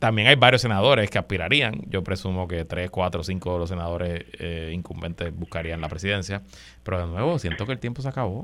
también 0.00 0.26
hay 0.26 0.34
varios 0.34 0.60
senadores 0.60 1.08
que 1.08 1.18
aspirarían, 1.18 1.82
yo 1.86 2.02
presumo 2.02 2.48
que 2.48 2.64
tres, 2.64 2.90
cuatro, 2.90 3.22
cinco 3.22 3.52
de 3.52 3.58
los 3.60 3.68
senadores 3.68 4.24
incumbentes 4.72 5.32
buscarían 5.32 5.80
la 5.80 5.88
presidencia, 5.88 6.42
pero 6.82 6.98
de 6.98 7.06
nuevo 7.06 7.38
siento 7.38 7.64
que 7.64 7.72
el 7.72 7.78
tiempo 7.78 8.02
se 8.02 8.08
acabó. 8.08 8.42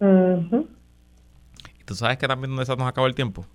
¿Y 0.00 1.84
tú 1.84 1.94
sabes 1.94 2.18
que 2.18 2.28
también 2.28 2.50
donde 2.50 2.66
se 2.66 2.76
nos 2.76 2.86
acabó 2.86 3.06
el 3.06 3.14
tiempo? 3.14 3.46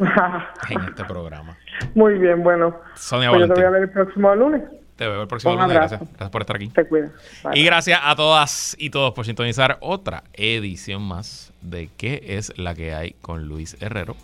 en 0.70 0.80
este 0.88 1.04
programa. 1.04 1.56
Muy 1.94 2.18
bien, 2.18 2.42
bueno. 2.42 2.74
Sonia 2.94 3.30
pues 3.30 3.42
yo 3.42 3.48
te 3.48 3.54
voy 3.54 3.64
a 3.64 3.70
ver 3.70 3.82
el 3.82 3.90
próximo 3.90 4.34
lunes. 4.34 4.62
Te 4.96 5.08
veo 5.08 5.22
el 5.22 5.28
próximo 5.28 5.54
lunes. 5.54 5.70
Gracias. 5.70 6.00
gracias 6.00 6.30
por 6.30 6.42
estar 6.42 6.56
aquí. 6.56 6.68
Te 6.68 6.86
cuidas. 6.86 7.10
Y 7.54 7.64
gracias 7.64 8.00
a 8.02 8.14
todas 8.16 8.76
y 8.78 8.90
todos 8.90 9.12
por 9.14 9.24
sintonizar 9.24 9.78
otra 9.80 10.24
edición 10.34 11.02
más 11.02 11.52
de 11.60 11.90
¿Qué 11.96 12.22
es 12.24 12.56
la 12.58 12.74
que 12.74 12.94
hay 12.94 13.12
con 13.20 13.46
Luis 13.46 13.76
Herrero? 13.80 14.16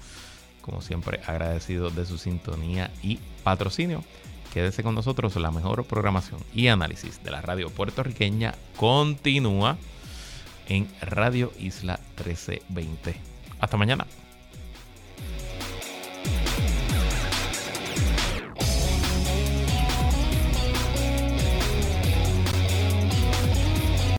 Como 0.62 0.80
siempre, 0.80 1.20
agradecido 1.26 1.90
de 1.90 2.05
su 2.05 2.18
sintonía 2.18 2.90
y 3.03 3.20
patrocinio. 3.44 4.03
Quédese 4.53 4.82
con 4.82 4.94
nosotros, 4.94 5.36
la 5.36 5.51
mejor 5.51 5.84
programación 5.84 6.40
y 6.55 6.68
análisis 6.68 7.22
de 7.22 7.30
la 7.30 7.42
radio 7.42 7.68
puertorriqueña 7.70 8.55
continúa 8.76 9.76
en 10.68 10.88
Radio 11.00 11.52
Isla 11.58 11.98
1320. 12.16 13.16
Hasta 13.60 13.76
mañana. 13.76 14.06